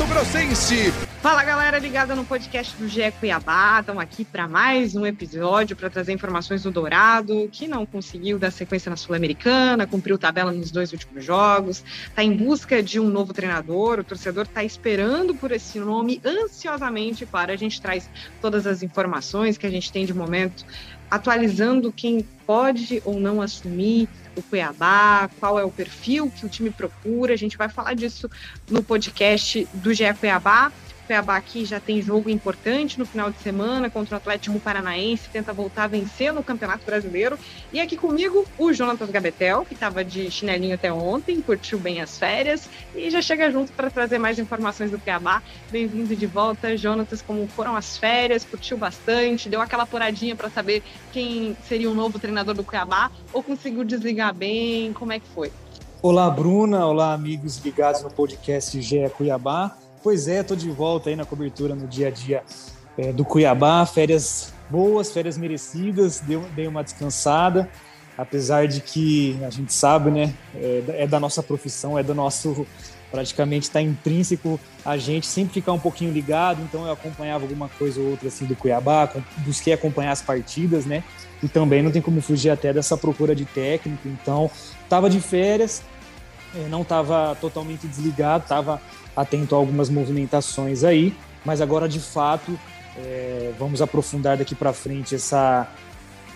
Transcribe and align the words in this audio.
Mato 0.00 0.06
Grossense. 0.06 0.92
Fala 1.20 1.44
galera 1.44 1.78
ligada 1.78 2.16
no 2.16 2.24
podcast 2.24 2.74
do 2.78 2.88
GE 2.88 3.12
Cuiabá, 3.20 3.80
estamos 3.80 4.02
aqui 4.02 4.24
para 4.24 4.48
mais 4.48 4.96
um 4.96 5.04
episódio 5.04 5.76
para 5.76 5.90
trazer 5.90 6.12
informações 6.12 6.62
do 6.62 6.70
Dourado, 6.70 7.50
que 7.52 7.68
não 7.68 7.84
conseguiu 7.84 8.38
dar 8.38 8.50
sequência 8.50 8.88
na 8.88 8.96
Sul-Americana, 8.96 9.86
cumpriu 9.86 10.16
tabela 10.16 10.52
nos 10.52 10.70
dois 10.70 10.92
últimos 10.94 11.22
jogos, 11.22 11.84
está 12.08 12.24
em 12.24 12.34
busca 12.34 12.82
de 12.82 12.98
um 12.98 13.10
novo 13.10 13.34
treinador, 13.34 13.98
o 13.98 14.04
torcedor 14.04 14.44
está 14.44 14.64
esperando 14.64 15.34
por 15.34 15.52
esse 15.52 15.78
nome 15.78 16.18
ansiosamente, 16.24 17.26
claro, 17.26 17.52
a 17.52 17.56
gente 17.56 17.78
traz 17.82 18.08
todas 18.40 18.66
as 18.66 18.82
informações 18.82 19.58
que 19.58 19.66
a 19.66 19.70
gente 19.70 19.92
tem 19.92 20.06
de 20.06 20.14
momento, 20.14 20.64
atualizando 21.10 21.92
quem 21.92 22.26
pode 22.46 23.02
ou 23.04 23.18
não 23.18 23.42
assumir 23.42 24.08
o 24.36 24.42
Cuiabá, 24.42 25.28
qual 25.40 25.58
é 25.58 25.64
o 25.64 25.70
perfil 25.70 26.30
que 26.30 26.46
o 26.46 26.48
time 26.48 26.70
procura, 26.70 27.34
a 27.34 27.36
gente 27.36 27.56
vai 27.58 27.68
falar 27.68 27.94
disso 27.94 28.30
no 28.70 28.82
podcast 28.82 29.68
do 29.74 29.92
GE 29.92 30.14
Cuiabá. 30.14 30.72
Cuiabá 31.10 31.36
aqui 31.36 31.64
já 31.64 31.80
tem 31.80 32.00
jogo 32.00 32.30
importante 32.30 32.96
no 32.96 33.04
final 33.04 33.32
de 33.32 33.38
semana 33.38 33.90
contra 33.90 34.14
o 34.14 34.16
Atlético 34.16 34.60
Paranaense, 34.60 35.28
tenta 35.28 35.52
voltar 35.52 35.82
a 35.82 35.86
vencer 35.88 36.32
no 36.32 36.40
Campeonato 36.40 36.84
Brasileiro. 36.86 37.36
E 37.72 37.80
aqui 37.80 37.96
comigo 37.96 38.46
o 38.56 38.72
Jonatas 38.72 39.10
Gabetel, 39.10 39.64
que 39.64 39.74
estava 39.74 40.04
de 40.04 40.30
chinelinho 40.30 40.76
até 40.76 40.92
ontem, 40.92 41.40
curtiu 41.40 41.80
bem 41.80 42.00
as 42.00 42.16
férias 42.16 42.70
e 42.94 43.10
já 43.10 43.20
chega 43.20 43.50
junto 43.50 43.72
para 43.72 43.90
trazer 43.90 44.18
mais 44.18 44.38
informações 44.38 44.92
do 44.92 45.00
Cuiabá. 45.00 45.42
Bem-vindo 45.68 46.14
de 46.14 46.26
volta, 46.26 46.76
Jonatas, 46.76 47.20
como 47.20 47.44
foram 47.48 47.74
as 47.74 47.96
férias, 47.96 48.44
curtiu 48.44 48.78
bastante, 48.78 49.48
deu 49.48 49.60
aquela 49.60 49.82
apuradinha 49.82 50.36
para 50.36 50.48
saber 50.48 50.80
quem 51.10 51.56
seria 51.66 51.90
o 51.90 51.94
novo 51.94 52.20
treinador 52.20 52.54
do 52.54 52.62
Cuiabá 52.62 53.10
ou 53.32 53.42
conseguiu 53.42 53.82
desligar 53.82 54.32
bem, 54.32 54.92
como 54.92 55.12
é 55.12 55.18
que 55.18 55.26
foi? 55.26 55.50
Olá, 56.00 56.30
Bruna. 56.30 56.86
Olá, 56.86 57.12
amigos 57.12 57.58
ligados 57.58 58.00
no 58.00 58.10
podcast 58.10 58.80
GE 58.80 59.10
Cuiabá. 59.10 59.76
Pois 60.02 60.28
é, 60.28 60.42
tô 60.42 60.56
de 60.56 60.70
volta 60.70 61.10
aí 61.10 61.16
na 61.16 61.26
cobertura 61.26 61.74
no 61.74 61.86
dia 61.86 62.08
a 62.08 62.10
dia 62.10 62.42
é, 62.96 63.12
do 63.12 63.22
Cuiabá. 63.22 63.84
Férias 63.84 64.50
boas, 64.70 65.12
férias 65.12 65.36
merecidas, 65.36 66.20
deu, 66.20 66.42
dei 66.56 66.66
uma 66.66 66.82
descansada, 66.82 67.68
apesar 68.16 68.66
de 68.66 68.80
que 68.80 69.38
a 69.44 69.50
gente 69.50 69.74
sabe, 69.74 70.10
né, 70.10 70.32
é, 70.54 70.84
é 71.00 71.06
da 71.06 71.20
nossa 71.20 71.42
profissão, 71.42 71.98
é 71.98 72.02
do 72.02 72.14
nosso, 72.14 72.66
praticamente 73.10 73.64
está 73.64 73.82
intrínseco 73.82 74.58
a 74.84 74.96
gente 74.96 75.26
sempre 75.26 75.52
ficar 75.52 75.72
um 75.72 75.78
pouquinho 75.78 76.12
ligado, 76.12 76.62
então 76.62 76.86
eu 76.86 76.92
acompanhava 76.92 77.44
alguma 77.44 77.68
coisa 77.68 78.00
ou 78.00 78.12
outra 78.12 78.28
assim 78.28 78.46
do 78.46 78.56
Cuiabá, 78.56 79.12
busquei 79.38 79.72
acompanhar 79.72 80.12
as 80.12 80.22
partidas, 80.22 80.86
né, 80.86 81.04
e 81.42 81.48
também 81.48 81.82
não 81.82 81.90
tem 81.90 82.00
como 82.00 82.22
fugir 82.22 82.50
até 82.50 82.72
dessa 82.72 82.96
procura 82.96 83.34
de 83.34 83.44
técnico, 83.44 84.08
então 84.08 84.50
tava 84.88 85.10
de 85.10 85.20
férias, 85.20 85.82
é, 86.54 86.68
não 86.68 86.82
estava 86.82 87.36
totalmente 87.40 87.86
desligado, 87.86 88.44
estava 88.44 88.80
atento 89.16 89.54
a 89.54 89.58
algumas 89.58 89.88
movimentações 89.88 90.84
aí, 90.84 91.14
mas 91.44 91.60
agora 91.60 91.88
de 91.88 92.00
fato 92.00 92.58
é, 92.96 93.52
vamos 93.58 93.80
aprofundar 93.80 94.36
daqui 94.36 94.54
para 94.54 94.72
frente 94.72 95.14
essa, 95.14 95.68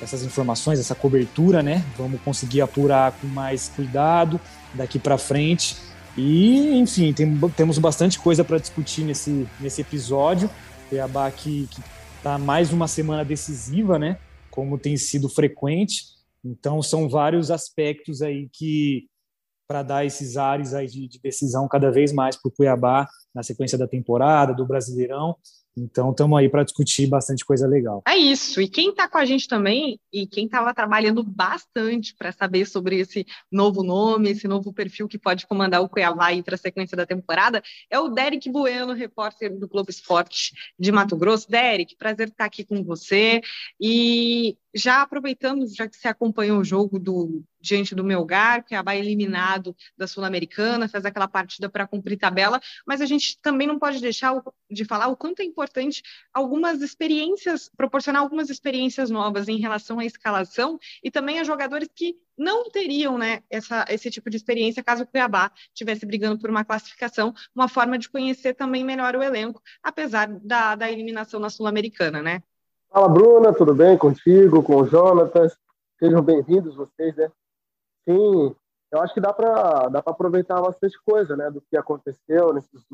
essas 0.01 0.23
informações, 0.23 0.79
essa 0.79 0.95
cobertura, 0.95 1.63
né? 1.63 1.85
Vamos 1.97 2.21
conseguir 2.23 2.61
apurar 2.61 3.13
com 3.13 3.27
mais 3.27 3.69
cuidado 3.69 4.41
daqui 4.73 4.99
para 4.99 5.19
frente. 5.19 5.77
E, 6.17 6.79
enfim, 6.79 7.13
tem, 7.13 7.39
temos 7.57 7.79
bastante 7.79 8.19
coisa 8.19 8.45
para 8.45 8.59
discutir 8.59 9.03
nesse, 9.03 9.47
nesse 9.61 9.81
episódio. 9.81 10.49
Cuiabá 10.89 11.31
que 11.31 11.69
está 12.19 12.39
mais 12.39 12.73
uma 12.73 12.87
semana 12.87 13.25
decisiva, 13.25 13.99
né? 13.99 14.19
Como 14.51 14.79
tem 14.79 14.97
sido 14.97 15.29
frequente. 15.29 16.05
Então, 16.45 16.83
são 16.83 17.09
vários 17.09 17.51
aspectos 17.51 18.23
aí 18.23 18.49
que 18.53 19.09
para 19.67 19.83
dar 19.83 20.05
esses 20.05 20.37
ares 20.37 20.75
aí 20.75 20.87
de, 20.87 21.09
de 21.09 21.21
decisão 21.21 21.69
cada 21.69 21.91
vez 21.91 22.13
mais 22.13 22.37
para 22.37 22.49
o 22.49 22.53
Cuiabá 22.53 23.09
na 23.35 23.43
sequência 23.43 23.77
da 23.77 23.89
temporada, 23.89 24.55
do 24.55 24.67
Brasileirão. 24.67 25.37
Então, 25.77 26.13
estamos 26.13 26.39
aí 26.39 26.49
para 26.49 26.63
discutir 26.63 27.09
bastante 27.09 27.45
coisa 27.45 27.67
legal. 27.67 28.03
É 28.07 28.17
isso. 28.17 28.61
E 28.61 28.69
quem 28.69 28.91
está 28.91 29.09
com 29.09 29.19
a 29.19 29.25
gente 29.25 29.49
também, 29.49 29.99
e 30.13 30.27
quem 30.27 30.47
estava 30.47 30.73
trabalhando 30.73 31.23
bastante 31.25 32.15
para 32.15 32.31
saber 32.31 32.65
sobre 32.67 33.01
esse 33.01 33.27
novo 33.51 33.83
nome, 33.83 34.31
esse 34.31 34.47
novo 34.47 34.73
perfil 34.73 35.09
que 35.09 35.19
pode 35.19 35.47
comandar 35.47 35.83
o 35.83 35.89
Cuiabá 35.89 36.29
para 36.45 36.55
a 36.55 36.59
sequência 36.59 36.97
da 36.97 37.05
temporada, 37.05 37.61
é 37.91 37.99
o 37.99 38.09
Derek 38.09 38.49
Bueno, 38.51 38.93
repórter 38.93 39.59
do 39.59 39.67
Globo 39.67 39.91
Esporte 39.91 40.53
de 40.79 40.93
Mato 40.93 41.17
Grosso. 41.17 41.51
Derek, 41.51 41.97
prazer 41.97 42.29
estar 42.29 42.45
aqui 42.45 42.65
com 42.65 42.85
você. 42.85 43.41
E 43.81 44.57
já 44.73 45.03
aproveitando, 45.03 45.67
já 45.75 45.89
que 45.89 45.97
você 45.97 46.07
acompanhou 46.07 46.61
o 46.61 46.65
jogo 46.65 47.01
do 47.01 47.43
diante 47.65 47.95
do 47.95 48.05
Melgar, 48.05 48.63
que 48.63 48.81
vai 48.83 48.99
eliminado 48.99 49.75
da 49.97 50.07
Sul-Americana, 50.07 50.87
faz 50.87 51.07
aquela 51.07 51.27
partida 51.27 51.69
para 51.69 51.87
cumprir 51.87 52.19
tabela, 52.19 52.61
mas 52.87 53.01
a 53.01 53.07
gente 53.07 53.41
também 53.41 53.67
não 53.67 53.79
pode 53.79 54.01
deixar 54.01 54.35
de 54.71 54.85
falar 54.85 55.09
o 55.09 55.17
quanto 55.17 55.41
é 55.41 55.45
importante 55.45 56.03
algumas 56.33 56.83
experiências, 56.83 57.71
proporcionar 57.75 58.21
algumas 58.21 58.51
experiências 58.51 59.09
novas 59.09 59.49
em 59.49 59.57
relação 59.57 59.99
à 59.99 60.05
escalação 60.05 60.79
e 61.03 61.11
também 61.11 61.41
a 61.41 61.45
jogadores 61.45 61.89
que 61.95 62.17
não 62.37 62.69
teriam 62.69 63.17
né, 63.17 63.43
essa, 63.49 63.87
esse 63.89 64.11
tipo 64.11 64.29
de 64.29 64.37
experiência 64.37 64.83
caso 64.83 65.05
o 65.05 65.07
Cuiabá 65.07 65.51
estivesse 65.69 66.05
brigando 66.05 66.39
por 66.39 66.51
uma 66.51 66.65
classificação, 66.65 67.33
uma 67.55 67.69
forma 67.69 67.97
de 67.99 68.11
conhecer 68.11 68.55
também 68.55 68.85
melhor 68.85 69.17
o 69.17 69.23
elenco, 69.23 69.63
apesar 69.83 70.29
da, 70.29 70.75
da 70.75 70.91
eliminação 70.91 71.41
na 71.41 71.49
Sul-Americana, 71.49 72.21
né? 72.21 72.43
Fala, 72.91 73.09
Bruna, 73.09 73.55
tudo 73.55 73.75
bem 73.75 73.97
contigo, 73.97 74.63
com 74.63 74.77
o 74.77 74.87
Jonatas? 74.87 75.57
Sejam 75.99 76.21
bem-vindos 76.21 76.75
vocês, 76.75 77.17
né? 77.17 77.31
Sim, 78.09 78.55
eu 78.93 79.01
acho 79.01 79.13
que 79.13 79.21
dá 79.21 79.33
para 79.33 79.89
dá 79.89 79.99
aproveitar 80.01 80.61
bastante 80.61 80.97
coisa, 81.05 81.37
né, 81.37 81.51
do 81.51 81.61
que 81.61 81.77
aconteceu 81.77 82.53
nesses 82.53 82.85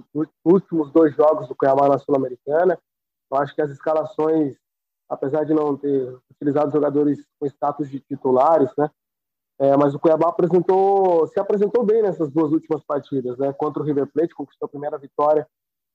últimos 0.45 0.91
dois 0.93 1.15
jogos 1.15 1.49
do 1.49 1.55
Cuiabá 1.55 1.89
na 1.89 1.99
Sul-Americana. 1.99 2.79
Eu 3.31 3.39
acho 3.39 3.55
que 3.55 3.63
as 3.63 3.71
escalações, 3.71 4.57
apesar 5.09 5.45
de 5.45 5.53
não 5.53 5.77
ter 5.77 6.17
utilizado 6.31 6.73
jogadores 6.73 7.25
com 7.39 7.47
status 7.47 7.91
de 7.91 8.01
titulares, 8.01 8.71
né, 8.79 8.91
é, 9.59 9.77
mas 9.77 9.95
o 9.95 9.99
Cuiabá 9.99 10.29
apresentou, 10.29 11.27
se 11.27 11.39
apresentou 11.39 11.85
bem 11.85 12.01
nessas 12.03 12.31
duas 12.31 12.51
últimas 12.51 12.83
partidas, 12.83 13.37
né, 13.37 13.53
contra 13.53 13.83
o 13.83 13.85
River 13.85 14.07
Plate, 14.07 14.35
conquistou 14.35 14.67
a 14.67 14.71
primeira 14.71 14.97
vitória 14.97 15.47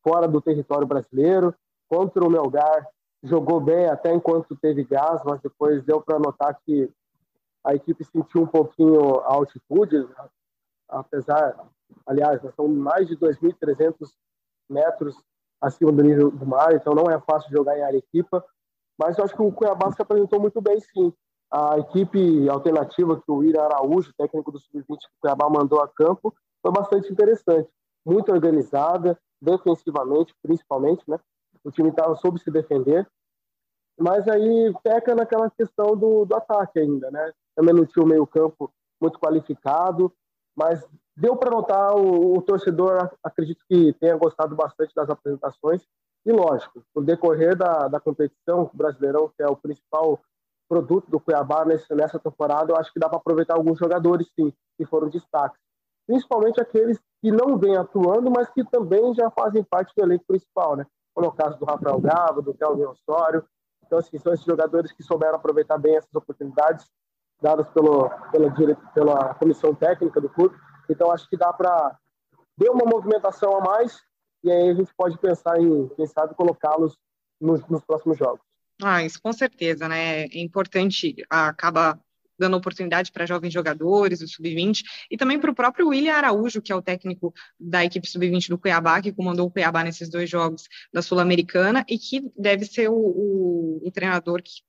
fora 0.03 0.27
do 0.27 0.39
território 0.39 0.85
brasileiro, 0.85 1.55
contra 1.89 2.23
o 2.23 2.29
Melgar, 2.29 2.87
jogou 3.23 3.59
bem 3.59 3.87
até 3.87 4.13
enquanto 4.13 4.55
teve 4.55 4.83
gás, 4.83 5.21
mas 5.25 5.41
depois 5.41 5.83
deu 5.83 5.99
para 5.99 6.19
notar 6.19 6.55
que 6.63 6.91
a 7.65 7.73
equipe 7.73 8.03
sentiu 8.05 8.43
um 8.43 8.47
pouquinho 8.47 9.19
a 9.21 9.33
altitude, 9.33 10.07
apesar, 10.87 11.57
aliás, 12.05 12.41
nós 12.43 12.51
estamos 12.51 12.77
mais 12.77 13.07
de 13.07 13.17
2.300 13.17 14.07
metros 14.69 15.15
acima 15.59 15.91
do 15.91 16.03
nível 16.03 16.29
do 16.29 16.45
mar, 16.45 16.73
então 16.73 16.93
não 16.93 17.09
é 17.09 17.19
fácil 17.19 17.49
jogar 17.51 17.77
em 17.77 17.81
área 17.81 17.97
equipa, 17.97 18.45
mas 18.97 19.17
eu 19.17 19.25
acho 19.25 19.35
que 19.35 19.41
o 19.41 19.51
Cuiabá 19.51 19.91
se 19.91 20.01
apresentou 20.01 20.39
muito 20.39 20.61
bem, 20.61 20.79
sim. 20.79 21.11
A 21.51 21.79
equipe 21.79 22.47
alternativa 22.49 23.19
que 23.19 23.31
o 23.31 23.43
Ira 23.43 23.63
Araújo, 23.63 24.13
técnico 24.17 24.51
do 24.51 24.59
Sub-20 24.59 24.85
que 24.85 24.93
o 24.93 25.21
Cuiabá 25.21 25.49
mandou 25.49 25.81
a 25.81 25.87
campo, 25.87 26.33
foi 26.61 26.71
bastante 26.71 27.11
interessante. 27.11 27.69
Muito 28.05 28.31
organizada, 28.31 29.17
defensivamente, 29.41 30.33
principalmente, 30.41 31.03
né? 31.07 31.19
O 31.63 31.71
time 31.71 31.89
estava 31.89 32.15
soube 32.15 32.39
se 32.39 32.51
defender, 32.51 33.07
mas 33.99 34.27
aí 34.27 34.73
peca 34.83 35.15
naquela 35.15 35.49
questão 35.49 35.95
do, 35.95 36.25
do 36.25 36.35
ataque 36.35 36.79
ainda, 36.79 37.09
né? 37.11 37.31
Também 37.55 37.73
não 37.73 37.85
tinha 37.85 38.03
o 38.03 38.07
meio-campo 38.07 38.71
muito 39.01 39.19
qualificado, 39.19 40.11
mas 40.55 40.85
deu 41.15 41.35
para 41.35 41.51
notar 41.51 41.95
o, 41.95 42.37
o, 42.37 42.41
torcedor, 42.41 43.09
acredito 43.23 43.63
que 43.69 43.93
tenha 43.93 44.17
gostado 44.17 44.55
bastante 44.55 44.93
das 44.93 45.09
apresentações. 45.09 45.81
E 46.25 46.31
lógico, 46.31 46.83
no 46.95 47.03
decorrer 47.03 47.55
da, 47.55 47.87
da 47.87 47.99
competição, 47.99 48.63
o 48.63 48.77
Brasileirão, 48.77 49.29
que 49.29 49.43
é 49.43 49.47
o 49.47 49.55
principal 49.55 50.19
produto 50.67 51.09
do 51.09 51.19
Cuiabá 51.19 51.63
nesse, 51.63 51.93
nessa 51.93 52.19
temporada, 52.19 52.71
eu 52.71 52.77
acho 52.77 52.91
que 52.91 52.99
dá 52.99 53.07
para 53.07 53.19
aproveitar 53.19 53.55
alguns 53.55 53.77
jogadores, 53.77 54.27
sim, 54.35 54.51
que 54.77 54.85
foram 54.85 55.09
destaques. 55.09 55.59
Principalmente 56.07 56.59
aqueles 56.59 56.99
que 57.21 57.31
não 57.31 57.57
vem 57.57 57.77
atuando, 57.77 58.31
mas 58.31 58.49
que 58.49 58.63
também 58.63 59.13
já 59.13 59.29
fazem 59.31 59.63
parte 59.63 59.93
do 59.95 60.03
elenco 60.03 60.25
principal, 60.27 60.75
né? 60.75 60.85
Como 61.13 61.27
é 61.27 61.29
o 61.29 61.33
caso 61.33 61.57
do 61.57 61.65
Rafael 61.65 61.99
Gava, 61.99 62.41
do 62.41 62.53
Kelvin 62.53 62.85
Osório. 62.85 63.45
Então, 63.85 63.99
assim, 63.99 64.17
são 64.17 64.33
esses 64.33 64.45
jogadores 64.45 64.91
que 64.91 65.03
souberam 65.03 65.35
aproveitar 65.35 65.77
bem 65.77 65.95
essas 65.95 66.13
oportunidades 66.13 66.85
dadas 67.41 67.67
pelo, 67.69 68.09
pela, 68.31 68.75
pela 68.93 69.33
comissão 69.35 69.75
técnica 69.75 70.19
do 70.19 70.29
clube. 70.29 70.55
Então, 70.89 71.11
acho 71.11 71.29
que 71.29 71.37
dá 71.37 71.51
para 71.51 71.97
dar 72.57 72.71
uma 72.71 72.85
movimentação 72.85 73.57
a 73.57 73.61
mais 73.61 74.01
e 74.43 74.51
aí 74.51 74.69
a 74.69 74.73
gente 74.75 74.93
pode 74.95 75.17
pensar 75.17 75.59
em, 75.59 75.87
quem 75.95 76.05
sabe, 76.05 76.35
colocá-los 76.35 76.95
nos, 77.41 77.65
nos 77.67 77.83
próximos 77.83 78.17
jogos. 78.17 78.41
Ah, 78.83 79.03
isso 79.03 79.19
com 79.21 79.33
certeza, 79.33 79.87
né? 79.87 80.25
É 80.25 80.39
importante, 80.39 81.15
acaba 81.29 81.99
dando 82.37 82.57
oportunidade 82.57 83.11
para 83.11 83.25
jovens 83.25 83.53
jogadores, 83.53 84.21
o 84.21 84.27
sub-20, 84.27 84.83
e 85.09 85.17
também 85.17 85.39
para 85.39 85.51
o 85.51 85.55
próprio 85.55 85.89
William 85.89 86.13
Araújo, 86.13 86.61
que 86.61 86.71
é 86.71 86.75
o 86.75 86.81
técnico 86.81 87.33
da 87.59 87.83
equipe 87.83 88.09
sub-20 88.09 88.49
do 88.49 88.57
Cuiabá, 88.57 89.01
que 89.01 89.11
comandou 89.11 89.47
o 89.47 89.51
Cuiabá 89.51 89.83
nesses 89.83 90.09
dois 90.09 90.29
jogos 90.29 90.67
da 90.93 91.01
Sul-Americana, 91.01 91.85
e 91.87 91.97
que 91.97 92.23
deve 92.37 92.65
ser 92.65 92.89
o, 92.89 92.95
o, 92.95 93.81
o 93.83 93.91
treinador 93.91 94.41
que 94.41 94.61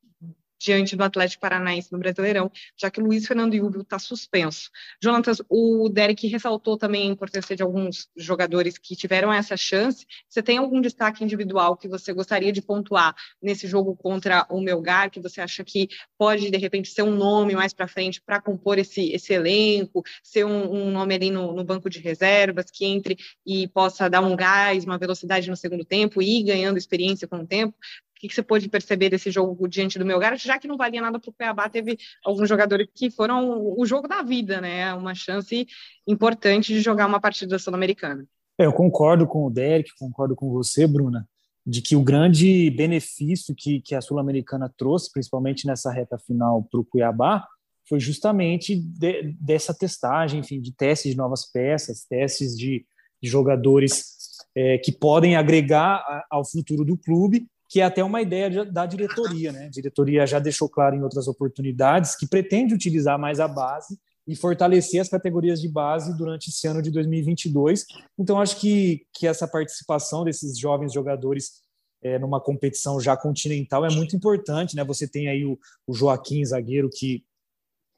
diante 0.58 0.96
do 0.96 1.04
Atlético 1.04 1.40
Paranaense 1.40 1.92
no 1.92 1.98
Brasileirão, 1.98 2.50
já 2.76 2.90
que 2.90 3.00
Luiz 3.00 3.26
Fernando 3.26 3.54
Yubio 3.54 3.82
está 3.82 3.98
suspenso. 3.98 4.70
Jonatas, 5.02 5.42
o 5.48 5.88
Derek 5.88 6.26
ressaltou 6.26 6.76
também 6.76 7.08
a 7.08 7.12
importância 7.12 7.54
de 7.54 7.62
alguns 7.62 8.08
jogadores 8.16 8.78
que 8.78 8.96
tiveram 8.96 9.32
essa 9.32 9.56
chance. 9.56 10.06
Você 10.28 10.42
tem 10.42 10.58
algum 10.58 10.80
destaque 10.80 11.22
individual 11.22 11.76
que 11.76 11.88
você 11.88 12.12
gostaria 12.12 12.52
de 12.52 12.62
pontuar 12.62 13.14
nesse 13.40 13.66
jogo 13.66 13.94
contra 13.96 14.46
o 14.50 14.60
Melgar, 14.60 15.10
que 15.10 15.20
você 15.20 15.40
acha 15.40 15.62
que 15.64 15.88
pode, 16.18 16.50
de 16.50 16.56
repente, 16.58 16.90
ser 16.90 17.02
um 17.02 17.14
nome 17.14 17.54
mais 17.54 17.72
para 17.72 17.88
frente 17.88 18.20
para 18.20 18.40
compor 18.40 18.78
esse, 18.78 19.12
esse 19.12 19.32
elenco, 19.32 20.02
ser 20.22 20.44
um, 20.44 20.72
um 20.72 20.90
nome 20.90 21.14
ali 21.14 21.30
no, 21.30 21.52
no, 21.52 21.64
banco 21.64 21.90
de 21.90 21.98
reservas, 21.98 22.66
que 22.70 22.84
entre 22.84 23.16
e 23.44 23.68
possa 23.68 24.08
dar 24.08 24.20
um 24.20 24.36
gás, 24.36 24.84
uma 24.84 24.98
velocidade 24.98 25.50
no 25.50 25.56
segundo 25.56 25.84
tempo 25.84 26.22
e 26.22 26.40
ir 26.40 26.44
ganhando 26.44 26.78
experiência 26.78 27.26
com 27.28 27.38
o 27.38 27.46
tempo? 27.46 27.76
O 28.16 28.18
que, 28.18 28.34
você 28.34 28.42
pôde 28.42 28.66
perceber 28.66 29.10
desse 29.10 29.30
jogo 29.30 29.68
diante 29.68 29.98
do 29.98 30.06
Melgar? 30.06 30.38
Já 30.38 30.58
que 30.58 30.66
não 30.66 30.78
valia 30.78 31.02
nada 31.02 31.20
para 31.20 31.28
o 31.28 31.32
Cuiabá, 31.34 31.68
teve 31.68 31.98
alguns 32.24 32.48
jogadores 32.48 32.88
que 32.94 33.10
foram 33.10 33.74
o 33.76 33.84
jogo 33.84 34.08
da 34.08 34.22
vida, 34.22 34.58
né? 34.58 34.94
Uma 34.94 35.14
chance 35.14 35.66
importante 36.06 36.72
de 36.72 36.80
jogar 36.80 37.06
uma 37.06 37.20
partida 37.20 37.58
sul-americana. 37.58 38.26
É, 38.58 38.64
eu 38.64 38.72
concordo 38.72 39.26
com 39.26 39.44
o 39.44 39.50
Derek, 39.50 39.90
concordo 39.98 40.34
com 40.34 40.50
você, 40.50 40.86
Bruna, 40.86 41.28
de 41.66 41.82
que 41.82 41.94
o 41.94 42.02
grande 42.02 42.70
benefício 42.70 43.54
que, 43.54 43.82
que 43.82 43.94
a 43.94 44.00
Sul-Americana 44.00 44.72
trouxe, 44.78 45.12
principalmente 45.12 45.66
nessa 45.66 45.92
reta 45.92 46.16
final 46.16 46.62
para 46.62 46.80
o 46.80 46.84
Cuiabá, 46.84 47.46
foi 47.86 48.00
justamente 48.00 48.74
de, 48.76 49.36
dessa 49.38 49.74
testagem, 49.74 50.40
enfim, 50.40 50.58
de 50.58 50.72
testes 50.72 51.10
de 51.10 51.18
novas 51.18 51.44
peças, 51.44 52.06
testes 52.08 52.56
de, 52.56 52.86
de 53.22 53.28
jogadores 53.28 54.16
é, 54.54 54.78
que 54.78 54.90
podem 54.90 55.36
agregar 55.36 56.24
ao 56.30 56.44
futuro 56.44 56.82
do 56.82 56.96
clube 56.96 57.46
que 57.68 57.80
é 57.80 57.84
até 57.84 58.02
uma 58.02 58.22
ideia 58.22 58.64
da 58.64 58.86
diretoria, 58.86 59.52
né? 59.52 59.66
A 59.66 59.70
diretoria 59.70 60.26
já 60.26 60.38
deixou 60.38 60.68
claro 60.68 60.94
em 60.94 61.02
outras 61.02 61.26
oportunidades 61.26 62.14
que 62.14 62.26
pretende 62.26 62.74
utilizar 62.74 63.18
mais 63.18 63.40
a 63.40 63.48
base 63.48 63.98
e 64.26 64.34
fortalecer 64.34 65.00
as 65.00 65.08
categorias 65.08 65.60
de 65.60 65.68
base 65.68 66.16
durante 66.16 66.48
esse 66.48 66.66
ano 66.66 66.82
de 66.82 66.90
2022. 66.90 67.86
Então, 68.18 68.40
acho 68.40 68.60
que, 68.60 69.06
que 69.12 69.26
essa 69.26 69.46
participação 69.46 70.24
desses 70.24 70.58
jovens 70.58 70.92
jogadores 70.92 71.62
é, 72.02 72.18
numa 72.18 72.40
competição 72.40 73.00
já 73.00 73.16
continental 73.16 73.84
é 73.84 73.90
muito 73.90 74.14
importante, 74.14 74.76
né? 74.76 74.84
Você 74.84 75.08
tem 75.08 75.28
aí 75.28 75.44
o, 75.44 75.58
o 75.86 75.94
Joaquim, 75.94 76.44
zagueiro, 76.44 76.90
que 76.92 77.24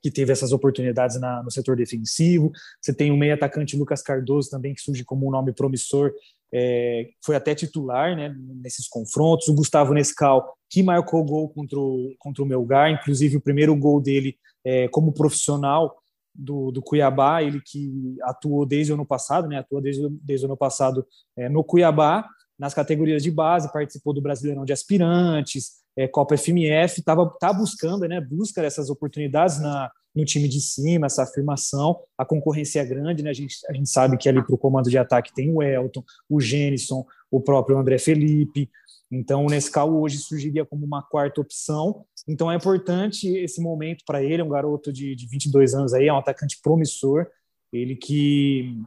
que 0.00 0.10
teve 0.10 0.32
essas 0.32 0.52
oportunidades 0.52 1.20
na, 1.20 1.42
no 1.42 1.50
setor 1.50 1.76
defensivo. 1.76 2.52
Você 2.80 2.94
tem 2.94 3.10
o 3.10 3.16
meio 3.16 3.34
atacante 3.34 3.76
Lucas 3.76 4.02
Cardoso 4.02 4.50
também, 4.50 4.74
que 4.74 4.80
surge 4.80 5.04
como 5.04 5.26
um 5.26 5.30
nome 5.30 5.52
promissor 5.52 6.12
é, 6.52 7.08
foi 7.24 7.36
até 7.36 7.54
titular 7.54 8.16
né, 8.16 8.34
nesses 8.62 8.88
confrontos. 8.88 9.48
O 9.48 9.54
Gustavo 9.54 9.92
Nescal, 9.92 10.56
que 10.70 10.82
marcou 10.82 11.24
gol 11.24 11.48
contra 11.48 11.78
o, 11.78 12.14
contra 12.18 12.42
o 12.42 12.46
Melgar, 12.46 12.90
inclusive 12.90 13.36
o 13.36 13.40
primeiro 13.40 13.76
gol 13.76 14.00
dele 14.00 14.36
é, 14.64 14.88
como 14.88 15.12
profissional 15.12 15.96
do, 16.34 16.70
do, 16.70 16.82
Cuiabá, 16.82 17.42
ele 17.42 17.60
que 17.60 18.16
atuou 18.22 18.64
desde 18.64 18.92
o 18.92 18.94
ano 18.94 19.06
passado, 19.06 19.48
né, 19.48 19.58
atua 19.58 19.80
desde, 19.80 20.08
desde 20.22 20.46
o 20.46 20.48
ano 20.48 20.56
passado 20.56 21.06
é, 21.36 21.48
no 21.48 21.64
Cuiabá, 21.64 22.28
nas 22.58 22.74
categorias 22.74 23.22
de 23.22 23.30
base, 23.30 23.72
participou 23.72 24.12
do 24.12 24.20
Brasileirão 24.20 24.64
de 24.64 24.72
Aspirantes, 24.72 25.78
é, 25.98 26.06
Copa 26.06 26.36
FMF, 26.36 27.00
estava 27.00 27.28
tá 27.40 27.52
buscando, 27.52 28.06
né, 28.06 28.20
busca 28.20 28.62
essas 28.62 28.88
oportunidades 28.88 29.60
na, 29.60 29.90
no 30.14 30.24
time 30.24 30.48
de 30.48 30.60
cima, 30.60 31.06
essa 31.06 31.24
afirmação. 31.24 31.98
A 32.16 32.24
concorrência 32.24 32.78
é 32.78 32.84
grande, 32.84 33.20
né? 33.20 33.30
A 33.30 33.32
gente, 33.34 33.56
a 33.68 33.72
gente 33.72 33.90
sabe 33.90 34.16
que 34.16 34.28
ali 34.28 34.40
para 34.40 34.54
o 34.54 34.58
comando 34.58 34.88
de 34.88 34.96
ataque 34.96 35.34
tem 35.34 35.52
o 35.52 35.60
Elton, 35.60 36.04
o 36.28 36.40
Gênison, 36.40 37.04
o 37.28 37.40
próprio 37.40 37.76
André 37.76 37.98
Felipe. 37.98 38.70
Então, 39.10 39.44
o 39.44 39.48
Nescau 39.48 40.00
hoje 40.00 40.18
surgiria 40.18 40.64
como 40.64 40.86
uma 40.86 41.02
quarta 41.02 41.40
opção. 41.40 42.04
Então, 42.28 42.48
é 42.48 42.54
importante 42.54 43.28
esse 43.36 43.60
momento 43.60 44.04
para 44.06 44.22
ele. 44.22 44.42
Um 44.42 44.48
garoto 44.48 44.92
de, 44.92 45.16
de 45.16 45.26
22 45.26 45.74
anos 45.74 45.92
aí, 45.92 46.06
é 46.06 46.12
um 46.12 46.18
atacante 46.18 46.60
promissor. 46.62 47.26
Ele 47.72 47.96
que 47.96 48.80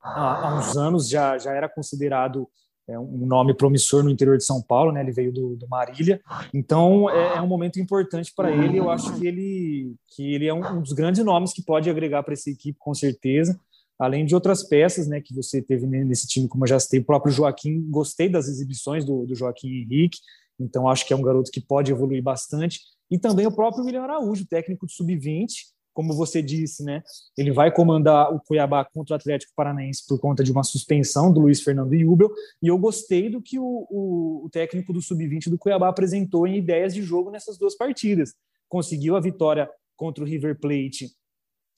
há, 0.00 0.48
há 0.48 0.58
uns 0.60 0.76
anos 0.76 1.08
já, 1.08 1.36
já 1.38 1.52
era 1.52 1.68
considerado 1.68 2.48
é 2.88 2.98
um 2.98 3.26
nome 3.26 3.54
promissor 3.54 4.02
no 4.02 4.10
interior 4.10 4.36
de 4.36 4.44
São 4.44 4.60
Paulo, 4.60 4.92
né? 4.92 5.00
Ele 5.00 5.12
veio 5.12 5.32
do, 5.32 5.56
do 5.56 5.68
Marília, 5.68 6.20
então 6.52 7.08
é, 7.08 7.36
é, 7.36 7.40
um 7.40 7.46
momento 7.46 7.78
importante 7.78 8.32
para 8.34 8.50
ele. 8.50 8.78
Eu 8.78 8.90
acho 8.90 9.18
que 9.18 9.26
ele 9.26 9.94
que 10.14 10.34
ele 10.34 10.46
é 10.46 10.54
um, 10.54 10.78
um 10.78 10.82
dos 10.82 10.92
grandes 10.92 11.24
nomes 11.24 11.52
que 11.52 11.62
pode 11.62 11.88
agregar 11.88 12.22
para 12.22 12.34
essa 12.34 12.50
equipe, 12.50 12.78
com 12.78 12.92
certeza. 12.92 13.58
Além 13.98 14.24
de 14.24 14.34
outras 14.34 14.64
peças, 14.64 15.06
né, 15.06 15.20
que 15.20 15.32
você 15.32 15.62
teve 15.62 15.86
nesse 15.86 16.26
time, 16.26 16.48
como 16.48 16.64
eu 16.64 16.68
já 16.68 16.80
citei, 16.80 16.98
o 16.98 17.04
próprio 17.04 17.32
Joaquim. 17.32 17.88
Gostei 17.88 18.28
das 18.28 18.48
exibições 18.48 19.04
do, 19.04 19.24
do 19.26 19.34
Joaquim 19.34 19.68
Henrique, 19.68 20.18
então 20.58 20.88
acho 20.88 21.06
que 21.06 21.12
é 21.12 21.16
um 21.16 21.22
garoto 21.22 21.50
que 21.52 21.60
pode 21.60 21.92
evoluir 21.92 22.22
bastante. 22.22 22.80
E 23.10 23.18
também 23.18 23.46
o 23.46 23.52
próprio 23.52 23.84
William 23.84 24.02
Araújo, 24.02 24.46
técnico 24.46 24.86
de 24.86 24.94
sub-20, 24.94 25.50
como 25.92 26.14
você 26.14 26.42
disse, 26.42 26.84
né? 26.84 27.02
Ele 27.36 27.52
vai 27.52 27.72
comandar 27.72 28.32
o 28.32 28.40
Cuiabá 28.40 28.84
contra 28.84 29.14
o 29.14 29.16
Atlético 29.16 29.52
Paranaense 29.54 30.06
por 30.06 30.18
conta 30.18 30.42
de 30.42 30.50
uma 30.50 30.62
suspensão 30.62 31.32
do 31.32 31.40
Luiz 31.40 31.62
Fernando 31.62 31.96
Jubel. 31.96 32.30
E 32.62 32.68
eu 32.68 32.78
gostei 32.78 33.28
do 33.28 33.42
que 33.42 33.58
o, 33.58 33.86
o, 33.90 34.46
o 34.46 34.50
técnico 34.50 34.92
do 34.92 35.02
Sub-20 35.02 35.50
do 35.50 35.58
Cuiabá 35.58 35.88
apresentou 35.88 36.46
em 36.46 36.56
ideias 36.56 36.94
de 36.94 37.02
jogo 37.02 37.30
nessas 37.30 37.58
duas 37.58 37.76
partidas. 37.76 38.34
Conseguiu 38.68 39.16
a 39.16 39.20
vitória 39.20 39.68
contra 39.96 40.24
o 40.24 40.26
River 40.26 40.58
Plate 40.58 41.10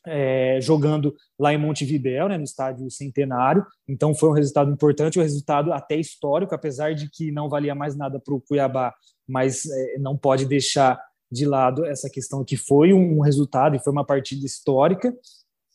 é, 0.06 0.58
jogando 0.60 1.14
lá 1.38 1.52
em 1.52 1.58
Montevidéu, 1.58 2.28
né, 2.28 2.36
no 2.36 2.44
estádio 2.44 2.90
Centenário. 2.90 3.64
Então 3.88 4.14
foi 4.14 4.28
um 4.28 4.32
resultado 4.32 4.70
importante, 4.70 5.18
um 5.18 5.22
resultado 5.22 5.72
até 5.72 5.96
histórico, 5.96 6.54
apesar 6.54 6.94
de 6.94 7.10
que 7.10 7.32
não 7.32 7.48
valia 7.48 7.74
mais 7.74 7.96
nada 7.96 8.20
para 8.20 8.34
o 8.34 8.40
Cuiabá, 8.40 8.94
mas 9.26 9.66
é, 9.66 9.98
não 9.98 10.16
pode 10.16 10.46
deixar 10.46 11.00
de 11.34 11.44
lado 11.44 11.84
essa 11.84 12.08
questão 12.08 12.44
que 12.44 12.56
foi 12.56 12.92
um 12.92 13.20
resultado 13.20 13.74
e 13.76 13.80
foi 13.80 13.92
uma 13.92 14.04
partida 14.04 14.46
histórica 14.46 15.14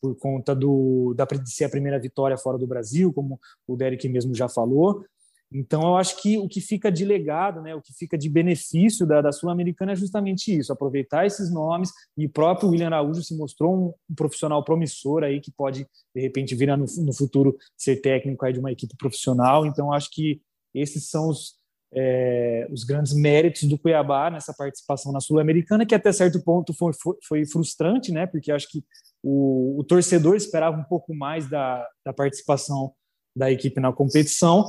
por 0.01 0.15
conta 0.17 0.55
do 0.55 1.13
da 1.13 1.25
de 1.25 1.51
ser 1.51 1.65
a 1.65 1.69
primeira 1.69 1.99
vitória 1.99 2.37
fora 2.37 2.57
do 2.57 2.65
Brasil, 2.65 3.11
como 3.11 3.39
o 3.67 3.75
Derek 3.75 4.07
mesmo 4.07 4.33
já 4.33 4.47
falou. 4.47 5.03
Então, 5.51 5.81
eu 5.81 5.97
acho 5.97 6.21
que 6.21 6.37
o 6.37 6.47
que 6.47 6.61
fica 6.61 6.91
de 6.91 7.03
legado, 7.03 7.59
né, 7.61 7.73
o 7.73 7.81
que 7.81 7.91
fica 7.91 8.15
de 8.15 8.29
benefício 8.29 9.05
da, 9.05 9.19
da 9.19 9.31
Sul-Americana 9.31 9.93
é 9.93 9.95
justamente 9.95 10.55
isso, 10.55 10.71
aproveitar 10.71 11.25
esses 11.25 11.51
nomes, 11.51 11.91
e 12.15 12.27
o 12.27 12.29
próprio 12.29 12.69
William 12.69 12.85
Araújo 12.85 13.23
se 13.23 13.35
mostrou 13.35 13.95
um, 14.09 14.15
profissional 14.15 14.63
promissor 14.63 15.23
aí, 15.23 15.41
que 15.41 15.51
pode, 15.51 15.87
de 16.15 16.21
repente, 16.21 16.53
vir 16.53 16.67
no, 16.77 16.85
no 16.85 17.13
futuro 17.13 17.57
ser 17.75 17.95
técnico 17.95 18.45
aí 18.45 18.53
de 18.53 18.59
uma 18.59 18.71
equipe 18.71 18.95
profissional. 18.95 19.65
Então, 19.65 19.91
acho 19.91 20.11
que 20.11 20.39
esses 20.71 21.09
são 21.09 21.27
os, 21.29 21.58
é, 21.93 22.67
os 22.71 22.83
grandes 22.83 23.13
méritos 23.13 23.63
do 23.63 23.77
Cuiabá 23.77 24.29
nessa 24.29 24.53
participação 24.53 25.11
na 25.11 25.19
Sul-Americana, 25.19 25.85
que 25.85 25.95
até 25.95 26.11
certo 26.11 26.43
ponto 26.43 26.73
foi, 26.73 26.91
foi, 27.27 27.45
frustrante, 27.45 28.11
né? 28.11 28.27
Porque 28.27 28.51
acho 28.51 28.69
que 28.69 28.83
o, 29.23 29.79
o, 29.79 29.83
torcedor 29.83 30.35
esperava 30.35 30.77
um 30.77 30.83
pouco 30.83 31.15
mais 31.15 31.49
da, 31.49 31.85
da 32.05 32.13
participação 32.13 32.93
da 33.35 33.51
equipe 33.51 33.79
na 33.79 33.91
competição, 33.91 34.65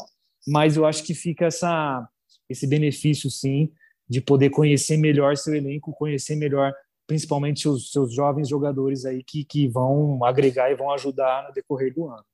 mas 0.46 0.76
eu 0.76 0.86
acho 0.86 1.04
que 1.04 1.14
fica 1.14 1.46
essa, 1.46 2.08
esse 2.48 2.66
benefício, 2.66 3.30
sim, 3.30 3.70
de 4.08 4.20
poder 4.20 4.50
conhecer 4.50 4.96
melhor 4.96 5.36
seu 5.36 5.54
elenco, 5.54 5.92
conhecer 5.92 6.36
melhor 6.36 6.72
principalmente 7.06 7.68
os 7.68 7.90
seus 7.90 8.14
jovens 8.14 8.48
jogadores 8.48 9.04
aí 9.04 9.24
que, 9.24 9.44
que 9.44 9.68
vão 9.68 10.24
agregar 10.24 10.70
e 10.70 10.76
vão 10.76 10.92
ajudar 10.92 11.46
no 11.46 11.52
decorrer 11.52 11.92
do 11.92 12.06
ano. 12.08 12.24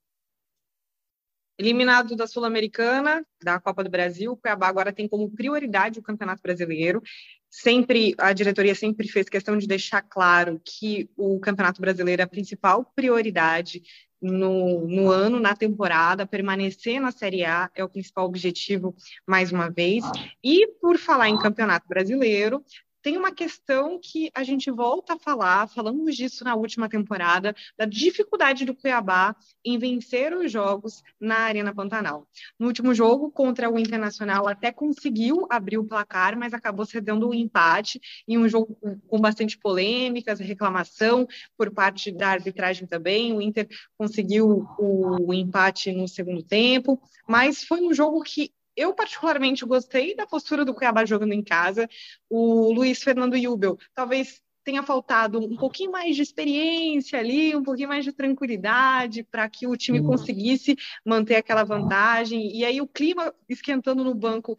Eliminado 1.59 2.15
da 2.15 2.27
Sul-Americana, 2.27 3.25
da 3.43 3.59
Copa 3.59 3.83
do 3.83 3.91
Brasil, 3.91 4.33
o 4.33 4.37
Cuiabá 4.37 4.69
agora 4.69 4.93
tem 4.93 5.09
como 5.09 5.31
prioridade 5.31 5.99
o 5.99 6.03
Campeonato 6.03 6.43
Brasileiro. 6.43 7.03
Sempre 7.49 8.15
a 8.19 8.33
diretoria 8.33 8.75
sempre 8.75 9.09
fez 9.09 9.29
questão 9.29 9.57
de 9.57 9.67
deixar 9.67 10.03
claro 10.03 10.61
que 10.63 11.09
o 11.17 11.41
Campeonato 11.41 11.81
Brasileiro 11.81 12.21
é 12.21 12.25
a 12.25 12.29
principal 12.29 12.85
prioridade 12.95 13.83
no, 14.21 14.87
no 14.87 15.11
ano, 15.11 15.41
na 15.41 15.55
temporada, 15.55 16.27
permanecer 16.27 17.01
na 17.01 17.13
Série 17.13 17.45
A 17.45 17.71
é 17.75 17.85
o 17.85 17.89
principal 17.89 18.27
objetivo, 18.27 18.95
mais 19.27 19.53
uma 19.53 19.71
vez. 19.71 20.05
E 20.43 20.67
por 20.81 20.99
falar 20.99 21.29
em 21.29 21.39
Campeonato 21.39 21.89
Brasileiro, 21.89 22.63
tem 23.07 23.17
uma 23.17 23.31
questão 23.31 24.01
que 24.03 24.33
a 24.35 24.43
gente 24.43 24.69
volta 24.69 25.15
a 25.15 25.19
falar, 25.19 25.69
falamos 25.69 26.17
disso 26.17 26.43
na 26.43 26.57
última 26.57 26.89
temporada, 26.89 27.55
da 27.79 27.85
dificuldade 27.85 28.65
do 28.65 28.75
Cuiabá 28.75 29.37
em 29.65 29.79
vencer 29.79 30.37
os 30.37 30.51
jogos 30.51 31.05
na 31.21 31.37
Arena 31.37 31.73
Pantanal. 31.73 32.27
No 32.59 32.67
último 32.67 32.93
jogo 32.93 33.31
contra 33.31 33.71
o 33.71 33.79
Internacional 33.79 34.49
até 34.49 34.73
conseguiu 34.73 35.47
abrir 35.49 35.79
o 35.79 35.85
placar, 35.85 36.37
mas 36.37 36.53
acabou 36.53 36.85
cedendo 36.85 37.29
o 37.29 37.31
um 37.31 37.35
empate 37.35 38.01
em 38.27 38.39
um 38.39 38.49
jogo 38.49 38.77
com 39.07 39.21
bastante 39.21 39.57
polêmicas, 39.57 40.41
reclamação 40.41 41.29
por 41.57 41.71
parte 41.71 42.11
da 42.11 42.31
arbitragem 42.31 42.89
também. 42.89 43.33
O 43.33 43.41
Inter 43.41 43.69
conseguiu 43.97 44.67
o 44.81 45.33
empate 45.33 45.93
no 45.93 46.09
segundo 46.09 46.43
tempo, 46.43 47.01
mas 47.29 47.63
foi 47.63 47.83
um 47.83 47.95
jogo 47.95 48.21
que 48.25 48.51
eu 48.76 48.95
particularmente 48.95 49.64
gostei 49.64 50.14
da 50.14 50.26
postura 50.26 50.64
do 50.64 50.75
Cuiabá 50.75 51.04
jogando 51.04 51.33
em 51.33 51.42
casa. 51.42 51.88
O 52.28 52.73
Luiz 52.73 53.02
Fernando 53.02 53.40
Jubel 53.40 53.78
talvez 53.95 54.42
tenha 54.62 54.83
faltado 54.83 55.38
um 55.38 55.56
pouquinho 55.56 55.92
mais 55.92 56.16
de 56.16 56.23
experiência 56.23 57.21
ali, 57.21 57.54
um 57.54 57.62
pouquinho 57.62 57.88
mais 57.88 58.04
de 58.04 58.12
tranquilidade 58.12 59.23
para 59.23 59.49
que 59.49 59.64
o 59.66 59.76
time 59.76 60.00
uhum. 60.00 60.06
conseguisse 60.06 60.76
manter 61.04 61.37
aquela 61.37 61.62
vantagem. 61.62 62.54
E 62.54 62.64
aí 62.64 62.80
o 62.80 62.87
clima 62.87 63.33
esquentando 63.49 64.02
no 64.02 64.12
banco 64.12 64.56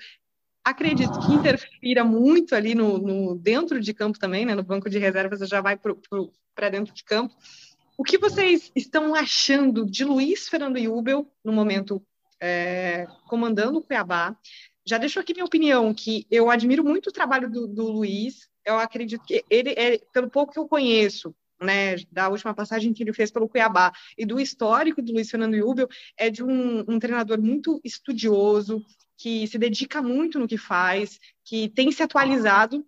acredito 0.63 1.19
que 1.19 1.33
interfira 1.33 2.03
muito 2.05 2.55
ali 2.55 2.73
no, 2.73 2.97
no, 2.97 3.35
dentro 3.35 3.79
de 3.79 3.93
campo 3.93 4.17
também, 4.17 4.45
né? 4.45 4.55
No 4.55 4.63
banco 4.63 4.89
de 4.89 4.97
reservas 4.97 5.39
já 5.47 5.61
vai 5.61 5.77
para 5.77 6.69
dentro 6.69 6.93
de 6.93 7.03
campo. 7.03 7.35
O 7.97 8.03
que 8.03 8.17
vocês 8.17 8.71
estão 8.75 9.13
achando 9.13 9.85
de 9.85 10.05
Luiz 10.05 10.47
Fernando 10.47 10.79
Jubel 10.79 11.29
no 11.43 11.51
momento 11.51 12.01
é, 12.41 13.07
comandando 13.27 13.79
o 13.79 13.83
Cuiabá. 13.83 14.35
Já 14.85 14.97
deixo 14.97 15.19
aqui 15.19 15.33
minha 15.33 15.45
opinião, 15.45 15.93
que 15.93 16.25
eu 16.31 16.49
admiro 16.49 16.83
muito 16.83 17.07
o 17.07 17.13
trabalho 17.13 17.49
do, 17.49 17.67
do 17.67 17.91
Luiz. 17.91 18.47
Eu 18.65 18.77
acredito 18.77 19.23
que 19.25 19.43
ele, 19.49 19.71
é, 19.71 19.97
pelo 20.13 20.29
pouco 20.29 20.53
que 20.53 20.59
eu 20.59 20.67
conheço, 20.67 21.35
né, 21.61 21.95
da 22.11 22.29
última 22.29 22.53
passagem 22.53 22.93
que 22.93 23.03
ele 23.03 23.13
fez 23.13 23.31
pelo 23.31 23.49
Cuiabá 23.49 23.91
e 24.17 24.25
do 24.25 24.39
histórico 24.39 25.01
do 25.01 25.11
Luiz 25.11 25.29
Fernando 25.29 25.57
Jubel, 25.57 25.87
é 26.15 26.29
de 26.29 26.43
um, 26.43 26.79
um, 26.87 26.99
treinador 26.99 27.41
muito 27.41 27.81
estudioso, 27.83 28.83
que 29.17 29.47
se 29.47 29.57
dedica 29.57 30.01
muito 30.01 30.37
no 30.37 30.47
que 30.47 30.57
faz, 30.57 31.19
que 31.43 31.69
tem 31.69 31.91
se 31.91 32.03
atualizado 32.03 32.85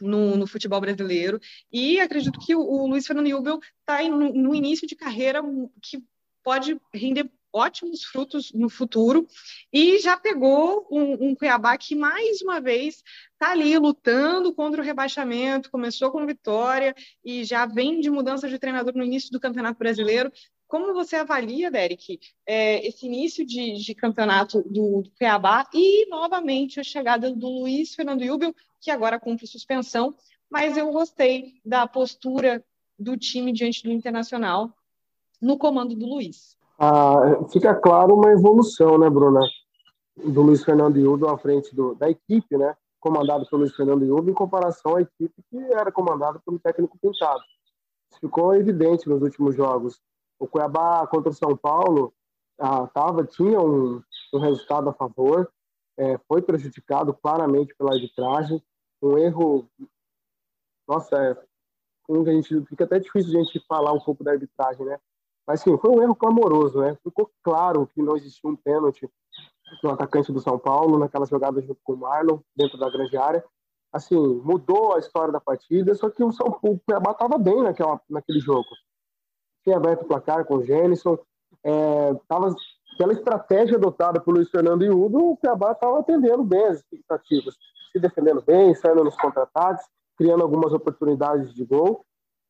no, 0.00 0.36
no 0.36 0.46
futebol 0.46 0.80
brasileiro, 0.80 1.40
e 1.72 1.98
acredito 2.00 2.38
que 2.38 2.54
o, 2.54 2.60
o 2.60 2.86
Luiz 2.86 3.06
Fernando 3.06 3.30
Jubel 3.30 3.60
está 3.80 4.02
no, 4.08 4.32
no 4.32 4.54
início 4.54 4.86
de 4.86 4.94
carreira 4.94 5.42
que 5.80 6.02
pode 6.42 6.78
render 6.92 7.30
ótimos 7.54 8.02
frutos 8.02 8.52
no 8.52 8.68
futuro 8.68 9.28
e 9.72 9.98
já 9.98 10.16
pegou 10.16 10.88
um, 10.90 11.28
um 11.28 11.34
Cuiabá 11.36 11.78
que 11.78 11.94
mais 11.94 12.42
uma 12.42 12.60
vez 12.60 13.02
está 13.32 13.52
ali 13.52 13.78
lutando 13.78 14.52
contra 14.52 14.82
o 14.82 14.84
rebaixamento, 14.84 15.70
começou 15.70 16.10
com 16.10 16.26
vitória 16.26 16.94
e 17.24 17.44
já 17.44 17.64
vem 17.64 18.00
de 18.00 18.10
mudança 18.10 18.48
de 18.48 18.58
treinador 18.58 18.92
no 18.96 19.04
início 19.04 19.30
do 19.30 19.38
Campeonato 19.38 19.78
Brasileiro. 19.78 20.32
Como 20.66 20.92
você 20.92 21.16
avalia, 21.16 21.70
Derek, 21.70 22.18
é, 22.44 22.84
esse 22.84 23.06
início 23.06 23.46
de, 23.46 23.74
de 23.74 23.94
campeonato 23.94 24.60
do, 24.62 25.02
do, 25.02 25.10
Cuiabá 25.16 25.68
e, 25.72 26.06
novamente, 26.08 26.80
a 26.80 26.82
chegada 26.82 27.30
do 27.30 27.48
Luiz 27.48 27.94
Fernando 27.94 28.24
Jubel, 28.24 28.54
que 28.80 28.90
agora 28.90 29.20
cumpre 29.20 29.46
suspensão, 29.46 30.16
mas 30.50 30.76
eu 30.76 30.90
gostei 30.90 31.60
da 31.64 31.86
postura 31.86 32.64
do 32.98 33.16
time 33.16 33.52
diante 33.52 33.84
do 33.84 33.92
Internacional 33.92 34.74
no 35.40 35.56
comando 35.56 35.94
do 35.94 36.06
Luiz 36.06 36.56
ah, 36.84 37.48
fica 37.50 37.74
claro 37.74 38.14
uma 38.14 38.30
evolução, 38.30 38.98
né, 38.98 39.08
Bruna, 39.08 39.40
do 40.16 40.42
Luiz 40.42 40.62
Fernando 40.62 40.98
Iudo 40.98 41.28
à 41.28 41.38
frente 41.38 41.74
do, 41.74 41.94
da 41.94 42.10
equipe, 42.10 42.56
né, 42.58 42.76
comandado 43.00 43.46
pelo 43.48 43.62
Luiz 43.62 43.74
Fernando 43.74 44.04
Iudo, 44.04 44.30
em 44.30 44.34
comparação 44.34 44.96
à 44.96 45.00
equipe 45.00 45.34
que 45.50 45.56
era 45.72 45.90
comandada 45.90 46.38
pelo 46.44 46.58
técnico 46.58 46.98
Pintado. 47.00 47.42
Isso 48.10 48.20
ficou 48.20 48.54
evidente 48.54 49.08
nos 49.08 49.22
últimos 49.22 49.56
jogos. 49.56 50.00
O 50.38 50.46
Cuiabá 50.46 51.06
contra 51.06 51.30
o 51.30 51.34
São 51.34 51.56
Paulo 51.56 52.12
ah, 52.58 52.86
tava, 52.88 53.24
tinha 53.24 53.60
um, 53.60 54.02
um 54.34 54.38
resultado 54.38 54.90
a 54.90 54.92
favor, 54.92 55.50
é, 55.96 56.18
foi 56.28 56.42
prejudicado 56.42 57.14
claramente 57.14 57.74
pela 57.76 57.94
arbitragem, 57.94 58.62
um 59.00 59.16
erro, 59.16 59.68
nossa, 60.86 61.16
é, 61.16 61.30
a 62.10 62.32
gente, 62.32 62.64
fica 62.66 62.84
até 62.84 62.98
difícil 62.98 63.38
a 63.38 63.42
gente 63.42 63.64
falar 63.66 63.92
um 63.92 64.00
pouco 64.00 64.22
da 64.22 64.32
arbitragem, 64.32 64.84
né? 64.84 64.98
Mas 65.46 65.60
sim, 65.60 65.76
foi 65.78 65.90
um 65.90 66.02
erro 66.02 66.14
clamoroso, 66.14 66.80
né? 66.80 66.96
Ficou 67.02 67.30
claro 67.42 67.86
que 67.86 68.02
não 68.02 68.16
existia 68.16 68.50
um 68.50 68.56
pênalti 68.56 69.08
no 69.82 69.90
atacante 69.90 70.32
do 70.32 70.40
São 70.40 70.58
Paulo, 70.58 70.98
naquela 70.98 71.26
jogada 71.26 71.60
junto 71.60 71.80
com 71.82 71.94
o 71.94 71.96
Marlon, 71.98 72.38
dentro 72.56 72.78
da 72.78 72.90
grande 72.90 73.16
área. 73.16 73.44
Assim, 73.92 74.16
mudou 74.16 74.94
a 74.94 74.98
história 74.98 75.32
da 75.32 75.40
partida, 75.40 75.94
só 75.94 76.10
que 76.10 76.22
o 76.22 76.32
São 76.32 76.50
Paulo 76.50 76.80
estava 76.88 77.38
bem 77.38 77.62
naquela, 77.62 78.00
naquele 78.08 78.40
jogo. 78.40 78.68
Tinha 79.62 79.76
aberto 79.76 80.02
o 80.02 80.06
placar 80.06 80.44
com 80.44 80.56
o 80.56 80.64
Gênison, 80.64 81.18
é, 81.62 82.14
tava, 82.28 82.54
pela 82.98 83.12
estratégia 83.12 83.76
adotada 83.76 84.20
por 84.20 84.34
Luiz 84.34 84.50
Fernando 84.50 84.84
e 84.84 84.90
Hugo, 84.90 85.30
o 85.30 85.36
Cuiabá 85.36 85.72
estava 85.72 86.00
atendendo 86.00 86.42
bem 86.42 86.64
as 86.66 86.78
expectativas, 86.78 87.54
se 87.92 87.98
defendendo 87.98 88.42
bem, 88.42 88.74
saindo 88.74 89.04
nos 89.04 89.16
contra-ataques, 89.16 89.86
criando 90.16 90.42
algumas 90.42 90.72
oportunidades 90.72 91.54
de 91.54 91.64
gol. 91.64 92.04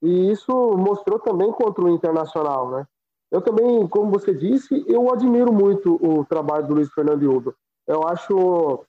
E 0.04 0.30
isso 0.30 0.52
mostrou 0.76 1.18
também 1.18 1.50
contra 1.50 1.82
o 1.82 1.88
Internacional, 1.88 2.70
né? 2.70 2.86
Eu 3.32 3.40
também, 3.40 3.88
como 3.88 4.10
você 4.10 4.34
disse, 4.34 4.84
eu 4.86 5.10
admiro 5.10 5.50
muito 5.50 5.94
o 5.94 6.26
trabalho 6.26 6.68
do 6.68 6.74
Luiz 6.74 6.92
Fernando 6.92 7.22
Iudo. 7.22 7.56
Eu 7.86 8.06
acho, 8.06 8.84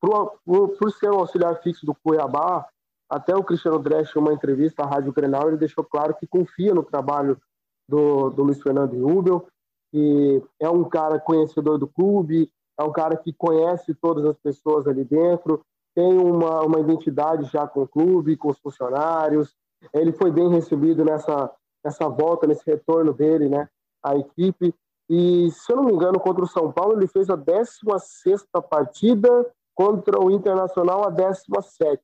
por, 0.00 0.38
por, 0.42 0.90
ser 0.92 1.10
um 1.10 1.18
auxiliar 1.18 1.62
fixo 1.62 1.84
do 1.84 1.94
Cuiabá, 1.94 2.66
até 3.10 3.36
o 3.36 3.44
Cristiano 3.44 3.78
Dresch, 3.78 4.16
uma 4.16 4.32
entrevista 4.32 4.82
à 4.82 4.86
Rádio 4.86 5.12
Grenal, 5.12 5.48
ele 5.48 5.58
deixou 5.58 5.84
claro 5.84 6.14
que 6.14 6.26
confia 6.26 6.74
no 6.74 6.82
trabalho 6.82 7.38
do, 7.86 8.30
do 8.30 8.42
Luiz 8.42 8.60
Fernando 8.60 8.96
Iubel, 8.96 9.46
que 9.92 10.42
é 10.58 10.68
um 10.70 10.82
cara 10.82 11.20
conhecedor 11.20 11.78
do 11.78 11.86
clube, 11.86 12.50
é 12.80 12.82
um 12.82 12.90
cara 12.90 13.18
que 13.18 13.34
conhece 13.34 13.94
todas 13.94 14.24
as 14.24 14.38
pessoas 14.38 14.88
ali 14.88 15.04
dentro, 15.04 15.62
tem 15.94 16.18
uma, 16.18 16.62
uma 16.62 16.80
identidade 16.80 17.44
já 17.50 17.66
com 17.66 17.82
o 17.82 17.88
clube, 17.88 18.36
com 18.36 18.48
os 18.48 18.58
funcionários, 18.58 19.54
ele 19.92 20.12
foi 20.12 20.30
bem 20.30 20.48
recebido 20.48 21.04
nessa, 21.04 21.50
nessa 21.84 22.08
volta, 22.08 22.46
nesse 22.46 22.64
retorno 22.66 23.12
dele, 23.12 23.48
né, 23.48 23.68
à 24.02 24.16
equipe. 24.16 24.74
E, 25.08 25.50
se 25.50 25.72
eu 25.72 25.76
não 25.76 25.84
me 25.84 25.92
engano, 25.92 26.18
contra 26.18 26.44
o 26.44 26.48
São 26.48 26.72
Paulo, 26.72 26.94
ele 26.94 27.06
fez 27.06 27.30
a 27.30 27.36
16 27.36 28.44
partida, 28.68 29.28
contra 29.74 30.18
o 30.20 30.30
Internacional, 30.30 31.06
a 31.06 31.10
17 31.10 32.02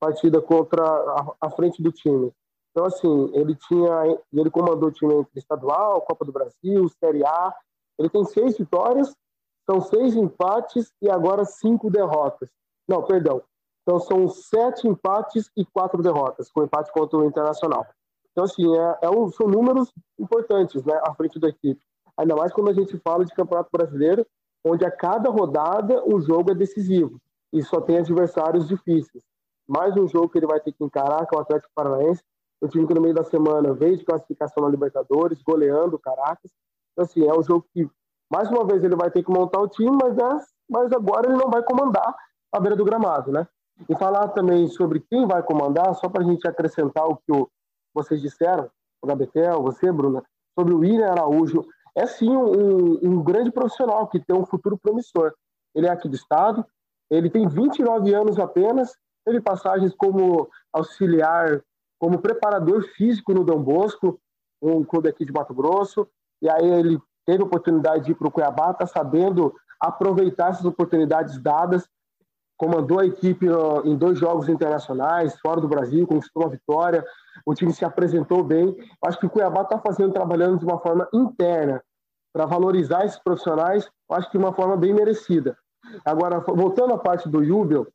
partida 0.00 0.40
contra 0.40 0.84
a, 0.84 1.34
a, 1.40 1.50
frente 1.50 1.82
do 1.82 1.90
time. 1.90 2.32
Então, 2.70 2.84
assim, 2.84 3.30
ele 3.34 3.54
tinha, 3.54 4.20
ele 4.32 4.50
comandou 4.50 4.88
o 4.88 4.92
time 4.92 5.26
estadual, 5.34 6.02
Copa 6.02 6.24
do 6.24 6.32
Brasil, 6.32 6.88
Série 7.00 7.24
A. 7.24 7.54
Ele 7.98 8.10
tem 8.10 8.24
seis 8.24 8.58
vitórias, 8.58 9.14
são 9.68 9.80
seis 9.80 10.14
empates 10.14 10.92
e 11.00 11.10
agora 11.10 11.44
cinco 11.44 11.90
derrotas. 11.90 12.50
Não, 12.86 13.02
perdão, 13.02 13.42
então, 13.86 14.00
são 14.00 14.28
sete 14.28 14.88
empates 14.88 15.48
e 15.56 15.64
quatro 15.64 16.02
derrotas, 16.02 16.50
com 16.50 16.64
empate 16.64 16.90
contra 16.90 17.18
o 17.20 17.24
Internacional. 17.24 17.86
Então, 18.32 18.42
assim, 18.42 18.76
é, 18.76 18.98
é 19.02 19.10
um, 19.10 19.30
são 19.30 19.46
números 19.46 19.92
importantes 20.18 20.84
né, 20.84 21.00
à 21.04 21.14
frente 21.14 21.38
da 21.38 21.48
equipe. 21.48 21.80
Ainda 22.18 22.34
mais 22.34 22.52
quando 22.52 22.68
a 22.68 22.72
gente 22.72 22.98
fala 22.98 23.24
de 23.24 23.32
Campeonato 23.32 23.70
Brasileiro, 23.72 24.26
onde 24.64 24.84
a 24.84 24.90
cada 24.90 25.30
rodada 25.30 26.02
o 26.04 26.20
jogo 26.20 26.50
é 26.50 26.54
decisivo 26.54 27.20
e 27.52 27.62
só 27.62 27.80
tem 27.80 27.98
adversários 27.98 28.66
difíceis. 28.66 29.22
Mais 29.68 29.96
um 29.96 30.08
jogo 30.08 30.30
que 30.30 30.38
ele 30.38 30.48
vai 30.48 30.58
ter 30.58 30.72
que 30.72 30.82
encarar, 30.82 31.24
que 31.24 31.36
é 31.36 31.38
o 31.38 31.42
Atlético 31.42 31.72
Paranaense, 31.72 32.24
o 32.60 32.66
time 32.66 32.88
que 32.88 32.94
no 32.94 33.00
meio 33.00 33.14
da 33.14 33.22
semana 33.22 33.72
veio 33.72 33.96
de 33.96 34.04
classificação 34.04 34.64
na 34.64 34.68
Libertadores, 34.68 35.40
goleando 35.42 35.94
o 35.94 35.98
Caracas. 35.98 36.50
Então, 36.92 37.04
assim, 37.04 37.24
é 37.24 37.32
um 37.32 37.42
jogo 37.42 37.64
que, 37.72 37.88
mais 38.28 38.48
uma 38.50 38.66
vez, 38.66 38.82
ele 38.82 38.96
vai 38.96 39.12
ter 39.12 39.22
que 39.22 39.30
montar 39.30 39.60
o 39.60 39.68
time, 39.68 39.96
mas, 40.02 40.18
é, 40.18 40.46
mas 40.68 40.90
agora 40.92 41.28
ele 41.28 41.38
não 41.38 41.48
vai 41.48 41.62
comandar 41.62 42.16
a 42.52 42.58
beira 42.58 42.74
do 42.74 42.84
gramado, 42.84 43.30
né? 43.30 43.46
E 43.88 43.96
falar 43.96 44.28
também 44.28 44.66
sobre 44.68 45.00
quem 45.00 45.26
vai 45.26 45.42
comandar, 45.42 45.94
só 45.94 46.08
para 46.08 46.22
a 46.22 46.26
gente 46.26 46.46
acrescentar 46.48 47.06
o 47.06 47.16
que 47.16 47.32
o, 47.32 47.48
vocês 47.94 48.20
disseram, 48.20 48.70
o 49.02 49.06
Gabetel, 49.06 49.62
você, 49.62 49.92
Bruna, 49.92 50.22
sobre 50.58 50.74
o 50.74 50.78
William 50.78 51.10
Araújo. 51.10 51.64
É 51.94 52.06
sim 52.06 52.30
um, 52.30 52.98
um 53.02 53.22
grande 53.22 53.50
profissional 53.50 54.06
que 54.08 54.20
tem 54.20 54.36
um 54.36 54.46
futuro 54.46 54.78
promissor. 54.78 55.32
Ele 55.74 55.86
é 55.86 55.90
aqui 55.90 56.08
do 56.08 56.16
estado, 56.16 56.64
ele 57.10 57.30
tem 57.30 57.46
29 57.46 58.14
anos 58.14 58.38
apenas, 58.38 58.96
teve 59.24 59.40
passagens 59.40 59.94
como 59.94 60.48
auxiliar, 60.72 61.62
como 61.98 62.18
preparador 62.18 62.82
físico 62.96 63.32
no 63.32 63.44
Dom 63.44 63.62
Bosco, 63.62 64.18
um 64.60 64.82
clube 64.84 65.08
aqui 65.08 65.24
de 65.24 65.32
Mato 65.32 65.54
Grosso, 65.54 66.08
e 66.40 66.48
aí 66.48 66.66
ele 66.66 66.98
teve 67.26 67.42
a 67.42 67.46
oportunidade 67.46 68.04
de 68.04 68.12
ir 68.12 68.14
para 68.14 68.28
o 68.28 68.30
Cuiabá, 68.30 68.70
está 68.70 68.86
sabendo 68.86 69.54
aproveitar 69.80 70.50
essas 70.50 70.64
oportunidades 70.64 71.38
dadas 71.38 71.88
comandou 72.56 73.00
a 73.00 73.06
equipe 73.06 73.46
em 73.84 73.96
dois 73.96 74.18
jogos 74.18 74.48
internacionais, 74.48 75.38
fora 75.40 75.60
do 75.60 75.68
Brasil, 75.68 76.06
conquistou 76.06 76.44
uma 76.44 76.50
vitória, 76.50 77.04
o 77.44 77.54
time 77.54 77.72
se 77.72 77.84
apresentou 77.84 78.42
bem. 78.42 78.74
Acho 79.04 79.18
que 79.18 79.26
o 79.26 79.30
Cuiabá 79.30 79.62
está 79.62 79.78
fazendo, 79.78 80.12
trabalhando 80.12 80.58
de 80.58 80.64
uma 80.64 80.78
forma 80.78 81.08
interna 81.12 81.82
para 82.32 82.46
valorizar 82.46 83.04
esses 83.04 83.18
profissionais, 83.18 83.88
acho 84.10 84.30
que 84.30 84.38
de 84.38 84.44
uma 84.44 84.52
forma 84.52 84.76
bem 84.76 84.92
merecida. 84.92 85.56
Agora, 86.04 86.40
voltando 86.40 86.92
à 86.92 86.98
parte 86.98 87.28
do 87.28 87.44
Jubel, 87.44 87.86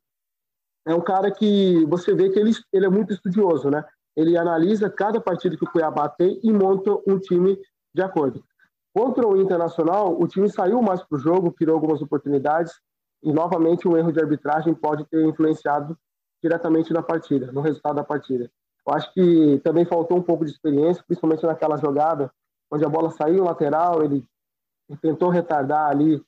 é 0.86 0.94
um 0.94 1.00
cara 1.00 1.30
que 1.30 1.84
você 1.86 2.14
vê 2.14 2.30
que 2.30 2.38
ele, 2.38 2.52
ele 2.72 2.86
é 2.86 2.88
muito 2.88 3.12
estudioso, 3.12 3.70
né? 3.70 3.84
Ele 4.16 4.36
analisa 4.36 4.90
cada 4.90 5.20
partida 5.20 5.56
que 5.56 5.64
o 5.64 5.70
Cuiabá 5.70 6.08
tem 6.08 6.40
e 6.42 6.52
monta 6.52 6.90
um 7.06 7.18
time 7.18 7.56
de 7.94 8.02
acordo. 8.02 8.42
Contra 8.94 9.26
o 9.26 9.40
Internacional, 9.40 10.20
o 10.20 10.26
time 10.26 10.50
saiu 10.50 10.82
mais 10.82 11.02
para 11.02 11.16
o 11.16 11.20
jogo, 11.20 11.52
criou 11.52 11.74
algumas 11.74 12.02
oportunidades 12.02 12.72
e, 13.22 13.32
novamente, 13.32 13.86
um 13.86 13.96
erro 13.96 14.12
de 14.12 14.20
arbitragem 14.20 14.74
pode 14.74 15.04
ter 15.04 15.24
influenciado 15.24 15.96
diretamente 16.42 16.92
na 16.92 17.02
partida, 17.02 17.52
no 17.52 17.60
resultado 17.60 17.96
da 17.96 18.04
partida. 18.04 18.50
Eu 18.86 18.94
acho 18.94 19.12
que 19.14 19.60
também 19.62 19.84
faltou 19.84 20.18
um 20.18 20.22
pouco 20.22 20.44
de 20.44 20.50
experiência, 20.50 21.04
principalmente 21.06 21.46
naquela 21.46 21.76
jogada 21.76 22.32
onde 22.70 22.84
a 22.84 22.88
bola 22.88 23.10
saiu 23.10 23.44
lateral, 23.44 24.02
ele, 24.02 24.26
tentou 25.00 25.28
retardar 25.28 25.90
ali 25.90 26.22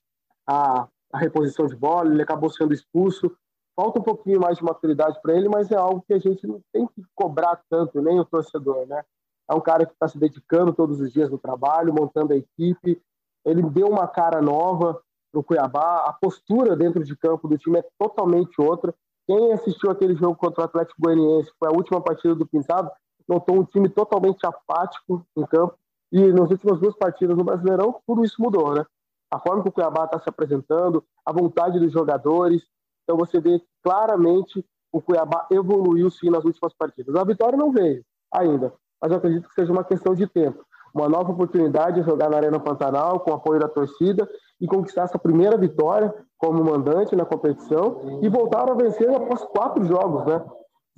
a, 0.46 0.86
a 1.12 1.18
reposição 1.18 1.66
de 1.66 1.74
bola, 1.74 2.12
ele 2.12 2.22
acabou 2.22 2.50
sendo 2.50 2.74
expulso. 2.74 3.34
Falta 3.74 3.98
um 3.98 4.02
pouquinho 4.02 4.40
mais 4.40 4.58
de 4.58 4.64
maturidade 4.64 5.18
para 5.20 5.34
ele, 5.34 5.48
mas 5.48 5.70
é 5.70 5.76
algo 5.76 6.04
que 6.06 6.14
a 6.14 6.18
gente 6.18 6.46
não 6.46 6.60
tem 6.72 6.86
que 6.86 7.02
cobrar 7.14 7.60
tanto, 7.68 8.00
nem 8.00 8.20
o 8.20 8.24
torcedor, 8.24 8.86
né? 8.86 9.02
É 9.50 9.54
um 9.54 9.60
cara 9.60 9.84
que 9.84 9.92
está 9.92 10.06
se 10.06 10.18
dedicando 10.18 10.72
todos 10.72 11.00
os 11.00 11.12
dias 11.12 11.30
no 11.30 11.38
trabalho, 11.38 11.92
montando 11.92 12.32
a 12.32 12.36
equipe. 12.36 13.02
Ele 13.44 13.62
deu 13.62 13.88
uma 13.88 14.06
cara 14.06 14.40
nova 14.40 15.02
no 15.34 15.42
Cuiabá. 15.42 16.04
A 16.06 16.12
postura 16.12 16.76
dentro 16.76 17.02
de 17.04 17.16
campo 17.16 17.48
do 17.48 17.58
time 17.58 17.78
é 17.78 17.84
totalmente 17.98 18.60
outra. 18.60 18.94
Quem 19.26 19.52
assistiu 19.52 19.90
aquele 19.90 20.14
jogo 20.14 20.36
contra 20.36 20.62
o 20.62 20.64
Atlético 20.64 21.00
Goianiense, 21.00 21.50
foi 21.58 21.68
a 21.68 21.72
última 21.72 22.00
partida 22.00 22.34
do 22.34 22.46
Pintado, 22.46 22.90
notou 23.26 23.56
um 23.56 23.64
time 23.64 23.88
totalmente 23.88 24.46
apático 24.46 25.26
em 25.36 25.46
campo. 25.46 25.74
E 26.12 26.32
nas 26.32 26.50
últimas 26.50 26.78
duas 26.78 26.94
partidas 26.96 27.36
no 27.36 27.42
Brasileirão, 27.42 28.00
tudo 28.06 28.24
isso 28.24 28.40
mudou, 28.40 28.74
né? 28.74 28.84
A 29.30 29.38
forma 29.38 29.62
que 29.62 29.68
o 29.68 29.72
Cuiabá 29.72 30.04
está 30.04 30.20
se 30.20 30.28
apresentando, 30.28 31.02
a 31.26 31.32
vontade 31.32 31.80
dos 31.80 31.90
jogadores. 31.90 32.62
Então 33.02 33.16
você 33.16 33.40
vê 33.40 33.60
claramente 33.82 34.64
o 34.92 35.00
Cuiabá 35.00 35.46
evoluiu 35.50 36.08
sim 36.10 36.30
nas 36.30 36.44
últimas 36.44 36.72
partidas. 36.74 37.16
A 37.16 37.24
vitória 37.24 37.58
não 37.58 37.72
veio 37.72 38.04
ainda, 38.32 38.72
mas 39.02 39.10
eu 39.10 39.18
acredito 39.18 39.48
que 39.48 39.54
seja 39.54 39.72
uma 39.72 39.82
questão 39.82 40.14
de 40.14 40.26
tempo. 40.26 40.64
Uma 40.94 41.08
nova 41.08 41.32
oportunidade 41.32 42.00
de 42.00 42.06
jogar 42.06 42.30
na 42.30 42.36
Arena 42.36 42.60
Pantanal 42.60 43.18
com 43.18 43.34
apoio 43.34 43.58
da 43.58 43.68
torcida 43.68 44.28
e 44.60 44.66
conquistar 44.66 45.02
essa 45.02 45.18
primeira 45.18 45.56
vitória 45.56 46.14
como 46.38 46.62
mandante 46.62 47.16
na 47.16 47.24
competição 47.24 48.20
e 48.22 48.28
voltar 48.28 48.70
a 48.70 48.74
vencer 48.74 49.10
após 49.10 49.42
quatro 49.44 49.84
jogos, 49.84 50.26
né? 50.26 50.44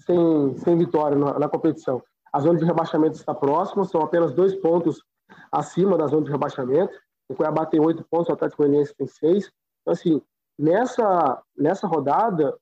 Sem, 0.01 0.57
sem 0.59 0.77
vitória 0.77 1.17
na, 1.17 1.39
na 1.39 1.49
competição. 1.49 2.03
A 2.33 2.41
zona 2.41 2.59
de 2.59 2.65
rebaixamento 2.65 3.17
está 3.17 3.35
próxima, 3.35 3.85
são 3.85 4.03
apenas 4.03 4.35
dois 4.35 4.55
pontos 4.57 5.03
acima 5.51 5.97
da 5.97 6.07
zona 6.07 6.25
de 6.25 6.31
rebaixamento. 6.31 6.93
O 7.29 7.35
Cuiabá 7.35 7.65
tem 7.67 7.81
oito 7.81 8.05
pontos, 8.11 8.29
o 8.29 8.33
Atlético 8.33 8.63
Goianiense 8.63 8.95
tem 8.95 9.07
seis. 9.07 9.51
Então, 9.81 9.93
assim, 9.93 10.23
nessa, 10.59 11.43
nessa 11.57 11.87
rodada, 11.87 12.57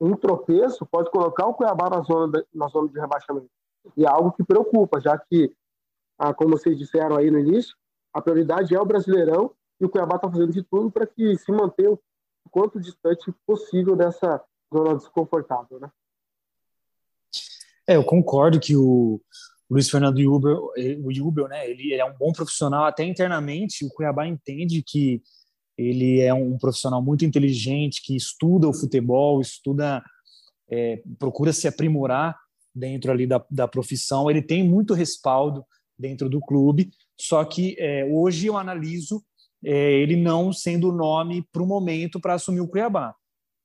um 0.00 0.14
tropeço 0.14 0.86
pode 0.86 1.10
colocar 1.10 1.46
o 1.46 1.54
Cuiabá 1.54 1.88
na 1.88 2.02
zona 2.02 2.30
de, 2.30 2.46
na 2.54 2.68
zona 2.68 2.88
de 2.88 3.00
rebaixamento. 3.00 3.48
E 3.96 4.04
é 4.04 4.08
algo 4.08 4.32
que 4.32 4.44
preocupa, 4.44 5.00
já 5.00 5.16
que, 5.16 5.52
ah, 6.18 6.34
como 6.34 6.50
vocês 6.50 6.76
disseram 6.76 7.16
aí 7.16 7.30
no 7.30 7.38
início, 7.38 7.74
a 8.12 8.20
prioridade 8.20 8.74
é 8.74 8.80
o 8.80 8.84
Brasileirão 8.84 9.52
e 9.80 9.84
o 9.84 9.88
Cuiabá 9.88 10.16
está 10.16 10.30
fazendo 10.30 10.52
de 10.52 10.62
tudo 10.62 10.90
para 10.90 11.06
que 11.06 11.36
se 11.36 11.52
mantenha 11.52 11.92
o 11.92 12.00
quanto 12.50 12.80
distante 12.80 13.32
possível 13.46 13.96
dessa 13.96 14.42
zona 14.72 14.96
desconfortável, 14.96 15.80
né? 15.80 15.90
É, 17.86 17.96
eu 17.96 18.04
concordo 18.04 18.58
que 18.58 18.76
o 18.76 19.20
Luiz 19.70 19.88
Fernando 19.88 20.20
Jubel, 20.20 20.70
o 21.04 21.12
Jubel, 21.12 21.48
né, 21.48 21.68
ele 21.68 21.94
é 21.94 22.04
um 22.04 22.16
bom 22.16 22.32
profissional, 22.32 22.84
até 22.84 23.04
internamente 23.04 23.84
o 23.84 23.90
Cuiabá 23.90 24.26
entende 24.26 24.82
que 24.82 25.22
ele 25.76 26.20
é 26.20 26.32
um 26.32 26.56
profissional 26.56 27.02
muito 27.02 27.24
inteligente, 27.24 28.02
que 28.02 28.16
estuda 28.16 28.68
o 28.68 28.74
futebol, 28.74 29.40
estuda, 29.40 30.02
é, 30.68 31.02
procura 31.18 31.52
se 31.52 31.68
aprimorar 31.68 32.36
dentro 32.74 33.10
ali 33.10 33.26
da, 33.26 33.44
da 33.50 33.68
profissão, 33.68 34.30
ele 34.30 34.42
tem 34.42 34.64
muito 34.64 34.94
respaldo 34.94 35.64
dentro 35.98 36.28
do 36.28 36.40
clube, 36.40 36.90
só 37.18 37.44
que 37.44 37.76
é, 37.78 38.04
hoje 38.04 38.46
eu 38.46 38.56
analiso 38.56 39.22
é, 39.66 39.92
ele 39.94 40.14
não 40.14 40.52
sendo 40.52 40.90
o 40.90 40.92
nome 40.92 41.42
para 41.52 41.60
o 41.60 41.66
momento 41.66 42.20
para 42.20 42.34
assumir 42.34 42.60
o 42.60 42.68
Cuiabá. 42.68 43.12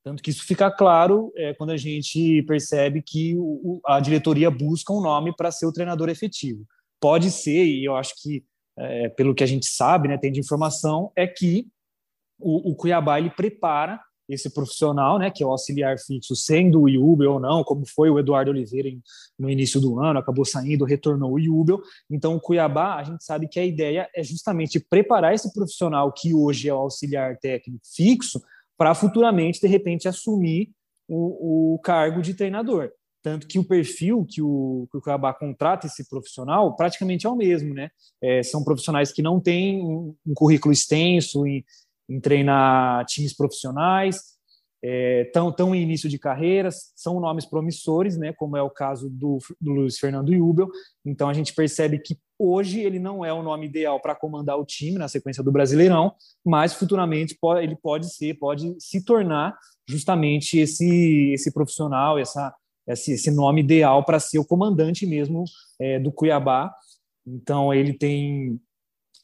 Tanto 0.04 0.20
que 0.20 0.30
isso 0.30 0.44
fica 0.44 0.68
claro 0.68 1.32
é, 1.36 1.54
quando 1.54 1.70
a 1.70 1.76
gente 1.76 2.42
percebe 2.42 3.00
que 3.00 3.36
o, 3.38 3.80
a 3.86 4.00
diretoria 4.00 4.50
busca 4.50 4.92
um 4.92 5.00
nome 5.00 5.32
para 5.36 5.52
ser 5.52 5.64
o 5.64 5.72
treinador 5.72 6.08
efetivo. 6.08 6.66
Pode 7.00 7.30
ser, 7.30 7.64
e 7.64 7.84
eu 7.84 7.94
acho 7.94 8.14
que, 8.20 8.44
é, 8.76 9.10
pelo 9.10 9.32
que 9.32 9.44
a 9.44 9.46
gente 9.46 9.66
sabe, 9.66 10.08
né, 10.08 10.18
tem 10.18 10.32
de 10.32 10.40
informação, 10.40 11.12
é 11.14 11.24
que 11.24 11.68
o, 12.36 12.72
o 12.72 12.74
Cuiabá 12.74 13.20
ele 13.20 13.30
prepara 13.30 14.00
esse 14.28 14.50
profissional, 14.50 15.18
né, 15.18 15.30
que 15.30 15.42
é 15.42 15.46
o 15.46 15.50
auxiliar 15.50 15.98
fixo, 15.98 16.34
sendo 16.34 16.82
o 16.82 16.88
Iubel 16.88 17.32
ou 17.32 17.40
não, 17.40 17.64
como 17.64 17.84
foi 17.86 18.10
o 18.10 18.18
Eduardo 18.18 18.50
Oliveira 18.50 18.88
em, 18.88 19.02
no 19.38 19.50
início 19.50 19.80
do 19.80 20.00
ano, 20.00 20.18
acabou 20.18 20.44
saindo, 20.44 20.84
retornou 20.84 21.32
o 21.32 21.38
Iubel. 21.38 21.80
Então, 22.10 22.36
o 22.36 22.40
Cuiabá, 22.40 22.96
a 22.96 23.04
gente 23.04 23.24
sabe 23.24 23.48
que 23.48 23.58
a 23.58 23.64
ideia 23.64 24.08
é 24.14 24.22
justamente 24.22 24.80
preparar 24.80 25.34
esse 25.34 25.52
profissional 25.52 26.12
que 26.12 26.34
hoje 26.34 26.68
é 26.68 26.74
o 26.74 26.78
auxiliar 26.78 27.36
técnico 27.38 27.84
fixo 27.84 28.40
para 28.76 28.94
futuramente, 28.94 29.60
de 29.60 29.68
repente, 29.68 30.08
assumir 30.08 30.70
o, 31.08 31.74
o, 31.74 31.78
cargo 31.80 32.22
de 32.22 32.34
treinador. 32.34 32.90
Tanto 33.22 33.46
que 33.46 33.56
o 33.56 33.64
perfil 33.64 34.26
que 34.28 34.42
o, 34.42 34.88
que 34.90 34.98
o 34.98 35.00
Cuiabá 35.00 35.32
contrata 35.32 35.86
esse 35.86 36.08
profissional 36.08 36.74
praticamente 36.74 37.24
é 37.24 37.30
o 37.30 37.36
mesmo, 37.36 37.72
né? 37.72 37.90
É, 38.20 38.42
são 38.42 38.64
profissionais 38.64 39.12
que 39.12 39.22
não 39.22 39.40
têm 39.40 39.80
um, 39.80 40.16
um 40.26 40.34
currículo 40.34 40.72
extenso 40.72 41.46
em, 41.46 41.64
em 42.08 42.20
treinar 42.20 43.04
times 43.06 43.34
profissionais, 43.34 44.32
estão 44.82 45.48
é, 45.48 45.52
tão 45.52 45.74
em 45.74 45.82
início 45.82 46.08
de 46.08 46.18
carreiras, 46.18 46.92
são 46.96 47.20
nomes 47.20 47.46
promissores, 47.46 48.18
né, 48.18 48.32
como 48.32 48.56
é 48.56 48.62
o 48.62 48.70
caso 48.70 49.08
do, 49.08 49.38
do 49.60 49.70
Luiz 49.70 49.98
Fernando 49.98 50.34
Jubel. 50.34 50.68
Então 51.06 51.28
a 51.28 51.32
gente 51.32 51.54
percebe 51.54 52.00
que 52.00 52.18
hoje 52.36 52.80
ele 52.80 52.98
não 52.98 53.24
é 53.24 53.32
o 53.32 53.42
nome 53.42 53.66
ideal 53.66 54.00
para 54.00 54.16
comandar 54.16 54.58
o 54.58 54.66
time 54.66 54.98
na 54.98 55.06
sequência 55.06 55.42
do 55.42 55.52
Brasileirão, 55.52 56.12
mas 56.44 56.74
futuramente 56.74 57.38
pode, 57.40 57.64
ele 57.64 57.76
pode 57.76 58.12
ser, 58.12 58.34
pode 58.34 58.74
se 58.80 59.04
tornar 59.04 59.56
justamente 59.88 60.58
esse 60.58 61.32
esse 61.32 61.52
profissional, 61.52 62.18
essa 62.18 62.52
esse, 62.88 63.12
esse 63.12 63.30
nome 63.30 63.60
ideal 63.60 64.04
para 64.04 64.18
ser 64.18 64.40
o 64.40 64.44
comandante 64.44 65.06
mesmo 65.06 65.44
é, 65.80 66.00
do 66.00 66.10
Cuiabá. 66.10 66.74
Então 67.24 67.72
ele 67.72 67.92
tem 67.92 68.60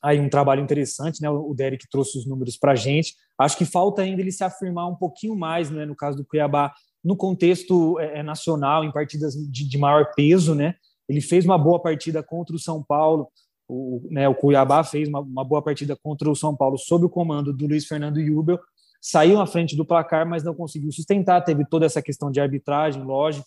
aí 0.03 0.21
um 0.21 0.29
trabalho 0.29 0.63
interessante, 0.63 1.21
né? 1.21 1.29
O 1.31 1.53
Derek 1.55 1.89
trouxe 1.91 2.19
os 2.19 2.27
números 2.27 2.57
para 2.57 2.73
a 2.73 2.77
gente. 2.77 3.15
Acho 3.39 3.57
que 3.57 3.65
falta 3.65 4.03
ainda 4.03 4.21
ele 4.21 4.33
se 4.33 4.45
afirmar 4.45 4.89
um 4.89 4.95
pouquinho 4.95 5.37
mais, 5.37 5.71
né? 5.71 5.85
No 5.85 5.97
caso 5.97 6.17
do 6.17 6.25
Cuiabá, 6.25 6.73
no 7.05 7.17
contexto 7.17 7.99
é, 7.99 8.21
é, 8.21 8.23
nacional, 8.23 8.85
em 8.85 8.93
partidas 8.93 9.35
de, 9.35 9.69
de, 9.69 9.79
maior 9.79 10.11
peso, 10.15 10.55
né? 10.55 10.75
Ele 11.09 11.21
fez 11.21 11.45
uma 11.45 11.59
boa 11.59 11.81
partida 11.81 12.23
contra 12.23 12.55
o 12.55 12.59
São 12.59 12.83
Paulo. 12.83 13.29
O, 13.69 14.07
né, 14.11 14.29
o 14.29 14.35
Cuiabá 14.35 14.83
fez 14.83 15.09
uma, 15.09 15.21
uma 15.21 15.45
boa 15.45 15.63
partida 15.63 15.97
contra 16.03 16.31
o 16.31 16.37
São 16.37 16.57
Paulo 16.57 16.79
sob 16.79 17.05
o 17.05 17.11
comando 17.11 17.53
do 17.53 17.67
Luiz 17.67 17.87
Fernando 17.87 18.21
Jubel. 18.21 18.59
Saiu 19.01 19.41
à 19.41 19.47
frente 19.47 19.77
do 19.77 19.85
placar, 19.85 20.29
mas 20.29 20.43
não 20.43 20.55
conseguiu 20.55 20.91
sustentar. 20.91 21.45
Teve 21.45 21.65
toda 21.65 21.87
essa 21.87 22.03
questão 22.03 22.31
de 22.31 22.41
arbitragem, 22.41 23.03
lógico. 23.03 23.47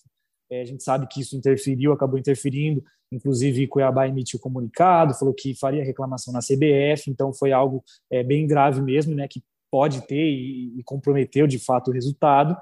É, 0.51 0.61
a 0.61 0.65
gente 0.65 0.83
sabe 0.83 1.07
que 1.07 1.21
isso 1.21 1.35
interferiu, 1.37 1.93
acabou 1.93 2.19
interferindo. 2.19 2.83
Inclusive, 3.11 3.67
Cuiabá 3.67 4.07
emitiu 4.07 4.39
comunicado, 4.39 5.13
falou 5.13 5.33
que 5.33 5.57
faria 5.57 5.83
reclamação 5.83 6.33
na 6.33 6.39
CBF, 6.39 7.09
então 7.09 7.33
foi 7.33 7.51
algo 7.51 7.83
é, 8.11 8.21
bem 8.21 8.45
grave 8.45 8.81
mesmo, 8.81 9.15
né, 9.15 9.27
que 9.27 9.41
pode 9.71 10.05
ter 10.05 10.29
e, 10.29 10.77
e 10.77 10.83
comprometeu 10.83 11.47
de 11.47 11.57
fato 11.57 11.89
o 11.89 11.93
resultado. 11.93 12.57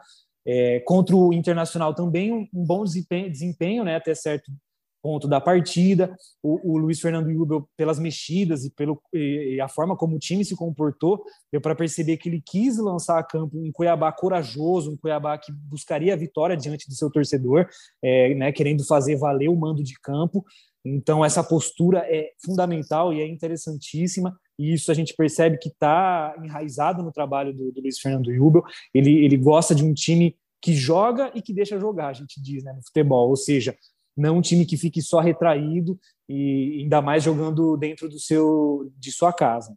É, 0.45 0.80
contra 0.82 1.15
o 1.15 1.34
Internacional 1.34 1.93
também 1.93 2.32
um, 2.32 2.47
um 2.54 2.65
bom 2.65 2.84
desempenho, 2.84 3.30
desempenho, 3.30 3.84
né, 3.84 3.95
até 3.95 4.13
certo 4.13 4.52
ponto 5.01 5.27
da 5.27 5.39
partida. 5.39 6.15
O, 6.41 6.73
o 6.73 6.77
Luiz 6.77 6.99
Fernando 6.99 7.31
Jubel, 7.31 7.67
pelas 7.75 7.99
mexidas 7.99 8.65
e, 8.65 8.71
pelo, 8.71 9.01
e, 9.13 9.59
a 9.62 9.67
forma 9.67 9.95
como 9.95 10.15
o 10.15 10.19
time 10.19 10.43
se 10.45 10.55
comportou, 10.55 11.23
deu 11.51 11.62
para 11.62 11.75
perceber 11.75 12.17
que 12.17 12.29
ele 12.29 12.41
quis 12.45 12.77
lançar 12.77 13.19
a 13.19 13.23
campo 13.23 13.57
um 13.57 13.71
Cuiabá 13.71 14.12
corajoso, 14.12 14.91
um 14.91 14.97
Cuiabá 14.97 15.38
que 15.38 15.51
buscaria 15.51 16.13
a 16.13 16.17
vitória 16.17 16.55
diante 16.55 16.88
do 16.88 16.95
seu 16.95 17.09
torcedor, 17.12 17.67
é, 18.03 18.33
né, 18.35 18.51
querendo 18.51 18.85
fazer 18.85 19.15
valer 19.17 19.49
o 19.49 19.55
mando 19.55 19.83
de 19.83 19.93
campo. 19.99 20.43
Então, 20.83 21.23
essa 21.25 21.43
postura 21.43 22.05
é 22.07 22.31
fundamental 22.43 23.13
e 23.13 23.21
é 23.21 23.27
interessantíssima, 23.27 24.33
e 24.57 24.73
isso 24.73 24.91
a 24.91 24.93
gente 24.93 25.13
percebe 25.13 25.57
que 25.57 25.69
está 25.69 26.35
enraizado 26.43 27.03
no 27.03 27.12
trabalho 27.12 27.53
do, 27.53 27.71
do 27.71 27.81
Luiz 27.81 27.99
Fernando 27.99 28.33
Jubel. 28.33 28.63
Ele, 28.93 29.25
ele 29.25 29.38
gosta 29.38 29.75
de 29.75 29.83
um 29.83 29.93
time 29.93 30.35
que 30.62 30.73
joga 30.73 31.31
e 31.33 31.41
que 31.41 31.53
deixa 31.53 31.79
jogar, 31.79 32.09
a 32.09 32.13
gente 32.13 32.41
diz, 32.41 32.63
né, 32.63 32.73
no 32.73 32.83
futebol. 32.83 33.29
Ou 33.29 33.35
seja, 33.35 33.75
não 34.19 34.38
um 34.38 34.41
time 34.41 34.65
que 34.65 34.77
fique 34.77 35.01
só 35.01 35.19
retraído 35.19 35.99
e 36.27 36.82
ainda 36.82 37.01
mais 37.01 37.23
jogando 37.23 37.77
dentro 37.77 38.10
do 38.10 38.19
seu 38.19 38.91
de 38.97 39.12
sua 39.12 39.34
casa. 39.34 39.75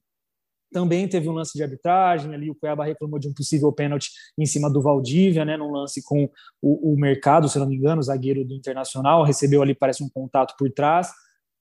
Também 0.73 1.07
teve 1.07 1.29
um 1.29 1.33
lance 1.33 1.53
de 1.53 1.63
arbitragem 1.63 2.35
ali, 2.35 2.51
o 2.51 2.55
Cuiabá 2.55 2.87
reclamou 2.87 3.19
de 3.19 3.29
um 3.29 3.35
possível 3.35 3.71
pênalti 3.71 4.11
em 4.39 4.47
cima 4.47 4.71
do 4.71 4.81
Valdívia, 4.81 5.45
né, 5.45 5.57
num 5.57 5.71
lance 5.71 6.03
com 6.03 6.25
o, 6.63 6.93
o 6.93 6.97
Mercado, 6.99 7.49
se 7.49 7.59
não 7.59 7.67
me 7.67 7.77
engano, 7.77 8.01
o 8.01 8.03
zagueiro 8.03 8.43
do 8.43 8.55
Internacional, 8.55 9.23
recebeu 9.23 9.61
ali, 9.61 9.75
parece 9.75 10.03
um 10.03 10.09
contato 10.09 10.55
por 10.59 10.71
trás. 10.71 11.11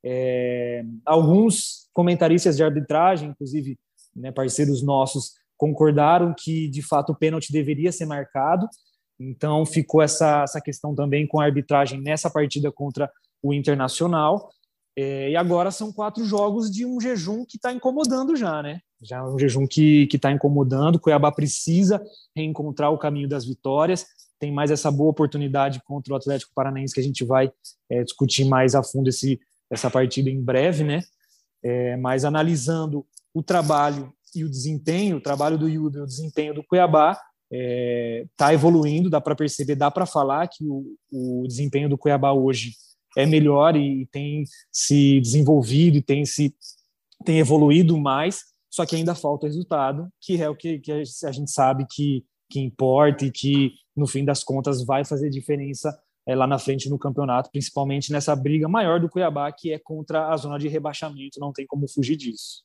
É, 0.04 0.84
alguns 1.06 1.89
comentaristas 1.94 2.56
de 2.56 2.63
arbitragem, 2.63 3.30
inclusive 3.30 3.78
né, 4.15 4.32
parceiros 4.32 4.82
nossos, 4.82 5.34
concordaram 5.58 6.34
que 6.36 6.70
de 6.70 6.82
fato 6.82 7.12
o 7.12 7.15
pênalti 7.15 7.52
deveria 7.52 7.91
ser 7.91 8.06
marcado, 8.06 8.67
Então 9.30 9.66
ficou 9.66 10.02
essa, 10.02 10.44
essa 10.44 10.60
questão 10.60 10.96
também 10.96 11.28
com 11.28 11.40
a 11.40 11.46
arbitragem 11.46 12.02
nessa 12.02 12.30
partida 12.30 12.72
contra 12.72 13.12
o 13.42 13.54
Internacional. 13.54 14.50
É, 14.98 15.30
e 15.30 15.36
agora 15.36 15.72
são 15.72 15.92
quatro 15.92 16.26
jogos 16.26 16.70
de 16.70 16.86
um 16.86 17.00
jejum 17.00 17.46
que 17.46 17.56
está 17.56 17.72
incomodando 17.72 18.36
já, 18.36 18.62
né? 18.62 18.82
Já 19.02 19.18
é 19.18 19.24
um 19.24 19.40
jejum 19.40 19.66
que 19.66 20.08
está 20.12 20.32
incomodando. 20.32 21.00
Cuiabá 21.00 21.32
precisa 21.32 22.02
reencontrar 22.36 22.92
o 22.92 22.98
caminho 22.98 23.28
das 23.28 23.46
vitórias. 23.46 24.06
Tem 24.38 24.52
mais 24.52 24.70
essa 24.70 24.92
boa 24.92 25.12
oportunidade 25.12 25.82
contra 25.86 26.14
o 26.14 26.16
Atlético 26.16 26.52
Paranaense 26.54 26.94
que 26.94 27.00
a 27.00 27.04
gente 27.04 27.24
vai 27.24 27.52
é, 27.90 28.04
discutir 28.04 28.46
mais 28.46 28.76
a 28.76 28.84
fundo 28.84 29.10
esse, 29.10 29.40
essa 29.70 29.90
partida 29.90 30.30
em 30.30 30.42
breve, 30.42 30.84
né? 30.84 31.02
É, 31.64 31.96
mas 31.98 32.26
analisando 32.26 33.06
o 33.34 33.42
trabalho 33.42 34.12
e 34.36 34.44
o 34.44 34.50
desempenho, 34.50 35.18
o 35.18 35.22
trabalho 35.22 35.58
do 35.58 35.70
Yudo 35.70 36.00
e 36.00 36.02
o 36.02 36.06
desempenho 36.06 36.54
do 36.54 36.64
Cuiabá 36.64 37.18
está 37.52 37.58
é, 37.58 38.26
tá 38.38 38.54
evoluindo, 38.54 39.10
dá 39.10 39.20
para 39.20 39.36
perceber, 39.36 39.76
dá 39.76 39.92
para 39.92 40.06
falar 40.06 40.48
que 40.48 40.64
o, 40.66 40.96
o 41.12 41.46
desempenho 41.48 41.90
do 41.90 41.98
Cuiabá 41.98 42.32
hoje 42.32 42.72
é 43.18 43.26
melhor 43.26 43.76
e 43.76 44.08
tem 44.12 44.46
se 44.72 45.20
desenvolvido 45.20 45.98
e 45.98 46.02
tem 46.02 46.26
se 46.26 46.56
tem 47.26 47.40
evoluído 47.40 48.00
mais, 48.00 48.46
só 48.70 48.86
que 48.86 48.96
ainda 48.96 49.14
falta 49.14 49.46
resultado, 49.46 50.10
que 50.20 50.42
é 50.42 50.50
o 50.50 50.56
que, 50.56 50.80
que 50.80 50.92
a 50.92 51.32
gente 51.32 51.52
sabe 51.52 51.86
que, 51.90 52.26
que 52.50 52.60
importa 52.60 53.26
e 53.26 53.32
que, 53.32 53.74
no 53.96 54.08
fim 54.08 54.26
das 54.26 54.44
contas, 54.44 54.84
vai 54.84 55.06
fazer 55.06 55.30
diferença 55.30 55.96
é, 56.26 56.36
lá 56.36 56.48
na 56.48 56.58
frente 56.58 56.90
no 56.90 56.98
campeonato, 56.98 57.52
principalmente 57.52 58.12
nessa 58.12 58.36
briga 58.36 58.68
maior 58.68 59.00
do 59.00 59.10
Cuiabá, 59.10 59.52
que 59.52 59.72
é 59.72 59.78
contra 59.78 60.30
a 60.30 60.38
zona 60.38 60.58
de 60.58 60.68
rebaixamento, 60.68 61.40
não 61.40 61.52
tem 61.52 61.68
como 61.68 61.88
fugir 61.88 62.16
disso. 62.16 62.64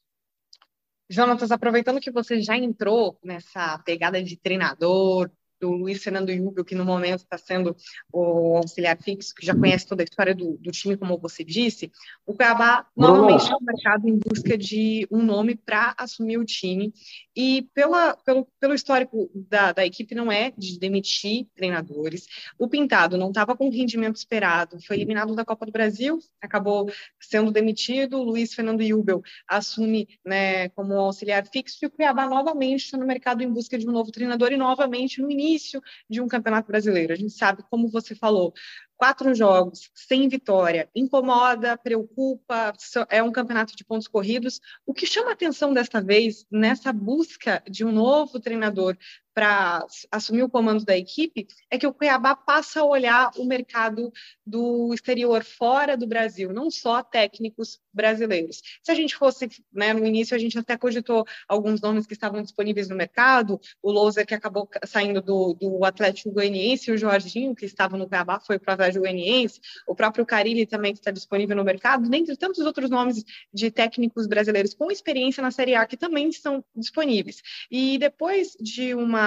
Jonatas, 1.08 1.52
aproveitando 1.52 2.00
que 2.00 2.10
você 2.10 2.40
já 2.42 2.56
entrou 2.56 3.18
nessa 3.22 3.78
pegada 3.78 4.22
de 4.22 4.36
treinador, 4.36 5.30
do 5.60 5.70
Luiz 5.70 6.02
Fernando 6.02 6.30
Yubel, 6.30 6.64
que 6.64 6.74
no 6.74 6.84
momento 6.84 7.20
está 7.20 7.38
sendo 7.38 7.74
o 8.12 8.56
auxiliar 8.58 8.96
fixo, 9.00 9.34
que 9.34 9.46
já 9.46 9.54
conhece 9.54 9.86
toda 9.86 10.02
a 10.02 10.04
história 10.04 10.34
do, 10.34 10.56
do 10.58 10.70
time, 10.70 10.96
como 10.96 11.18
você 11.18 11.42
disse, 11.42 11.90
o 12.26 12.34
Cuiabá 12.34 12.86
novamente 12.96 13.42
está 13.42 13.56
no 13.58 13.66
mercado 13.66 14.08
em 14.08 14.18
busca 14.18 14.56
de 14.56 15.06
um 15.10 15.22
nome 15.22 15.56
para 15.56 15.94
assumir 15.98 16.38
o 16.38 16.44
time. 16.44 16.92
E 17.34 17.68
pela, 17.74 18.16
pelo, 18.16 18.46
pelo 18.60 18.74
histórico 18.74 19.30
da, 19.34 19.72
da 19.72 19.86
equipe, 19.86 20.14
não 20.14 20.30
é 20.30 20.52
de 20.56 20.78
demitir 20.78 21.46
treinadores. 21.54 22.26
O 22.58 22.68
Pintado 22.68 23.16
não 23.16 23.28
estava 23.28 23.56
com 23.56 23.68
o 23.68 23.72
rendimento 23.72 24.16
esperado, 24.16 24.78
foi 24.80 24.96
eliminado 24.96 25.34
da 25.34 25.44
Copa 25.44 25.66
do 25.66 25.72
Brasil, 25.72 26.18
acabou 26.40 26.90
sendo 27.20 27.50
demitido. 27.50 28.18
O 28.18 28.24
Luiz 28.24 28.54
Fernando 28.54 28.82
Yubel 28.82 29.22
assume 29.48 30.08
né, 30.24 30.68
como 30.70 30.94
auxiliar 30.94 31.46
fixo 31.46 31.78
e 31.82 31.86
o 31.86 31.90
Cuiabá 31.90 32.28
novamente 32.28 32.84
está 32.84 32.98
no 32.98 33.06
mercado 33.06 33.42
em 33.42 33.52
busca 33.52 33.78
de 33.78 33.88
um 33.88 33.92
novo 33.92 34.10
treinador 34.10 34.52
e 34.52 34.56
novamente 34.56 35.20
no 35.20 35.30
início 35.30 35.45
início 35.46 35.80
de 36.08 36.20
um 36.20 36.28
campeonato 36.28 36.68
brasileiro. 36.68 37.12
A 37.12 37.16
gente 37.16 37.32
sabe, 37.32 37.64
como 37.70 37.88
você 37.88 38.14
falou, 38.14 38.52
quatro 38.96 39.34
jogos 39.34 39.90
sem 39.94 40.28
vitória, 40.28 40.88
incomoda, 40.94 41.76
preocupa, 41.76 42.72
é 43.08 43.22
um 43.22 43.32
campeonato 43.32 43.76
de 43.76 43.84
pontos 43.84 44.08
corridos. 44.08 44.60
O 44.84 44.92
que 44.92 45.06
chama 45.06 45.32
atenção 45.32 45.72
desta 45.72 46.00
vez, 46.00 46.46
nessa 46.50 46.92
busca 46.92 47.62
de 47.68 47.84
um 47.84 47.92
novo 47.92 48.40
treinador 48.40 48.96
para 49.36 49.84
assumir 50.10 50.42
o 50.44 50.48
comando 50.48 50.82
da 50.82 50.96
equipe, 50.96 51.46
é 51.70 51.76
que 51.76 51.86
o 51.86 51.92
Cuiabá 51.92 52.34
passa 52.34 52.80
a 52.80 52.84
olhar 52.84 53.30
o 53.36 53.44
mercado 53.44 54.10
do 54.46 54.94
exterior 54.94 55.44
fora 55.44 55.94
do 55.94 56.06
Brasil, 56.06 56.54
não 56.54 56.70
só 56.70 57.02
técnicos 57.02 57.78
brasileiros. 57.92 58.62
Se 58.82 58.90
a 58.90 58.94
gente 58.94 59.14
fosse, 59.14 59.50
né, 59.70 59.92
no 59.92 60.06
início 60.06 60.34
a 60.34 60.38
gente 60.38 60.58
até 60.58 60.78
cogitou 60.78 61.26
alguns 61.46 61.82
nomes 61.82 62.06
que 62.06 62.14
estavam 62.14 62.40
disponíveis 62.40 62.88
no 62.88 62.96
mercado, 62.96 63.60
o 63.82 63.92
Louser 63.92 64.26
que 64.26 64.34
acabou 64.34 64.66
saindo 64.86 65.20
do, 65.20 65.52
do 65.52 65.84
Atlético 65.84 66.30
Goianiense, 66.30 66.90
o 66.90 66.96
Jorginho 66.96 67.54
que 67.54 67.66
estava 67.66 67.98
no 67.98 68.08
Cuiabá 68.08 68.40
foi 68.40 68.58
para 68.58 68.86
a 68.86 68.90
Juaniense, 68.90 69.60
o 69.86 69.94
próprio 69.94 70.24
Carilli 70.24 70.64
também 70.64 70.94
que 70.94 70.98
está 70.98 71.10
disponível 71.10 71.56
no 71.56 71.64
mercado, 71.64 72.08
dentre 72.08 72.34
tantos 72.38 72.64
outros 72.64 72.88
nomes 72.88 73.22
de 73.52 73.70
técnicos 73.70 74.26
brasileiros 74.26 74.72
com 74.72 74.90
experiência 74.90 75.42
na 75.42 75.50
Série 75.50 75.74
A 75.74 75.84
que 75.84 75.98
também 75.98 76.30
estão 76.30 76.64
disponíveis. 76.74 77.42
E 77.70 77.98
depois 77.98 78.56
de 78.58 78.94
uma 78.94 79.25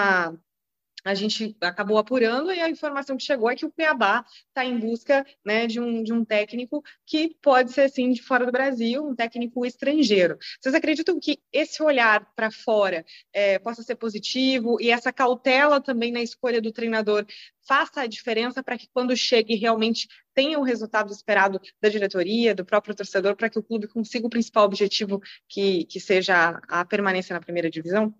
a 1.04 1.14
gente 1.14 1.56
acabou 1.62 1.98
apurando 1.98 2.52
e 2.52 2.60
a 2.60 2.70
informação 2.70 3.16
que 3.16 3.24
chegou 3.24 3.50
é 3.50 3.56
que 3.56 3.66
o 3.66 3.72
Cuiabá 3.72 4.26
está 4.48 4.66
em 4.66 4.78
busca 4.78 5.26
né, 5.46 5.66
de, 5.66 5.80
um, 5.80 6.04
de 6.04 6.12
um 6.12 6.26
técnico 6.26 6.84
que 7.06 7.36
pode 7.42 7.72
ser, 7.72 7.90
sim, 7.90 8.12
de 8.12 8.22
fora 8.22 8.46
do 8.46 8.52
Brasil, 8.52 9.06
um 9.06 9.16
técnico 9.16 9.66
estrangeiro. 9.66 10.38
Vocês 10.62 10.76
acreditam 10.76 11.20
que 11.20 11.40
esse 11.54 11.82
olhar 11.82 12.32
para 12.36 12.52
fora 12.52 13.06
é, 13.32 13.58
possa 13.60 13.82
ser 13.82 13.96
positivo 13.96 14.78
e 14.82 14.92
essa 14.92 15.14
cautela 15.14 15.80
também 15.80 16.12
na 16.12 16.22
escolha 16.22 16.62
do 16.62 16.72
treinador 16.72 17.26
faça 17.66 18.02
a 18.02 18.08
diferença 18.08 18.64
para 18.64 18.78
que 18.78 18.90
quando 18.94 19.16
chegue 19.16 19.56
realmente 19.56 20.08
tenha 20.34 20.60
o 20.60 20.64
resultado 20.64 21.12
esperado 21.12 21.62
da 21.82 21.88
diretoria, 21.90 22.56
do 22.56 22.66
próprio 22.66 22.96
torcedor, 22.96 23.36
para 23.36 23.50
que 23.50 23.60
o 23.60 23.64
clube 23.64 23.88
consiga 23.88 24.28
o 24.28 24.30
principal 24.30 24.66
objetivo 24.66 25.22
que, 25.48 25.86
que 25.86 26.00
seja 26.00 26.60
a 26.68 26.84
permanência 26.84 27.34
na 27.34 27.40
primeira 27.40 27.70
divisão? 27.70 28.14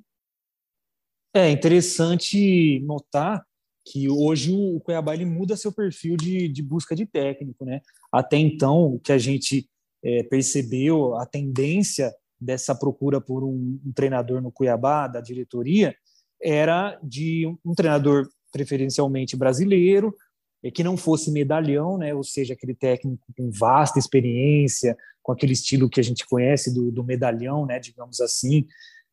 É 1.34 1.50
interessante 1.50 2.80
notar 2.82 3.44
que 3.86 4.10
hoje 4.10 4.52
o 4.52 4.80
Cuiabá 4.80 5.14
ele 5.14 5.26
muda 5.26 5.58
seu 5.58 5.72
perfil 5.72 6.16
de, 6.16 6.48
de 6.48 6.62
busca 6.62 6.96
de 6.96 7.06
técnico, 7.06 7.66
né? 7.66 7.82
Até 8.12 8.38
então, 8.38 8.96
o 8.96 9.00
que 9.00 9.12
a 9.12 9.18
gente 9.18 9.68
é, 10.04 10.24
percebeu, 10.24 11.16
a 11.16 11.26
tendência 11.26 12.14
dessa 12.40 12.74
procura 12.74 13.20
por 13.20 13.44
um, 13.44 13.80
um, 13.86 13.92
treinador 13.94 14.42
no 14.42 14.52
Cuiabá, 14.52 15.08
da 15.08 15.22
diretoria, 15.22 15.96
era 16.42 17.00
de 17.04 17.46
um, 17.46 17.58
um 17.72 17.76
treinador 17.76 18.28
preferencialmente 18.52 19.36
brasileiro, 19.36 20.16
é, 20.64 20.72
que 20.72 20.84
não 20.84 20.98
fosse 20.98 21.32
medalhão, 21.32 21.98
né? 21.98 22.14
Ou 22.14 22.24
seja, 22.24 22.54
aquele 22.54 22.74
técnico 22.74 23.26
com 23.36 23.52
vasta 23.52 24.00
experiência, 24.00 24.96
com 25.22 25.32
aquele 25.32 25.54
estilo 25.54 25.90
que 25.90 26.00
a 26.00 26.04
gente 26.04 26.26
conhece 26.26 26.74
do, 26.74 26.92
do 26.92 27.04
medalhão, 27.04 27.66
né? 27.66 27.80
Digamos 27.80 28.20
assim, 28.20 28.66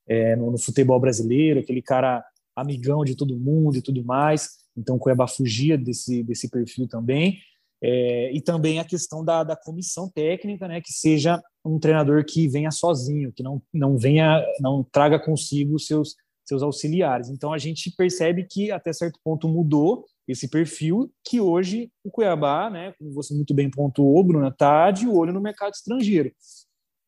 é, 0.09 0.37
no, 0.37 0.51
no, 0.51 0.59
futebol 0.59 0.99
brasileiro, 1.01 1.61
aquele 1.61 1.83
cara 1.83 2.25
amigão 2.55 3.05
de 3.05 3.15
todo 3.15 3.39
mundo 3.39 3.77
e 3.77 3.83
tudo 3.83 4.05
mais. 4.05 4.51
Então, 4.77 4.97
o 4.97 4.99
Cuiabá 4.99 5.27
fugia 5.27 5.77
desse, 5.77 6.23
desse 6.23 6.51
perfil 6.51 6.87
também. 6.87 7.39
É, 7.83 8.33
e 8.33 8.41
também 8.41 8.79
a 8.79 8.85
questão 8.85 9.25
da, 9.25 9.45
da 9.45 9.55
comissão 9.55 10.09
técnica, 10.09 10.67
né, 10.67 10.81
que 10.81 10.93
seja 10.93 11.43
um 11.65 11.79
treinador 11.79 12.25
que 12.25 12.49
venha 12.49 12.71
sozinho, 12.71 13.33
que 13.33 13.43
não, 13.43 13.61
não 13.73 13.99
venha, 13.99 14.43
não 14.61 14.83
traga 14.83 15.19
consigo 15.19 15.79
seus 15.79 16.15
seus 16.47 16.63
auxiliares. 16.63 17.29
Então 17.29 17.53
a 17.53 17.59
gente 17.59 17.91
percebe 17.91 18.45
que 18.45 18.71
até 18.71 18.93
certo 18.93 19.19
ponto 19.23 19.49
mudou 19.49 20.07
esse 20.29 20.49
perfil, 20.49 21.13
que 21.25 21.41
hoje 21.41 21.91
o 22.05 22.11
Cuiabá, 22.11 22.71
né, 22.71 22.95
como 22.99 23.13
você 23.13 23.35
muito 23.35 23.53
bem 23.53 23.71
pontuou, 23.71 24.23
Bruna, 24.25 24.49
está 24.49 24.91
de 24.91 25.09
olho 25.09 25.33
no 25.33 25.41
mercado 25.41 25.75
estrangeiro. 25.75 26.33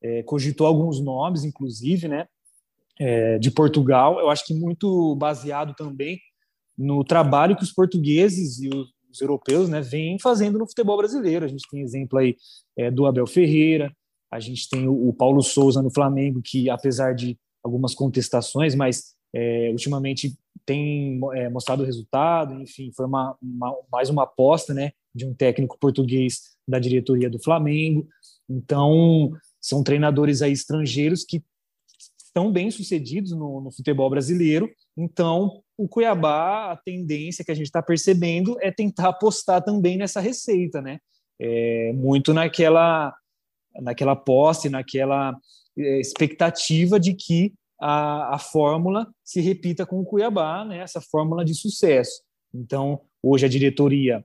É, 0.01 0.23
cogitou 0.23 0.67
alguns 0.67 1.01
nomes, 1.01 1.43
inclusive, 1.43 2.07
né, 2.07 2.27
é, 2.99 3.39
de 3.39 3.49
Portugal, 3.49 4.19
eu 4.19 4.29
acho 4.29 4.45
que 4.45 4.53
muito 4.53 5.15
baseado 5.15 5.73
também 5.73 6.19
no 6.77 7.03
trabalho 7.03 7.55
que 7.55 7.63
os 7.63 7.71
portugueses 7.71 8.59
e 8.59 8.69
os, 8.69 8.89
os 9.09 9.21
europeus 9.21 9.69
né, 9.69 9.81
vêm 9.81 10.19
fazendo 10.19 10.59
no 10.59 10.67
futebol 10.67 10.97
brasileiro. 10.97 11.45
A 11.45 11.47
gente 11.47 11.67
tem 11.69 11.81
exemplo 11.81 12.19
aí 12.19 12.35
é, 12.77 12.91
do 12.91 13.05
Abel 13.05 13.25
Ferreira, 13.25 13.91
a 14.31 14.39
gente 14.39 14.69
tem 14.69 14.87
o, 14.87 15.09
o, 15.09 15.13
Paulo 15.13 15.41
Souza 15.41 15.81
no 15.81 15.91
Flamengo, 15.91 16.41
que 16.43 16.69
apesar 16.69 17.15
de 17.15 17.37
algumas 17.63 17.95
contestações, 17.95 18.75
mas 18.75 19.15
é, 19.33 19.69
ultimamente 19.71 20.37
tem 20.65 21.19
é, 21.33 21.49
mostrado 21.49 21.83
resultado, 21.83 22.53
enfim, 22.61 22.91
foi 22.95 23.05
uma, 23.05 23.35
uma, 23.41 23.75
mais 23.91 24.09
uma 24.09 24.23
aposta 24.23 24.73
né, 24.73 24.91
de 25.15 25.25
um 25.25 25.33
técnico 25.33 25.77
português 25.79 26.41
da 26.67 26.79
diretoria 26.79 27.29
do 27.29 27.41
Flamengo. 27.41 28.07
Então, 28.47 29.31
são 29.59 29.83
treinadores 29.83 30.41
aí 30.41 30.51
estrangeiros 30.51 31.23
que 31.23 31.43
estão 32.29 32.51
bem 32.51 32.71
sucedidos 32.71 33.31
no, 33.31 33.59
no 33.59 33.71
futebol 33.71 34.09
brasileiro. 34.09 34.69
Então, 34.95 35.61
o 35.77 35.87
Cuiabá, 35.87 36.71
a 36.71 36.77
tendência 36.77 37.43
que 37.43 37.51
a 37.51 37.55
gente 37.55 37.65
está 37.65 37.81
percebendo 37.81 38.55
é 38.61 38.71
tentar 38.71 39.09
apostar 39.09 39.63
também 39.63 39.97
nessa 39.97 40.21
receita, 40.21 40.81
né? 40.81 40.99
É, 41.41 41.91
muito 41.93 42.33
naquela, 42.33 43.13
naquela 43.81 44.15
posse, 44.15 44.69
naquela 44.69 45.35
é, 45.77 45.99
expectativa 45.99 46.99
de 46.99 47.13
que 47.13 47.53
a, 47.81 48.35
a 48.35 48.39
fórmula 48.39 49.07
se 49.23 49.41
repita 49.41 49.85
com 49.85 49.99
o 49.99 50.05
Cuiabá, 50.05 50.63
né? 50.63 50.79
Essa 50.79 51.01
fórmula 51.01 51.43
de 51.43 51.55
sucesso. 51.55 52.21
Então, 52.53 53.01
hoje 53.23 53.45
a 53.45 53.49
diretoria 53.49 54.23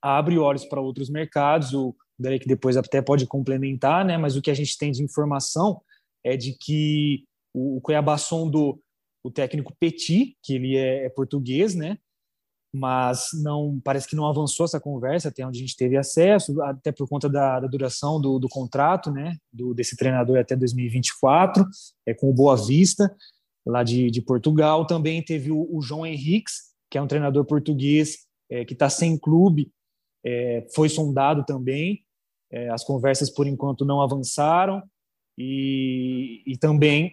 abre 0.00 0.38
olhos 0.38 0.64
para 0.64 0.80
outros 0.80 1.10
mercados, 1.10 1.74
o 1.74 1.94
Derek 2.18 2.46
depois 2.46 2.76
até 2.76 3.02
pode 3.02 3.26
complementar, 3.26 4.04
né? 4.04 4.16
Mas 4.16 4.36
o 4.36 4.42
que 4.42 4.50
a 4.50 4.54
gente 4.54 4.76
tem 4.78 4.92
de 4.92 5.02
informação 5.02 5.80
é 6.26 6.36
de 6.36 6.52
que 6.52 7.24
o 7.54 7.80
Cuiabá 7.80 8.18
sondou 8.18 8.80
o 9.22 9.30
técnico 9.30 9.74
Petit, 9.78 10.36
que 10.42 10.54
ele 10.54 10.76
é, 10.76 11.06
é 11.06 11.08
português, 11.08 11.74
né? 11.74 11.96
Mas 12.74 13.28
não 13.42 13.80
parece 13.82 14.08
que 14.08 14.16
não 14.16 14.26
avançou 14.26 14.64
essa 14.64 14.80
conversa 14.80 15.28
até 15.28 15.46
onde 15.46 15.58
a 15.58 15.60
gente 15.60 15.76
teve 15.76 15.96
acesso, 15.96 16.60
até 16.62 16.90
por 16.90 17.08
conta 17.08 17.28
da, 17.28 17.60
da 17.60 17.68
duração 17.68 18.20
do, 18.20 18.40
do, 18.40 18.48
contrato, 18.48 19.10
né? 19.10 19.36
Do, 19.52 19.72
desse 19.72 19.96
treinador 19.96 20.38
até 20.38 20.56
2024, 20.56 21.64
é 22.04 22.12
com 22.12 22.28
o 22.28 22.34
Boa 22.34 22.56
Vista 22.56 23.14
lá 23.64 23.84
de, 23.84 24.10
de 24.10 24.20
Portugal. 24.20 24.84
Também 24.84 25.22
teve 25.22 25.52
o, 25.52 25.68
o 25.70 25.80
João 25.80 26.04
Henriques, 26.04 26.74
que 26.90 26.98
é 26.98 27.02
um 27.02 27.06
treinador 27.06 27.44
português 27.44 28.26
é, 28.50 28.64
que 28.64 28.72
está 28.72 28.90
sem 28.90 29.16
clube, 29.16 29.70
é, 30.24 30.66
foi 30.74 30.88
sondado 30.88 31.44
também. 31.44 32.04
É, 32.50 32.68
as 32.70 32.84
conversas, 32.84 33.30
por 33.30 33.46
enquanto, 33.46 33.84
não 33.84 34.00
avançaram. 34.00 34.82
E, 35.38 36.42
e 36.46 36.56
também 36.56 37.12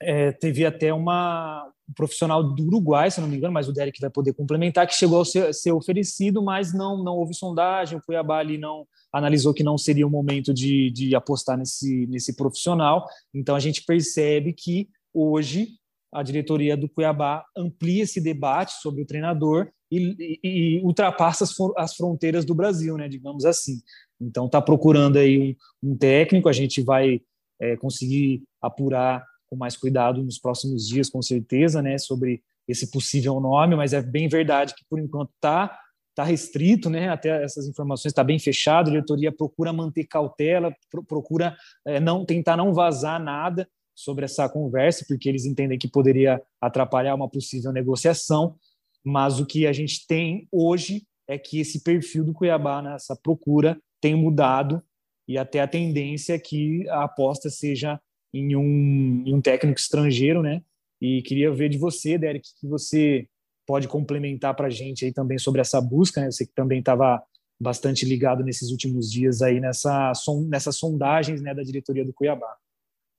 é, 0.00 0.32
teve 0.32 0.64
até 0.64 0.92
uma 0.92 1.70
um 1.90 1.92
profissional 1.92 2.42
do 2.42 2.62
Uruguai, 2.64 3.10
se 3.10 3.20
não 3.20 3.26
me 3.26 3.36
engano, 3.36 3.52
mas 3.52 3.68
o 3.68 3.72
Derek 3.72 4.00
vai 4.00 4.08
poder 4.08 4.32
complementar, 4.32 4.86
que 4.86 4.94
chegou 4.94 5.20
a 5.20 5.24
ser, 5.24 5.52
ser, 5.52 5.72
oferecido, 5.72 6.40
mas 6.40 6.72
não, 6.72 7.02
não 7.02 7.16
houve 7.16 7.34
sondagem. 7.34 7.98
O 7.98 8.02
Cuiabá 8.02 8.38
ali 8.38 8.56
não 8.56 8.86
analisou 9.12 9.52
que 9.52 9.64
não 9.64 9.76
seria 9.76 10.06
o 10.06 10.10
momento 10.10 10.54
de, 10.54 10.90
de 10.92 11.14
apostar 11.16 11.58
nesse, 11.58 12.06
nesse 12.06 12.36
profissional. 12.36 13.06
Então 13.34 13.56
a 13.56 13.60
gente 13.60 13.82
percebe 13.84 14.52
que 14.52 14.88
hoje 15.12 15.70
a 16.12 16.22
diretoria 16.22 16.76
do 16.76 16.88
Cuiabá 16.88 17.44
amplia 17.56 18.04
esse 18.04 18.20
debate 18.20 18.72
sobre 18.80 19.02
o 19.02 19.06
treinador 19.06 19.68
e, 19.90 20.38
e, 20.42 20.78
e 20.78 20.80
ultrapassa 20.82 21.44
as, 21.44 21.54
as, 21.76 21.94
fronteiras 21.94 22.44
do 22.44 22.54
Brasil, 22.54 22.96
né, 22.96 23.08
digamos 23.08 23.44
assim. 23.44 23.80
Então 24.20 24.46
está 24.46 24.60
procurando 24.60 25.18
aí 25.18 25.56
um, 25.82 25.90
um, 25.90 25.96
técnico, 25.96 26.48
a 26.48 26.52
gente 26.52 26.82
vai 26.82 27.20
é, 27.60 27.76
conseguir 27.76 28.42
apurar 28.60 29.24
com 29.48 29.56
mais 29.56 29.76
cuidado 29.76 30.22
nos 30.22 30.38
próximos 30.38 30.86
dias, 30.88 31.10
com 31.10 31.20
certeza, 31.20 31.82
né, 31.82 31.98
sobre 31.98 32.42
esse 32.68 32.90
possível 32.90 33.40
nome, 33.40 33.74
mas 33.74 33.92
é 33.92 34.00
bem 34.00 34.28
verdade 34.28 34.74
que 34.74 34.84
por 34.88 34.98
enquanto 34.98 35.30
está 35.34 35.76
tá 36.14 36.24
restrito, 36.24 36.88
né, 36.88 37.08
até 37.08 37.42
essas 37.42 37.66
informações 37.66 38.12
está 38.12 38.22
bem 38.22 38.38
fechado, 38.38 38.88
a 38.88 38.92
diretoria 38.92 39.32
procura 39.32 39.72
manter 39.72 40.04
cautela, 40.04 40.74
procura 41.08 41.56
é, 41.84 41.98
não 41.98 42.24
tentar 42.24 42.56
não 42.56 42.72
vazar 42.72 43.22
nada 43.22 43.68
sobre 43.94 44.24
essa 44.24 44.48
conversa, 44.48 45.04
porque 45.06 45.28
eles 45.28 45.44
entendem 45.44 45.78
que 45.78 45.88
poderia 45.88 46.40
atrapalhar 46.60 47.14
uma 47.14 47.28
possível 47.28 47.72
negociação, 47.72 48.56
mas 49.04 49.40
o 49.40 49.46
que 49.46 49.66
a 49.66 49.72
gente 49.72 50.06
tem 50.06 50.48
hoje 50.52 51.06
é 51.28 51.38
que 51.38 51.60
esse 51.60 51.82
perfil 51.82 52.24
do 52.24 52.32
Cuiabá 52.32 52.82
nessa 52.82 53.16
procura 53.16 53.80
tem 54.00 54.14
mudado 54.14 54.82
e 55.30 55.38
até 55.38 55.60
a 55.60 55.68
tendência 55.68 56.34
é 56.34 56.38
que 56.40 56.88
a 56.88 57.04
aposta 57.04 57.48
seja 57.48 58.00
em 58.34 58.56
um, 58.56 59.22
em 59.24 59.32
um 59.32 59.40
técnico 59.40 59.78
estrangeiro, 59.78 60.42
né? 60.42 60.60
E 61.00 61.22
queria 61.22 61.52
ver 61.52 61.68
de 61.68 61.78
você, 61.78 62.18
Derek, 62.18 62.48
que 62.58 62.66
você 62.66 63.28
pode 63.64 63.86
complementar 63.86 64.56
para 64.56 64.66
a 64.66 64.70
gente 64.70 65.04
aí 65.04 65.12
também 65.12 65.38
sobre 65.38 65.60
essa 65.60 65.80
busca, 65.80 66.20
né? 66.20 66.32
Você 66.32 66.44
que 66.44 66.52
também 66.52 66.80
estava 66.80 67.22
bastante 67.60 68.04
ligado 68.04 68.42
nesses 68.42 68.72
últimos 68.72 69.08
dias 69.08 69.40
aí 69.40 69.60
nessa, 69.60 70.10
nessas 70.48 70.74
sondagens 70.76 71.40
né, 71.40 71.54
da 71.54 71.62
diretoria 71.62 72.04
do 72.04 72.12
Cuiabá. 72.12 72.56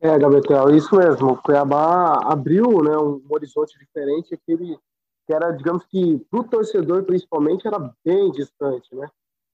É, 0.01 0.19
Gabriel, 0.19 0.69
isso 0.75 0.93
mesmo. 0.93 1.29
O 1.29 1.41
Cuiabá 1.41 2.19
abriu 2.25 2.83
né, 2.83 2.97
um 2.97 3.23
horizonte 3.29 3.79
diferente, 3.79 4.33
aquele 4.33 4.77
que 5.25 5.33
era, 5.33 5.51
digamos 5.51 5.85
que, 5.85 6.19
para 6.29 6.41
o 6.41 6.43
torcedor 6.43 7.05
principalmente, 7.05 7.65
era 7.65 7.79
bem 8.03 8.31
distante, 8.31 8.93
né? 8.93 9.07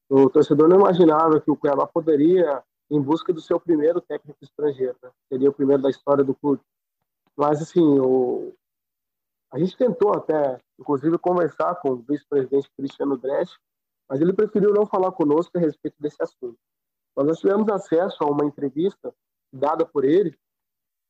O 0.09 0.29
torcedor 0.29 0.69
não 0.69 0.79
imaginava 0.79 1.41
que 1.41 1.51
o 1.51 1.55
Cuiabá 1.55 1.85
poderia 1.85 2.63
em 2.89 3.01
busca 3.01 3.33
do 3.33 3.41
seu 3.41 3.59
primeiro 3.59 3.99
técnico 3.99 4.39
estrangeiro, 4.41 4.97
né? 5.03 5.11
seria 5.27 5.49
o 5.49 5.53
primeiro 5.53 5.81
da 5.81 5.89
história 5.89 6.23
do 6.23 6.33
clube. 6.33 6.61
Mas, 7.35 7.61
assim, 7.61 7.81
o... 7.99 8.53
a 9.51 9.59
gente 9.59 9.75
tentou 9.75 10.13
até, 10.13 10.59
inclusive, 10.79 11.17
conversar 11.17 11.75
com 11.75 11.91
o 11.91 11.97
vice-presidente 11.97 12.71
Cristiano 12.77 13.17
Dresch, 13.17 13.57
mas 14.09 14.21
ele 14.21 14.31
preferiu 14.31 14.73
não 14.73 14.85
falar 14.85 15.11
conosco 15.11 15.57
a 15.57 15.61
respeito 15.61 15.95
desse 15.99 16.21
assunto. 16.23 16.57
Mas 17.15 17.27
nós 17.27 17.39
tivemos 17.39 17.67
acesso 17.69 18.23
a 18.23 18.27
uma 18.27 18.45
entrevista 18.45 19.13
dada 19.51 19.85
por 19.85 20.05
ele 20.05 20.37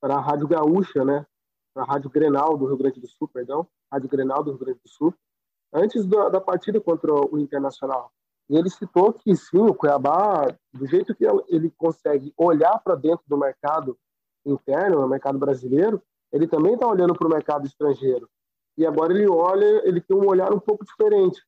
para 0.01 0.15
a 0.15 0.19
Rádio 0.19 0.47
Gaúcha, 0.47 1.05
né? 1.05 1.25
Para 1.73 1.83
a 1.83 1.85
Rádio 1.85 2.09
Grenal 2.09 2.57
do 2.57 2.65
Rio 2.65 2.77
Grande 2.77 2.99
do 2.99 3.07
Sul, 3.07 3.27
perdão, 3.27 3.67
Rádio 3.91 4.09
Grenal 4.09 4.43
do 4.43 4.51
Rio 4.51 4.59
Grande 4.59 4.79
do 4.79 4.89
Sul, 4.89 5.13
antes 5.71 6.05
da, 6.07 6.29
da 6.29 6.41
partida 6.41 6.81
contra 6.81 7.13
o 7.13 7.37
Internacional. 7.37 8.11
E 8.49 8.57
ele 8.57 8.69
citou 8.69 9.11
que 9.13 9.35
sim, 9.35 9.59
o 9.59 9.73
Cuiabá, 9.73 10.47
do 10.73 10.85
jeito 10.87 11.13
que 11.13 11.25
ele 11.49 11.69
consegue 11.77 12.33
olhar 12.37 12.79
para 12.79 12.95
dentro 12.95 13.23
do 13.27 13.37
mercado 13.37 13.97
interno, 14.45 15.01
no 15.01 15.07
mercado 15.07 15.37
brasileiro, 15.37 16.01
ele 16.31 16.47
também 16.47 16.73
está 16.73 16.87
olhando 16.87 17.13
para 17.13 17.27
o 17.27 17.29
mercado 17.31 17.65
estrangeiro. 17.65 18.29
E 18.77 18.85
agora 18.85 19.13
ele 19.13 19.27
olha, 19.29 19.87
ele 19.87 19.99
tem 19.99 20.15
um 20.15 20.27
olhar 20.27 20.53
um 20.53 20.59
pouco 20.59 20.85
diferente. 20.85 21.41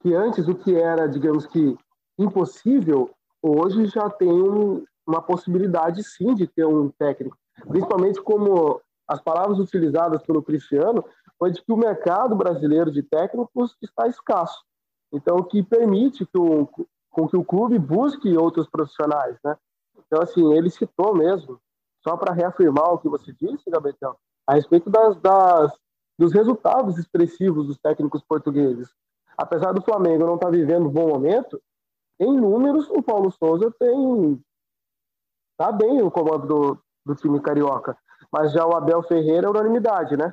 Que 0.00 0.14
antes 0.14 0.46
o 0.46 0.54
que 0.54 0.74
era, 0.74 1.08
digamos 1.08 1.46
que, 1.46 1.76
impossível, 2.18 3.10
hoje 3.42 3.86
já 3.86 4.08
tem 4.10 4.30
um, 4.30 4.84
uma 5.06 5.22
possibilidade 5.22 6.02
sim 6.04 6.34
de 6.34 6.46
ter 6.46 6.66
um 6.66 6.90
técnico. 6.90 7.36
Principalmente 7.68 8.20
como 8.20 8.80
as 9.08 9.20
palavras 9.20 9.58
utilizadas 9.58 10.22
pelo 10.22 10.42
Cristiano 10.42 11.04
foi 11.38 11.50
de 11.50 11.62
que 11.62 11.72
o 11.72 11.76
mercado 11.76 12.34
brasileiro 12.34 12.90
de 12.90 13.02
técnicos 13.02 13.76
está 13.82 14.06
escasso. 14.06 14.64
Então, 15.16 15.36
o 15.36 15.44
que 15.44 15.62
permite 15.62 16.26
que 16.26 16.38
o, 16.38 16.68
com 17.10 17.26
que 17.26 17.36
o 17.36 17.44
clube 17.44 17.78
busque 17.78 18.36
outros 18.36 18.68
profissionais, 18.68 19.38
né? 19.42 19.56
Então, 20.06 20.22
assim, 20.22 20.52
ele 20.52 20.68
citou 20.68 21.14
mesmo, 21.14 21.58
só 22.04 22.16
para 22.16 22.34
reafirmar 22.34 22.92
o 22.92 22.98
que 22.98 23.08
você 23.08 23.32
disse, 23.32 23.70
Gabriel, 23.70 24.18
a 24.46 24.54
respeito 24.54 24.90
das, 24.90 25.16
das, 25.20 25.72
dos 26.18 26.32
resultados 26.32 26.98
expressivos 26.98 27.66
dos 27.66 27.78
técnicos 27.78 28.22
portugueses. 28.22 28.92
Apesar 29.38 29.72
do 29.72 29.82
Flamengo 29.82 30.26
não 30.26 30.34
estar 30.34 30.46
tá 30.46 30.52
vivendo 30.52 30.86
um 30.86 30.92
bom 30.92 31.08
momento, 31.08 31.60
em 32.20 32.38
números, 32.38 32.88
o 32.90 33.02
Paulo 33.02 33.30
Souza 33.30 33.74
tem 33.78 34.40
tá 35.56 35.72
bem 35.72 35.98
no 35.98 36.10
comando 36.10 36.46
do, 36.46 36.78
do 37.06 37.14
time 37.14 37.40
carioca. 37.40 37.96
Mas 38.30 38.52
já 38.52 38.66
o 38.66 38.76
Abel 38.76 39.02
Ferreira 39.02 39.46
é 39.46 39.50
unanimidade, 39.50 40.16
né? 40.16 40.32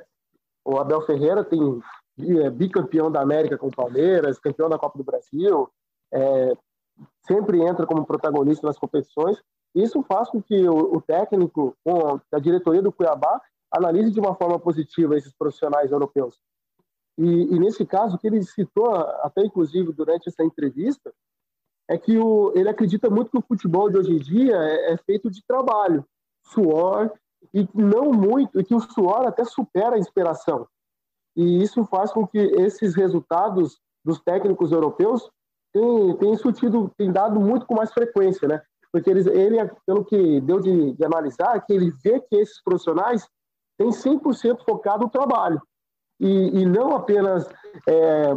O 0.62 0.78
Abel 0.78 1.00
Ferreira 1.02 1.42
tem 1.42 1.82
bicampeão 2.16 3.10
da 3.10 3.20
América 3.20 3.58
com 3.58 3.68
o 3.68 3.74
Palmeiras, 3.74 4.38
campeão 4.38 4.68
da 4.68 4.78
Copa 4.78 4.98
do 4.98 5.04
Brasil, 5.04 5.68
é, 6.12 6.52
sempre 7.26 7.60
entra 7.60 7.86
como 7.86 8.06
protagonista 8.06 8.66
nas 8.66 8.78
competições. 8.78 9.42
Isso 9.74 10.02
faz 10.04 10.30
com 10.30 10.40
que 10.40 10.68
o, 10.68 10.96
o 10.96 11.02
técnico, 11.02 11.76
com 11.84 12.20
a 12.32 12.38
diretoria 12.38 12.82
do 12.82 12.92
Cuiabá, 12.92 13.40
analise 13.72 14.12
de 14.12 14.20
uma 14.20 14.34
forma 14.34 14.58
positiva 14.58 15.16
esses 15.16 15.32
profissionais 15.32 15.90
europeus. 15.90 16.38
E, 17.18 17.54
e, 17.54 17.58
nesse 17.58 17.84
caso, 17.84 18.14
o 18.14 18.18
que 18.18 18.26
ele 18.26 18.42
citou, 18.42 18.94
até 18.94 19.42
inclusive 19.42 19.92
durante 19.92 20.28
essa 20.28 20.44
entrevista, 20.44 21.12
é 21.88 21.98
que 21.98 22.16
o, 22.16 22.52
ele 22.54 22.68
acredita 22.68 23.10
muito 23.10 23.30
que 23.30 23.38
o 23.38 23.42
futebol 23.46 23.90
de 23.90 23.98
hoje 23.98 24.12
em 24.12 24.18
dia 24.18 24.56
é, 24.56 24.92
é 24.92 24.96
feito 24.98 25.30
de 25.30 25.44
trabalho, 25.44 26.04
suor, 26.46 27.12
e 27.52 27.68
não 27.74 28.10
muito, 28.12 28.58
e 28.60 28.64
que 28.64 28.74
o 28.74 28.80
suor 28.80 29.26
até 29.26 29.44
supera 29.44 29.96
a 29.96 29.98
inspiração 29.98 30.66
e 31.36 31.62
isso 31.62 31.84
faz 31.84 32.12
com 32.12 32.26
que 32.26 32.38
esses 32.38 32.94
resultados 32.94 33.78
dos 34.04 34.20
técnicos 34.20 34.70
europeus 34.70 35.28
tenham, 35.72 36.16
tenham 36.16 36.36
surtido, 36.36 36.90
tenham 36.96 37.12
dado 37.12 37.40
muito 37.40 37.66
com 37.66 37.74
mais 37.74 37.92
frequência, 37.92 38.46
né? 38.46 38.62
Porque 38.92 39.10
eles, 39.10 39.26
ele, 39.26 39.56
pelo 39.86 40.04
que 40.04 40.40
deu 40.40 40.60
de, 40.60 40.92
de 40.92 41.04
analisar, 41.04 41.60
que 41.66 41.72
ele 41.72 41.92
vê 42.02 42.20
que 42.20 42.36
esses 42.36 42.62
profissionais 42.62 43.28
têm 43.76 43.88
100% 43.88 44.64
focado 44.64 45.04
no 45.04 45.10
trabalho 45.10 45.60
e, 46.20 46.60
e 46.60 46.66
não 46.66 46.94
apenas 46.94 47.48
é, 47.88 48.36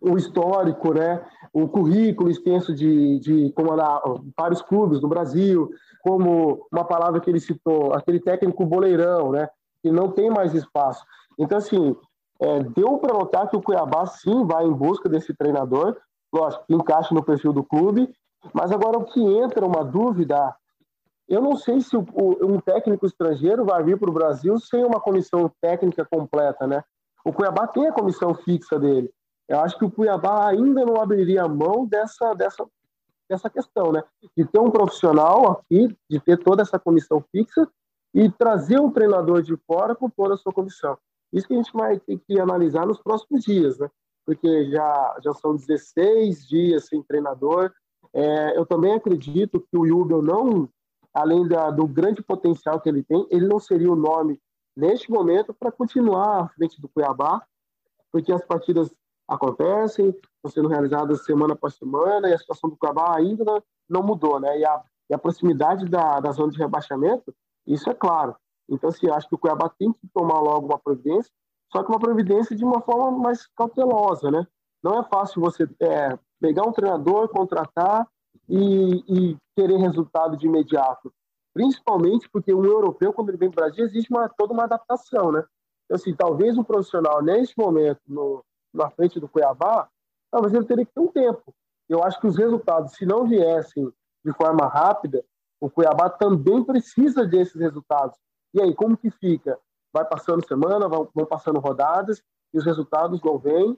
o 0.00 0.16
histórico, 0.16 0.92
né? 0.94 1.24
O 1.52 1.68
currículo 1.68 2.30
extenso 2.30 2.74
de, 2.74 3.18
de 3.20 3.52
comandar 3.52 4.00
vários 4.36 4.62
clubes 4.62 5.00
no 5.00 5.08
Brasil, 5.08 5.70
como 6.02 6.66
uma 6.72 6.84
palavra 6.84 7.20
que 7.20 7.28
ele 7.28 7.40
citou, 7.40 7.92
aquele 7.92 8.18
técnico 8.18 8.64
boleirão, 8.64 9.30
né? 9.30 9.48
Que 9.82 9.90
não 9.90 10.10
tem 10.10 10.30
mais 10.30 10.54
espaço. 10.54 11.04
Então, 11.38 11.58
assim, 11.58 11.96
é, 12.40 12.62
deu 12.62 12.98
para 12.98 13.14
notar 13.14 13.48
que 13.48 13.56
o 13.56 13.62
Cuiabá 13.62 14.06
sim 14.06 14.44
vai 14.46 14.64
em 14.64 14.72
busca 14.72 15.08
desse 15.08 15.34
treinador, 15.34 15.96
lógico, 16.32 16.64
que 16.66 16.74
encaixa 16.74 17.14
no 17.14 17.22
perfil 17.22 17.52
do 17.52 17.62
clube, 17.62 18.12
mas 18.52 18.72
agora 18.72 18.98
o 18.98 19.04
que 19.04 19.20
entra 19.20 19.66
uma 19.66 19.84
dúvida, 19.84 20.54
eu 21.28 21.42
não 21.42 21.56
sei 21.56 21.80
se 21.80 21.96
o, 21.96 22.04
um 22.42 22.58
técnico 22.58 23.06
estrangeiro 23.06 23.64
vai 23.64 23.82
vir 23.82 23.98
para 23.98 24.10
o 24.10 24.14
Brasil 24.14 24.58
sem 24.58 24.84
uma 24.84 25.00
comissão 25.00 25.50
técnica 25.60 26.04
completa, 26.04 26.66
né? 26.66 26.82
O 27.24 27.32
Cuiabá 27.32 27.66
tem 27.66 27.86
a 27.86 27.92
comissão 27.92 28.34
fixa 28.34 28.78
dele. 28.78 29.12
Eu 29.46 29.60
acho 29.60 29.78
que 29.78 29.84
o 29.84 29.90
Cuiabá 29.90 30.48
ainda 30.48 30.84
não 30.86 31.00
abriria 31.00 31.46
mão 31.46 31.84
dessa, 31.86 32.34
dessa, 32.34 32.64
dessa 33.28 33.50
questão, 33.50 33.92
né? 33.92 34.02
De 34.36 34.44
ter 34.46 34.58
um 34.58 34.70
profissional 34.70 35.50
aqui, 35.52 35.94
de 36.08 36.18
ter 36.20 36.38
toda 36.38 36.62
essa 36.62 36.78
comissão 36.78 37.22
fixa 37.30 37.68
e 38.14 38.30
trazer 38.30 38.80
um 38.80 38.90
treinador 38.90 39.42
de 39.42 39.56
fora 39.66 39.94
com 39.94 40.08
toda 40.08 40.34
a 40.34 40.36
sua 40.36 40.52
comissão. 40.52 40.96
Isso 41.32 41.46
que 41.46 41.54
a 41.54 41.56
gente 41.56 41.72
vai 41.72 41.98
ter 41.98 42.18
que 42.18 42.38
analisar 42.40 42.86
nos 42.86 43.00
próximos 43.00 43.42
dias, 43.44 43.78
né? 43.78 43.88
Porque 44.26 44.70
já, 44.70 45.18
já 45.22 45.32
são 45.34 45.56
16 45.56 46.46
dias 46.46 46.86
sem 46.86 47.02
treinador. 47.02 47.72
É, 48.12 48.56
eu 48.58 48.66
também 48.66 48.94
acredito 48.94 49.60
que 49.60 49.76
o 49.76 49.86
Jubel 49.86 50.22
não, 50.22 50.68
além 51.14 51.46
da, 51.46 51.70
do 51.70 51.86
grande 51.86 52.22
potencial 52.22 52.80
que 52.80 52.88
ele 52.88 53.02
tem, 53.02 53.26
ele 53.30 53.46
não 53.46 53.58
seria 53.58 53.90
o 53.90 53.96
nome 53.96 54.40
neste 54.76 55.10
momento 55.10 55.54
para 55.54 55.72
continuar 55.72 56.42
à 56.42 56.48
frente 56.48 56.80
do 56.80 56.88
Cuiabá, 56.88 57.42
porque 58.12 58.32
as 58.32 58.44
partidas 58.44 58.92
acontecem, 59.28 60.08
estão 60.08 60.50
sendo 60.50 60.68
realizadas 60.68 61.24
semana 61.24 61.54
após 61.54 61.74
semana 61.74 62.28
e 62.28 62.32
a 62.32 62.38
situação 62.38 62.70
do 62.70 62.76
Cuiabá 62.76 63.16
ainda 63.16 63.62
não 63.88 64.02
mudou, 64.02 64.40
né? 64.40 64.58
E 64.58 64.64
a, 64.64 64.82
e 65.08 65.14
a 65.14 65.18
proximidade 65.18 65.86
da, 65.86 66.20
da 66.20 66.32
zona 66.32 66.52
de 66.52 66.58
rebaixamento, 66.58 67.34
isso 67.66 67.88
é 67.90 67.94
claro. 67.94 68.34
Então, 68.70 68.88
assim, 68.88 69.10
acho 69.10 69.28
que 69.28 69.34
o 69.34 69.38
Cuiabá 69.38 69.68
tem 69.68 69.92
que 69.92 70.08
tomar 70.14 70.38
logo 70.40 70.66
uma 70.66 70.78
providência, 70.78 71.30
só 71.72 71.82
que 71.82 71.90
uma 71.90 71.98
providência 71.98 72.54
de 72.54 72.64
uma 72.64 72.80
forma 72.80 73.10
mais 73.18 73.46
cautelosa, 73.56 74.30
né? 74.30 74.46
Não 74.82 75.00
é 75.00 75.04
fácil 75.04 75.40
você 75.40 75.68
é, 75.80 76.18
pegar 76.40 76.66
um 76.66 76.72
treinador, 76.72 77.28
contratar 77.28 78.08
e, 78.48 79.04
e 79.08 79.36
querer 79.56 79.76
resultado 79.76 80.36
de 80.36 80.46
imediato. 80.46 81.12
Principalmente 81.52 82.28
porque 82.30 82.54
um 82.54 82.64
europeu, 82.64 83.12
quando 83.12 83.30
ele 83.30 83.38
vem 83.38 83.50
para 83.50 83.64
o 83.64 83.66
Brasil, 83.66 83.84
existe 83.84 84.10
uma, 84.10 84.28
toda 84.28 84.52
uma 84.52 84.64
adaptação, 84.64 85.32
né? 85.32 85.44
Então, 85.84 85.96
assim, 85.96 86.14
talvez 86.14 86.56
um 86.56 86.64
profissional, 86.64 87.20
neste 87.22 87.58
momento, 87.58 88.00
no, 88.06 88.44
na 88.72 88.88
frente 88.90 89.18
do 89.18 89.28
Cuiabá, 89.28 89.88
talvez 90.30 90.54
ele 90.54 90.64
teria 90.64 90.86
que 90.86 90.92
ter 90.92 91.00
um 91.00 91.08
tempo. 91.08 91.52
Eu 91.88 92.04
acho 92.04 92.20
que 92.20 92.26
os 92.28 92.36
resultados, 92.36 92.92
se 92.92 93.04
não 93.04 93.26
viessem 93.26 93.92
de 94.24 94.32
forma 94.32 94.66
rápida, 94.68 95.24
o 95.60 95.68
Cuiabá 95.68 96.08
também 96.08 96.62
precisa 96.62 97.26
desses 97.26 97.60
resultados. 97.60 98.16
E 98.54 98.60
aí, 98.60 98.74
como 98.74 98.96
que 98.96 99.10
fica? 99.10 99.58
Vai 99.92 100.04
passando 100.04 100.46
semana, 100.46 100.88
vão, 100.88 101.08
vão 101.14 101.26
passando 101.26 101.58
rodadas, 101.58 102.22
e 102.52 102.58
os 102.58 102.64
resultados 102.64 103.20
não 103.22 103.38
vêm. 103.38 103.76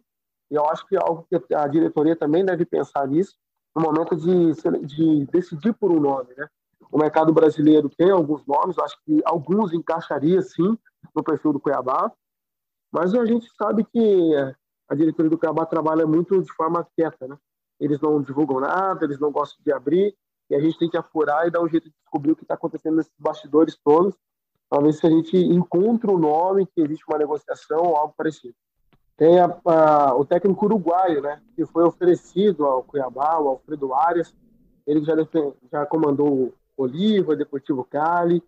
E 0.50 0.54
eu 0.54 0.68
acho 0.68 0.86
que 0.86 0.96
é 0.96 1.00
algo 1.00 1.26
que 1.28 1.54
a 1.54 1.66
diretoria 1.66 2.16
também 2.16 2.44
deve 2.44 2.64
pensar 2.64 3.06
nisso, 3.08 3.36
no 3.74 3.82
momento 3.82 4.16
de, 4.16 4.52
de 4.86 5.26
decidir 5.26 5.72
por 5.72 5.90
um 5.90 6.00
nome, 6.00 6.34
né? 6.36 6.46
O 6.90 6.98
mercado 6.98 7.32
brasileiro 7.32 7.88
tem 7.88 8.10
alguns 8.10 8.44
nomes, 8.46 8.78
acho 8.78 8.98
que 9.04 9.22
alguns 9.24 9.72
encaixaria 9.72 10.42
sim 10.42 10.76
no 11.14 11.22
perfil 11.22 11.54
do 11.54 11.60
Cuiabá, 11.60 12.12
mas 12.92 13.14
a 13.14 13.24
gente 13.24 13.48
sabe 13.56 13.84
que 13.84 14.34
a 14.88 14.94
diretoria 14.94 15.30
do 15.30 15.38
Cuiabá 15.38 15.64
trabalha 15.64 16.06
muito 16.06 16.42
de 16.42 16.52
forma 16.52 16.86
quieta, 16.94 17.26
né? 17.26 17.38
Eles 17.80 17.98
não 18.00 18.20
divulgam 18.20 18.60
nada, 18.60 19.04
eles 19.06 19.18
não 19.18 19.32
gostam 19.32 19.62
de 19.64 19.72
abrir, 19.72 20.14
e 20.50 20.54
a 20.54 20.60
gente 20.60 20.78
tem 20.78 20.90
que 20.90 20.98
apurar 20.98 21.48
e 21.48 21.50
dar 21.50 21.62
um 21.62 21.68
jeito 21.68 21.84
de 21.84 21.94
descobrir 22.02 22.32
o 22.32 22.36
que 22.36 22.44
está 22.44 22.54
acontecendo 22.54 22.96
nesses 22.96 23.12
bastidores 23.18 23.78
todos, 23.82 24.14
ver 24.80 24.92
se 24.92 25.06
a 25.06 25.10
gente 25.10 25.36
encontra 25.36 26.10
o 26.10 26.18
nome, 26.18 26.66
que 26.66 26.80
existe 26.80 27.04
uma 27.08 27.18
negociação 27.18 27.82
ou 27.82 27.96
algo 27.96 28.14
parecido. 28.16 28.54
Tem 29.16 29.38
a, 29.38 29.56
a, 29.64 30.16
o 30.16 30.24
técnico 30.24 30.64
uruguaio, 30.64 31.20
né, 31.20 31.40
que 31.54 31.66
foi 31.66 31.84
oferecido 31.84 32.64
ao 32.64 32.82
Cuiabá, 32.82 33.38
o 33.38 33.48
Alfredo 33.48 33.92
Arias, 33.92 34.34
ele 34.86 35.04
já, 35.04 35.14
já 35.70 35.86
comandou 35.86 36.28
o 36.28 36.54
Oliva, 36.76 37.36
Deportivo 37.36 37.84
Cali, 37.84 38.42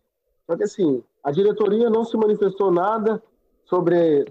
só 0.46 0.56
que 0.56 0.64
assim, 0.64 1.02
a 1.22 1.30
diretoria 1.30 1.88
não 1.88 2.04
se 2.04 2.16
manifestou 2.16 2.70
nada 2.70 3.22
sobre, 3.64 4.26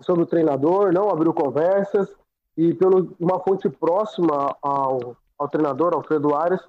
sobre 0.00 0.22
o 0.22 0.26
treinador, 0.26 0.92
não 0.92 1.10
abriu 1.10 1.32
conversas, 1.32 2.14
e 2.56 2.74
pelo 2.74 3.14
uma 3.18 3.38
fonte 3.40 3.68
próxima 3.68 4.56
ao, 4.62 5.16
ao 5.38 5.48
treinador, 5.48 5.94
Alfredo 5.94 6.34
Arias, 6.34 6.60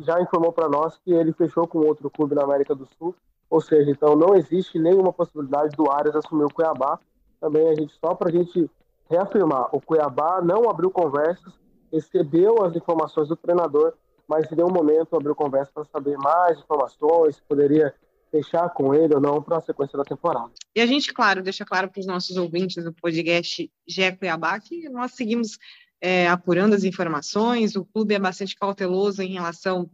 já 0.00 0.20
informou 0.20 0.52
para 0.52 0.68
nós 0.68 0.98
que 0.98 1.12
ele 1.12 1.32
fechou 1.32 1.66
com 1.66 1.78
outro 1.78 2.10
clube 2.10 2.34
na 2.34 2.44
América 2.44 2.74
do 2.74 2.86
Sul, 2.98 3.14
ou 3.50 3.60
seja, 3.60 3.90
então 3.90 4.14
não 4.14 4.34
existe 4.34 4.78
nenhuma 4.78 5.12
possibilidade 5.12 5.74
do 5.76 5.90
Arias 5.90 6.14
assumir 6.16 6.44
o 6.44 6.52
Cuiabá. 6.52 6.98
Também 7.40 7.68
a 7.68 7.74
gente 7.74 7.94
só 8.00 8.14
para 8.14 8.28
a 8.28 8.32
gente 8.32 8.68
reafirmar, 9.08 9.68
o 9.74 9.80
Cuiabá 9.80 10.42
não 10.42 10.68
abriu 10.68 10.90
conversas, 10.90 11.54
recebeu 11.90 12.62
as 12.62 12.76
informações 12.76 13.28
do 13.28 13.36
treinador, 13.36 13.94
mas 14.28 14.50
em 14.52 14.56
nenhum 14.56 14.70
momento 14.70 15.16
abriu 15.16 15.34
conversa 15.34 15.70
para 15.72 15.84
saber 15.84 16.18
mais 16.18 16.58
informações, 16.58 17.40
poderia 17.48 17.94
fechar 18.30 18.68
com 18.68 18.94
ele 18.94 19.14
ou 19.14 19.20
não 19.20 19.42
para 19.42 19.56
a 19.56 19.62
sequência 19.62 19.96
da 19.96 20.04
temporada. 20.04 20.50
E 20.76 20.80
a 20.82 20.86
gente, 20.86 21.14
claro, 21.14 21.42
deixa 21.42 21.64
claro 21.64 21.88
para 21.88 22.00
os 22.00 22.06
nossos 22.06 22.36
ouvintes 22.36 22.84
do 22.84 22.92
podcast 22.92 23.70
Gé 23.86 24.12
Cuiabá 24.12 24.60
que 24.60 24.90
nós 24.90 25.12
seguimos 25.12 25.58
é, 26.00 26.28
apurando 26.28 26.74
as 26.74 26.84
informações, 26.84 27.74
o 27.74 27.84
clube 27.84 28.14
é 28.14 28.18
bastante 28.18 28.54
cauteloso 28.54 29.22
em 29.22 29.32
relação 29.32 29.90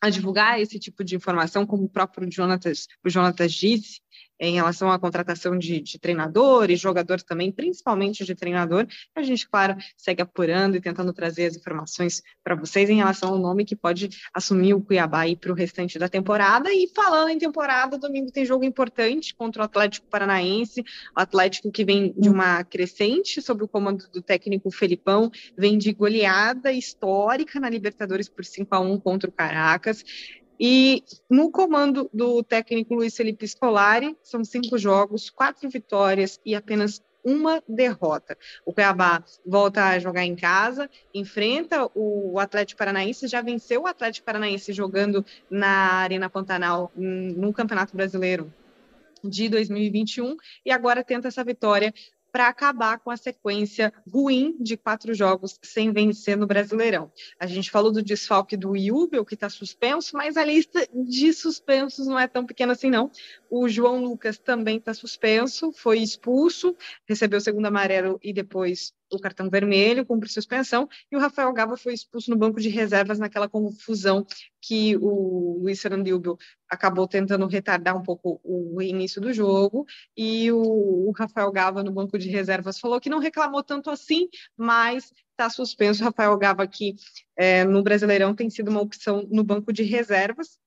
a 0.00 0.10
divulgar 0.10 0.60
esse 0.60 0.78
tipo 0.78 1.02
de 1.02 1.16
informação, 1.16 1.66
como 1.66 1.84
o 1.84 1.88
próprio 1.88 2.30
Jonatas, 2.30 2.86
o 3.04 3.08
Jonatas 3.08 3.52
disse, 3.52 4.00
em 4.38 4.54
relação 4.54 4.90
à 4.90 4.98
contratação 4.98 5.58
de, 5.58 5.80
de 5.80 5.98
treinadores, 5.98 6.80
jogadores 6.80 7.24
também, 7.24 7.50
principalmente 7.50 8.24
de 8.24 8.34
treinador. 8.34 8.86
A 9.14 9.22
gente, 9.22 9.48
claro, 9.48 9.76
segue 9.96 10.22
apurando 10.22 10.76
e 10.76 10.80
tentando 10.80 11.12
trazer 11.12 11.46
as 11.46 11.56
informações 11.56 12.22
para 12.44 12.54
vocês 12.54 12.88
em 12.90 12.96
relação 12.96 13.30
ao 13.30 13.38
nome 13.38 13.64
que 13.64 13.76
pode 13.76 14.08
assumir 14.32 14.74
o 14.74 14.80
Cuiabá 14.80 15.24
para 15.40 15.50
o 15.50 15.54
restante 15.54 15.98
da 15.98 16.08
temporada. 16.08 16.72
E 16.72 16.90
falando 16.94 17.30
em 17.30 17.38
temporada, 17.38 17.98
domingo 17.98 18.30
tem 18.30 18.44
jogo 18.44 18.64
importante 18.64 19.34
contra 19.34 19.62
o 19.62 19.64
Atlético 19.64 20.06
Paranaense, 20.08 20.80
o 20.80 21.20
Atlético 21.20 21.70
que 21.70 21.84
vem 21.84 22.14
de 22.16 22.28
uma 22.28 22.62
crescente 22.64 23.40
sob 23.40 23.64
o 23.64 23.68
comando 23.68 24.08
do 24.12 24.22
técnico 24.22 24.70
Felipão, 24.70 25.30
vem 25.56 25.78
de 25.78 25.92
goleada 25.92 26.72
histórica 26.72 27.58
na 27.58 27.68
Libertadores 27.68 28.28
por 28.28 28.44
5 28.44 28.74
a 28.74 28.80
1 28.80 29.00
contra 29.00 29.30
o 29.30 29.32
Caracas. 29.32 30.04
E 30.58 31.02
no 31.28 31.50
comando 31.50 32.08
do 32.12 32.42
técnico 32.42 32.94
Luiz 32.94 33.16
Felipe 33.16 33.46
Scolari, 33.46 34.16
são 34.22 34.44
cinco 34.44 34.78
jogos, 34.78 35.30
quatro 35.30 35.68
vitórias 35.68 36.40
e 36.44 36.54
apenas 36.54 37.02
uma 37.26 37.60
derrota. 37.68 38.38
O 38.64 38.72
Cuiabá 38.72 39.24
volta 39.44 39.84
a 39.84 39.98
jogar 39.98 40.24
em 40.24 40.36
casa, 40.36 40.88
enfrenta 41.12 41.90
o 41.92 42.38
Atlético 42.38 42.78
Paranaense, 42.78 43.26
já 43.26 43.42
venceu 43.42 43.82
o 43.82 43.86
Atlético 43.86 44.24
Paranaense 44.24 44.72
jogando 44.72 45.26
na 45.50 45.94
Arena 45.94 46.30
Pantanal 46.30 46.92
no 46.94 47.52
Campeonato 47.52 47.96
Brasileiro 47.96 48.52
de 49.24 49.48
2021 49.48 50.36
e 50.64 50.70
agora 50.70 51.02
tenta 51.02 51.26
essa 51.26 51.42
vitória 51.42 51.92
para 52.36 52.48
acabar 52.48 52.98
com 52.98 53.10
a 53.10 53.16
sequência 53.16 53.90
ruim 54.06 54.54
de 54.60 54.76
quatro 54.76 55.14
jogos 55.14 55.58
sem 55.62 55.90
vencer 55.90 56.36
no 56.36 56.46
Brasileirão. 56.46 57.10
A 57.40 57.46
gente 57.46 57.70
falou 57.70 57.90
do 57.90 58.02
desfalque 58.02 58.58
do 58.58 58.76
Iubel, 58.76 59.24
que 59.24 59.32
está 59.32 59.48
suspenso, 59.48 60.14
mas 60.14 60.36
a 60.36 60.44
lista 60.44 60.86
de 60.92 61.32
suspensos 61.32 62.06
não 62.06 62.18
é 62.18 62.28
tão 62.28 62.44
pequena 62.44 62.74
assim, 62.74 62.90
não. 62.90 63.10
O 63.48 63.66
João 63.70 64.04
Lucas 64.04 64.36
também 64.36 64.76
está 64.76 64.92
suspenso, 64.92 65.72
foi 65.72 66.00
expulso, 66.00 66.76
recebeu 67.08 67.38
o 67.38 67.40
segundo 67.40 67.64
amarelo 67.64 68.20
e 68.22 68.34
depois 68.34 68.92
o 69.12 69.18
cartão 69.18 69.48
vermelho, 69.48 70.04
cumpre 70.04 70.28
suspensão, 70.28 70.88
e 71.10 71.16
o 71.16 71.20
Rafael 71.20 71.52
Gava 71.52 71.76
foi 71.76 71.94
expulso 71.94 72.30
no 72.30 72.36
banco 72.36 72.60
de 72.60 72.68
reservas 72.68 73.18
naquela 73.18 73.48
confusão 73.48 74.26
que 74.60 74.96
o 74.96 75.60
Luiz 75.62 75.80
Fernando 75.80 76.08
Ilbel 76.08 76.36
acabou 76.68 77.06
tentando 77.06 77.46
retardar 77.46 77.96
um 77.96 78.02
pouco 78.02 78.40
o 78.42 78.82
início 78.82 79.20
do 79.20 79.32
jogo, 79.32 79.86
e 80.16 80.50
o, 80.50 81.12
Rafael 81.16 81.50
Gava 81.52 81.82
no 81.82 81.92
banco 81.92 82.18
de 82.18 82.28
reservas 82.28 82.78
falou 82.78 83.00
que 83.00 83.10
não 83.10 83.18
reclamou 83.18 83.62
tanto 83.62 83.90
assim, 83.90 84.28
mas 84.56 85.12
está 85.30 85.48
suspenso. 85.48 86.02
O 86.02 86.06
Rafael 86.06 86.36
Gava 86.36 86.62
aqui 86.62 86.94
é, 87.36 87.64
no 87.64 87.82
Brasileirão 87.82 88.34
tem 88.34 88.50
sido 88.50 88.70
uma 88.70 88.80
opção 88.80 89.26
no 89.30 89.44
banco 89.44 89.72
de 89.72 89.82
reservas, 89.82 90.58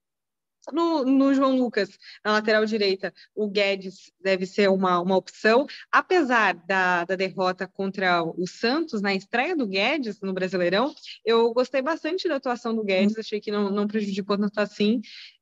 no, 0.72 1.04
no, 1.04 1.34
João 1.34 1.58
Lucas, 1.58 1.90
na 2.24 2.34
lateral 2.34 2.66
direita, 2.66 3.14
o 3.36 3.48
Guedes 3.48 4.12
deve 4.22 4.46
ser 4.46 4.70
uma, 4.70 5.00
uma 5.00 5.16
opção. 5.16 5.66
Apesar 5.92 6.54
da, 6.54 7.06
da 7.06 7.16
derrota 7.16 7.68
contra 7.68 8.24
o 8.24 8.48
Santos, 8.48 9.02
na 9.02 9.14
estreia 9.14 9.56
do 9.56 9.68
Guedes 9.68 10.20
no 10.22 10.34
Brasileirão, 10.34 10.94
eu 11.26 11.54
gostei 11.54 11.82
bastante 11.82 12.28
da 12.28 12.36
atuação 12.36 12.76
do 12.76 12.84
Guedes, 12.84 13.16
uhum. 13.16 13.22
achei 13.22 13.40
que 13.40 13.52
não, 13.52 13.70
não 13.70 13.88
prejudicou 13.88 14.38
tanto 14.38 14.60
assim 14.60 15.02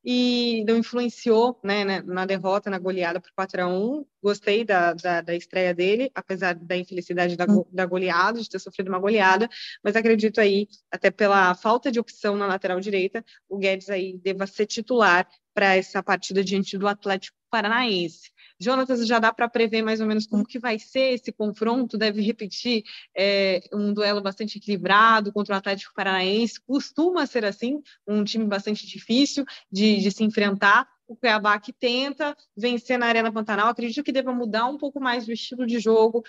e 0.09 0.63
não 0.65 0.77
influenciou 0.77 1.59
né, 1.61 1.83
né, 1.83 2.01
na 2.01 2.25
derrota, 2.25 2.69
na 2.69 2.79
goleada 2.79 3.19
por 3.19 3.29
4 3.35 3.61
a 3.61 3.67
1 3.67 4.05
Gostei 4.23 4.63
da, 4.63 4.93
da, 4.93 5.19
da 5.19 5.35
estreia 5.35 5.73
dele, 5.73 6.09
apesar 6.15 6.55
da 6.55 6.77
infelicidade 6.77 7.35
da, 7.35 7.45
da 7.71 7.85
goleada, 7.85 8.41
de 8.41 8.49
ter 8.49 8.59
sofrido 8.59 8.87
uma 8.87 8.99
goleada, 8.99 9.49
mas 9.83 9.97
acredito 9.97 10.39
aí, 10.39 10.69
até 10.89 11.11
pela 11.11 11.53
falta 11.55 11.91
de 11.91 11.99
opção 11.99 12.37
na 12.37 12.47
lateral 12.47 12.79
direita, 12.79 13.23
o 13.49 13.57
Guedes 13.57 13.89
aí 13.89 14.17
deva 14.17 14.47
ser 14.47 14.65
titular 14.65 15.27
para 15.53 15.75
essa 15.75 16.01
partida 16.01 16.41
diante 16.41 16.77
do 16.77 16.87
Atlético 16.87 17.37
Paranaense. 17.49 18.31
Jonatas, 18.59 19.05
já 19.07 19.19
dá 19.19 19.31
para 19.31 19.47
prever 19.47 19.83
mais 19.83 20.01
ou 20.01 20.07
menos 20.07 20.25
como 20.25 20.45
que 20.45 20.57
vai 20.57 20.79
ser 20.79 21.13
esse 21.13 21.31
confronto? 21.31 21.97
Deve 21.97 22.21
repetir 22.21 22.83
é, 23.15 23.61
um 23.71 23.93
duelo 23.93 24.21
bastante 24.21 24.57
equilibrado 24.57 25.31
contra 25.31 25.55
o 25.55 25.57
Atlético 25.57 25.93
Paranaense. 25.93 26.59
Costuma 26.65 27.25
ser 27.25 27.45
assim, 27.45 27.81
um 28.07 28.23
time 28.23 28.45
bastante 28.45 28.87
difícil 28.87 29.45
de, 29.71 29.97
de 29.99 30.11
se 30.11 30.23
enfrentar. 30.23 30.87
O 31.07 31.15
Cuiabá 31.15 31.57
que 31.57 31.71
tenta 31.71 32.35
vencer 32.55 32.99
na 32.99 33.05
Arena 33.05 33.31
Pantanal. 33.31 33.69
Acredito 33.69 34.03
que 34.03 34.11
deva 34.11 34.33
mudar 34.33 34.65
um 34.65 34.77
pouco 34.77 34.99
mais 34.99 35.25
o 35.27 35.31
estilo 35.31 35.65
de 35.65 35.79
jogo, 35.79 36.21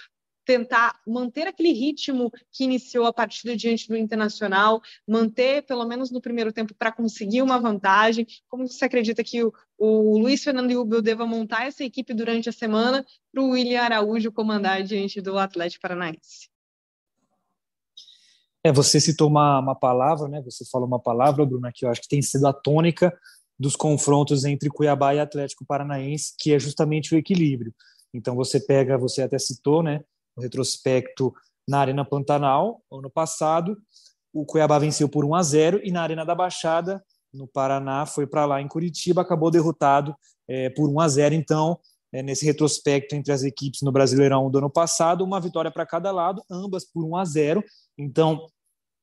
tentar 0.48 0.98
manter 1.06 1.46
aquele 1.46 1.74
ritmo 1.74 2.32
que 2.50 2.64
iniciou 2.64 3.04
a 3.04 3.12
partida 3.12 3.54
diante 3.54 3.86
do 3.86 3.94
Internacional, 3.94 4.80
manter 5.06 5.62
pelo 5.66 5.86
menos 5.86 6.10
no 6.10 6.22
primeiro 6.22 6.50
tempo 6.50 6.74
para 6.74 6.90
conseguir 6.90 7.42
uma 7.42 7.60
vantagem? 7.60 8.26
Como 8.48 8.66
você 8.66 8.86
acredita 8.86 9.22
que 9.22 9.44
o, 9.44 9.52
o 9.76 10.18
Luiz 10.18 10.42
Fernando 10.42 10.70
Ubel 10.70 11.02
deva 11.02 11.26
montar 11.26 11.66
essa 11.66 11.84
equipe 11.84 12.14
durante 12.14 12.48
a 12.48 12.52
semana 12.52 13.04
para 13.30 13.42
o 13.42 13.50
William 13.50 13.82
Araújo 13.82 14.32
comandar 14.32 14.82
diante 14.82 15.20
do 15.20 15.36
Atlético 15.36 15.82
Paranaense? 15.82 16.48
É, 18.64 18.72
você 18.72 18.98
citou 18.98 19.28
uma, 19.28 19.60
uma 19.60 19.74
palavra, 19.74 20.28
né? 20.28 20.40
Você 20.46 20.64
falou 20.64 20.88
uma 20.88 20.98
palavra, 20.98 21.44
Bruna, 21.44 21.70
que 21.74 21.84
eu 21.84 21.90
acho 21.90 22.00
que 22.00 22.08
tem 22.08 22.22
sido 22.22 22.46
a 22.46 22.54
tônica 22.54 23.14
dos 23.58 23.76
confrontos 23.76 24.46
entre 24.46 24.70
Cuiabá 24.70 25.14
e 25.14 25.20
Atlético 25.20 25.66
Paranaense, 25.66 26.32
que 26.38 26.54
é 26.54 26.58
justamente 26.58 27.14
o 27.14 27.18
equilíbrio. 27.18 27.74
Então 28.14 28.34
você 28.34 28.58
pega, 28.58 28.96
você 28.96 29.20
até 29.20 29.38
citou, 29.38 29.82
né? 29.82 30.02
Retrospecto 30.40 31.32
na 31.66 31.80
Arena 31.80 32.04
Pantanal, 32.04 32.82
ano 32.90 33.10
passado. 33.10 33.76
O 34.32 34.44
Cuiabá 34.44 34.78
venceu 34.78 35.08
por 35.08 35.24
1 35.24 35.34
a 35.34 35.42
0 35.42 35.80
e 35.84 35.90
na 35.90 36.02
Arena 36.02 36.24
da 36.24 36.34
Baixada, 36.34 37.02
no 37.32 37.46
Paraná, 37.46 38.06
foi 38.06 38.26
para 38.26 38.46
lá 38.46 38.60
em 38.60 38.68
Curitiba, 38.68 39.20
acabou 39.20 39.50
derrotado 39.50 40.14
é, 40.48 40.70
por 40.70 40.88
1 40.88 41.00
a 41.00 41.08
0. 41.08 41.34
Então, 41.34 41.78
é, 42.12 42.22
nesse 42.22 42.44
retrospecto 42.44 43.14
entre 43.14 43.32
as 43.32 43.42
equipes 43.42 43.82
no 43.82 43.92
Brasileirão 43.92 44.50
do 44.50 44.58
ano 44.58 44.70
passado, 44.70 45.24
uma 45.24 45.40
vitória 45.40 45.70
para 45.70 45.84
cada 45.84 46.10
lado, 46.10 46.42
ambas 46.50 46.84
por 46.84 47.04
1 47.04 47.16
a 47.16 47.24
0. 47.24 47.64
Então, 47.98 48.46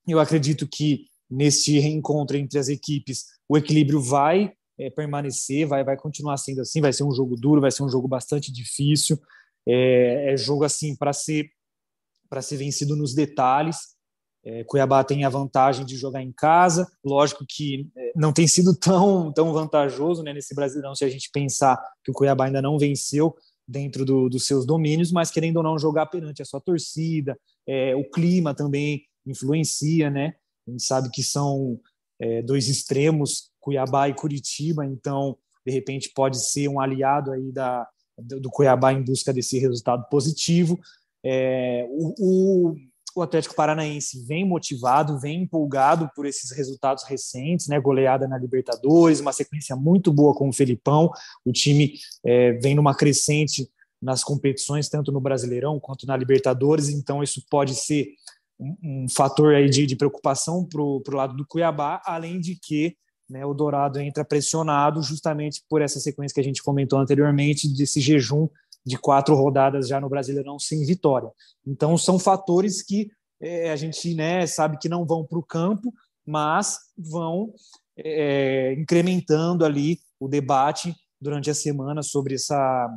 eu 0.08 0.20
acredito 0.20 0.68
que 0.68 1.06
neste 1.30 1.80
reencontro 1.80 2.38
entre 2.38 2.58
as 2.58 2.68
equipes, 2.68 3.26
o 3.48 3.58
equilíbrio 3.58 4.02
vai 4.02 4.54
é, 4.78 4.90
permanecer, 4.90 5.68
vai, 5.68 5.84
vai 5.84 5.98
continuar 5.98 6.38
sendo 6.38 6.62
assim, 6.62 6.82
vai 6.82 6.94
ser 6.94 7.04
um 7.04 7.12
jogo 7.12 7.36
duro, 7.36 7.62
vai 7.62 7.72
ser 7.72 7.84
um 7.84 7.90
jogo 7.90 8.08
bastante 8.08 8.52
difícil, 8.52 9.20
é, 9.68 10.34
é 10.34 10.38
jogo 10.38 10.64
assim 10.64 10.96
para 10.96 11.14
ser 11.14 11.50
para 12.30 12.42
ser 12.42 12.58
vencido 12.58 12.96
nos 12.96 13.14
detalhes. 13.14 13.96
É, 14.44 14.64
Cuiabá 14.64 15.04
tem 15.04 15.26
a 15.26 15.30
vantagem 15.30 15.86
de 15.86 15.96
jogar 15.96 16.22
em 16.22 16.32
casa, 16.32 16.88
lógico 17.04 17.46
que 17.48 17.90
é, 17.96 18.12
não 18.16 18.32
tem 18.32 18.48
sido 18.48 18.76
tão, 18.78 19.32
tão 19.32 19.52
vantajoso 19.52 20.22
né, 20.22 20.34
nesse 20.34 20.54
Brasileirão 20.54 20.94
se 20.94 21.04
a 21.04 21.10
gente 21.10 21.30
pensar 21.32 21.82
que 22.04 22.12
o 22.12 22.14
Cuiabá 22.14 22.46
ainda 22.46 22.62
não 22.62 22.78
venceu 22.78 23.36
dentro 23.68 24.06
do, 24.06 24.30
dos 24.30 24.46
seus 24.46 24.66
domínios, 24.66 25.12
mas 25.12 25.32
querendo 25.32 25.58
ou 25.58 25.64
não 25.64 25.80
jogar 25.80 26.06
perante 26.06 26.42
a 26.42 26.46
sua 26.46 26.62
torcida, 26.62 27.38
é, 27.68 27.96
o 27.96 28.08
clima 28.08 28.54
também 28.54 29.04
influencia, 29.26 30.12
né? 30.12 30.36
A 30.68 30.72
gente 30.72 30.84
sabe 30.84 31.10
que 31.10 31.24
são 31.24 31.80
é, 32.20 32.44
dois 32.44 32.68
extremos, 32.68 33.50
Cuiabá 33.60 34.10
e 34.10 34.14
Curitiba, 34.14 34.86
então 34.86 35.38
de 35.66 35.74
repente 35.74 36.12
pode 36.14 36.38
ser 36.38 36.68
um 36.68 36.80
aliado 36.80 37.32
aí 37.32 37.52
da, 37.52 37.88
do 38.18 38.50
Cuiabá 38.50 38.94
em 38.94 39.04
busca 39.04 39.34
desse 39.34 39.60
resultado 39.60 40.08
positivo. 40.10 40.80
É, 41.24 41.88
o, 41.90 42.76
o, 43.16 43.22
Atlético 43.22 43.56
Paranaense 43.56 44.26
vem 44.26 44.46
motivado, 44.46 45.18
vem 45.18 45.44
empolgado 45.44 46.10
por 46.16 46.26
esses 46.26 46.52
resultados 46.52 47.04
recentes, 47.06 47.68
né? 47.68 47.80
Goleada 47.80 48.28
na 48.28 48.38
Libertadores, 48.38 49.22
uma 49.22 49.32
sequência 49.32 49.76
muito 49.76 50.12
boa 50.12 50.34
com 50.34 50.50
o 50.50 50.54
Felipão. 50.54 51.10
O 51.46 51.52
time 51.52 51.94
é, 52.26 52.54
vem 52.54 52.76
numa 52.76 52.94
crescente 52.94 53.70
nas 54.02 54.24
competições, 54.24 54.90
tanto 54.90 55.12
no 55.12 55.22
Brasileirão 55.22 55.80
quanto 55.80 56.06
na 56.06 56.16
Libertadores, 56.16 56.90
então 56.90 57.24
isso 57.24 57.44
pode 57.50 57.74
ser 57.74 58.10
um, 58.60 58.76
um 58.84 59.06
fator 59.10 59.56
aí 59.56 59.70
de, 59.70 59.86
de 59.86 59.96
preocupação 59.96 60.64
para 60.66 60.82
o 60.82 61.02
lado 61.12 61.36
do 61.36 61.46
Cuiabá, 61.48 62.02
além 62.06 62.40
de 62.40 62.56
que 62.56 62.96
né, 63.30 63.46
o 63.46 63.54
Dourado 63.54 64.00
entra 64.00 64.24
pressionado 64.24 65.02
justamente 65.02 65.64
por 65.70 65.82
essa 65.82 66.00
sequência 66.00 66.34
que 66.34 66.42
a 66.42 66.44
gente 66.44 66.64
comentou 66.64 67.00
anteriormente, 67.00 67.68
desse 67.74 68.00
jejum 68.00 68.48
de 68.86 68.98
quatro 68.98 69.36
rodadas 69.36 69.88
já 69.88 70.00
no 70.00 70.10
Brasileirão 70.10 70.60
sem 70.60 70.86
vitória. 70.86 71.32
Então, 71.66 71.98
são 71.98 72.20
fatores 72.20 72.84
que 72.84 73.10
é, 73.42 73.72
a 73.72 73.76
gente 73.76 74.14
né, 74.14 74.46
sabe 74.46 74.78
que 74.78 74.88
não 74.88 75.06
vão 75.06 75.26
para 75.26 75.40
o 75.40 75.44
campo, 75.44 75.92
mas 76.26 76.78
vão 76.98 77.54
é, 77.98 78.74
incrementando 78.74 79.66
ali 79.66 80.00
o 80.20 80.28
debate 80.28 80.96
durante 81.20 81.50
a 81.50 81.56
semana 81.56 82.04
sobre, 82.04 82.36
essa, 82.36 82.90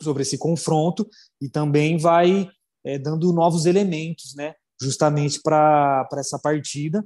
sobre 0.00 0.22
esse 0.22 0.38
confronto 0.38 1.08
e 1.40 1.48
também 1.48 1.98
vai 1.98 2.48
é, 2.84 2.98
dando 2.98 3.32
novos 3.32 3.66
elementos, 3.66 4.34
né, 4.34 4.54
justamente 4.80 5.40
para 5.42 6.08
essa 6.14 6.38
partida. 6.38 7.04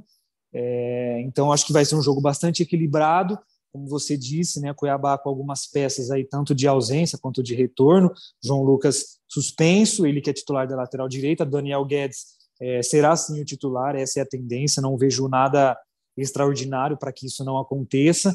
É, 0.54 1.20
então, 1.22 1.52
acho 1.52 1.66
que 1.66 1.72
vai 1.72 1.84
ser 1.84 1.96
um 1.96 2.02
jogo 2.02 2.20
bastante 2.20 2.62
equilibrado, 2.62 3.38
como 3.72 3.88
você 3.88 4.16
disse, 4.16 4.60
né, 4.60 4.72
Cuiabá 4.72 5.18
com 5.18 5.28
algumas 5.28 5.66
peças 5.66 6.08
aí, 6.08 6.24
tanto 6.24 6.54
de 6.54 6.68
ausência 6.68 7.18
quanto 7.20 7.42
de 7.42 7.56
retorno. 7.56 8.12
João 8.42 8.62
Lucas 8.62 9.18
suspenso, 9.26 10.06
ele 10.06 10.20
que 10.20 10.30
é 10.30 10.32
titular 10.32 10.68
da 10.68 10.76
lateral 10.76 11.08
direita. 11.08 11.44
Daniel 11.44 11.84
Guedes 11.84 12.36
é, 12.60 12.80
será 12.82 13.16
sim 13.16 13.40
o 13.40 13.44
titular, 13.44 13.96
essa 13.96 14.20
é 14.20 14.22
a 14.22 14.26
tendência. 14.26 14.80
Não 14.80 14.96
vejo 14.96 15.26
nada 15.26 15.76
extraordinário 16.16 16.96
para 16.96 17.12
que 17.12 17.26
isso 17.26 17.44
não 17.44 17.58
aconteça. 17.58 18.32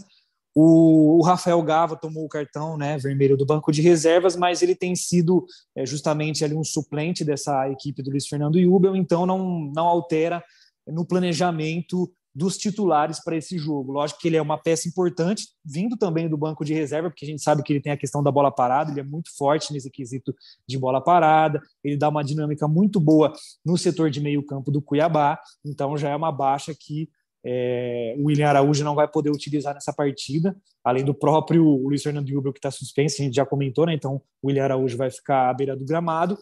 O, 0.54 1.22
Rafael 1.24 1.62
Gava 1.62 1.96
tomou 1.96 2.26
o 2.26 2.30
cartão 2.30 2.76
né, 2.76 2.98
vermelho 2.98 3.38
do 3.38 3.46
banco 3.46 3.72
de 3.72 3.82
reservas, 3.82 4.36
mas 4.36 4.62
ele 4.62 4.76
tem 4.76 4.94
sido 4.94 5.46
é, 5.74 5.86
justamente 5.86 6.44
ali 6.44 6.54
um 6.54 6.66
suplente 6.66 7.24
dessa 7.24 7.70
equipe 7.70 8.02
do 8.02 8.10
Luiz 8.10 8.28
Fernando 8.28 8.60
Jubel, 8.60 8.96
então 8.96 9.26
não, 9.26 9.72
não 9.74 9.88
altera 9.88 10.44
no 10.92 11.06
planejamento 11.06 12.12
dos 12.34 12.58
titulares 12.58 13.22
para 13.24 13.36
esse 13.36 13.58
jogo. 13.58 13.92
Lógico 13.92 14.20
que 14.20 14.28
ele 14.28 14.38
é 14.38 14.42
uma 14.42 14.58
peça 14.58 14.88
importante, 14.88 15.48
vindo 15.66 15.98
também 15.98 16.30
do 16.30 16.38
banco 16.38 16.64
de 16.64 16.74
reserva, 16.74 17.10
porque 17.10 17.26
a 17.26 17.28
gente 17.28 17.42
sabe 17.42 17.64
que 17.64 17.74
ele 17.74 17.82
tem 17.82 17.92
a 17.92 17.98
questão 17.98 18.22
da 18.22 18.32
bola 18.32 18.52
parada, 18.52 18.92
ele 18.92 19.00
é 19.00 19.04
muito 19.04 19.36
forte 19.36 19.74
nesse 19.74 19.90
quesito 19.90 20.34
de 20.68 20.78
bola 20.78 21.02
parada, 21.02 21.62
ele 21.84 21.98
dá 21.98 22.08
uma 22.08 22.24
dinâmica 22.24 22.68
muito 22.68 23.00
boa 23.00 23.34
no 23.66 23.78
setor 23.78 24.10
de 24.10 24.22
meio 24.22 24.46
campo 24.46 24.72
do 24.72 24.82
Cuiabá, 24.82 25.40
então 25.66 25.98
já 25.98 26.10
é 26.10 26.16
uma 26.16 26.32
baixa 26.32 26.74
que 26.74 27.10
é, 27.44 28.16
o 28.20 28.26
William 28.26 28.50
Araújo 28.50 28.84
não 28.84 28.96
vai 28.96 29.08
poder 29.08 29.32
utilizar 29.32 29.74
nessa 29.74 29.94
partida, 29.94 30.56
além 30.84 31.04
do 31.04 31.14
próprio 31.14 31.64
Luiz 31.64 32.04
Fernando 32.04 32.28
Jubel 32.28 32.54
que 32.54 32.60
está 32.60 32.70
suspenso, 32.70 33.22
a 33.22 33.26
gente 33.26 33.36
já 33.36 33.46
comentou, 33.46 33.86
né? 33.86 33.94
Então 33.94 34.22
o 34.42 34.48
William 34.48 34.66
Araújo 34.66 34.98
vai 34.98 35.10
ficar 35.10 35.50
à 35.50 35.54
beira 35.54 35.76
do 35.76 35.86
gramado. 35.86 36.38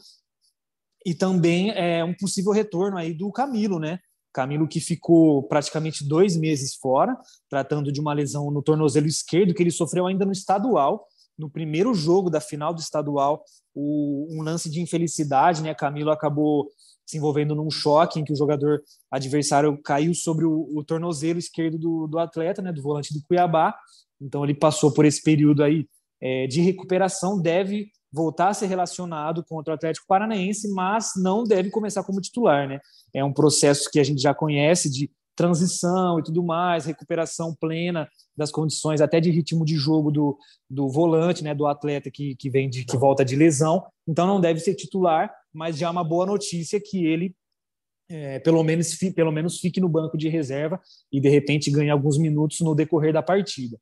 E 1.06 1.14
também 1.14 1.72
é 1.72 2.04
um 2.04 2.14
possível 2.14 2.52
retorno 2.52 2.98
aí 2.98 3.14
do 3.14 3.32
Camilo, 3.32 3.80
né? 3.80 4.00
Camilo 4.38 4.68
que 4.68 4.80
ficou 4.80 5.42
praticamente 5.42 6.08
dois 6.08 6.38
meses 6.38 6.76
fora, 6.76 7.18
tratando 7.50 7.92
de 7.92 8.00
uma 8.00 8.14
lesão 8.14 8.52
no 8.52 8.62
tornozelo 8.62 9.08
esquerdo 9.08 9.52
que 9.52 9.64
ele 9.64 9.72
sofreu 9.72 10.06
ainda 10.06 10.28
no 10.28 10.32
estadual. 10.32 11.08
No 11.36 11.50
primeiro 11.50 11.92
jogo 11.96 12.30
da 12.30 12.40
final 12.40 12.72
do 12.72 12.80
estadual, 12.80 13.44
o, 13.74 14.28
um 14.30 14.44
lance 14.44 14.70
de 14.70 14.80
infelicidade, 14.80 15.64
né? 15.64 15.74
Camilo 15.74 16.12
acabou 16.12 16.70
se 17.04 17.18
envolvendo 17.18 17.56
num 17.56 17.72
choque 17.72 18.20
em 18.20 18.24
que 18.24 18.32
o 18.32 18.36
jogador 18.36 18.84
adversário 19.10 19.76
caiu 19.82 20.14
sobre 20.14 20.46
o, 20.46 20.70
o 20.72 20.84
tornozelo 20.84 21.40
esquerdo 21.40 21.80
do, 21.80 22.06
do, 22.06 22.20
atleta, 22.20 22.62
né, 22.62 22.72
do 22.72 22.84
volante 22.84 23.16
do 23.16 23.24
Cuiabá. 23.24 23.76
Então 24.22 24.44
ele 24.44 24.54
passou 24.54 24.94
por 24.94 25.04
esse 25.04 25.24
período 25.24 25.64
aí 25.64 25.88
é, 26.22 26.46
de 26.46 26.62
recuperação, 26.62 27.42
deve 27.42 27.90
voltar 28.12 28.50
a 28.50 28.54
ser 28.54 28.68
relacionado 28.68 29.44
contra 29.44 29.74
o 29.74 29.76
Atlético 29.76 30.08
Paranaense, 30.08 30.72
mas 30.74 31.12
não 31.16 31.44
deve 31.44 31.70
começar 31.70 32.04
como 32.04 32.22
titular, 32.22 32.68
né? 32.68 32.80
É 33.14 33.24
um 33.24 33.34
processo 33.34 33.90
que 33.92 34.00
a 34.00 34.04
gente 34.04 34.22
já 34.22 34.34
conhece 34.34 34.90
de 34.90 35.12
transição 35.38 36.20
e 36.20 36.24
tudo 36.24 36.44
mais, 36.44 36.86
recuperação 36.86 37.54
plena 37.54 38.10
das 38.36 38.52
condições, 38.52 39.02
até 39.02 39.20
de 39.20 39.30
ritmo 39.30 39.64
de 39.64 39.76
jogo 39.76 40.12
do, 40.12 40.38
do 40.68 40.90
volante, 40.90 41.44
né, 41.44 41.54
do 41.54 41.68
atleta 41.68 42.10
que, 42.10 42.36
que 42.36 42.50
vem 42.50 42.68
de 42.68 42.84
que 42.84 42.98
volta 42.98 43.24
de 43.24 43.36
lesão. 43.36 43.86
Então 44.08 44.26
não 44.26 44.42
deve 44.42 44.60
ser 44.60 44.74
titular, 44.74 45.32
mas 45.54 45.78
já 45.78 45.88
é 45.88 45.90
uma 45.92 46.04
boa 46.04 46.26
notícia 46.26 46.82
que 46.84 47.06
ele 47.06 47.36
é, 48.10 48.40
pelo 48.40 48.64
menos 48.64 48.96
pelo 49.14 49.32
menos 49.32 49.60
fique 49.60 49.82
no 49.82 49.90
banco 49.90 50.18
de 50.18 50.30
reserva 50.30 50.80
e 51.12 51.20
de 51.20 51.30
repente 51.30 51.70
ganhe 51.70 51.90
alguns 51.90 52.18
minutos 52.18 52.62
no 52.62 52.74
decorrer 52.74 53.14
da 53.14 53.22
partida. 53.22 53.78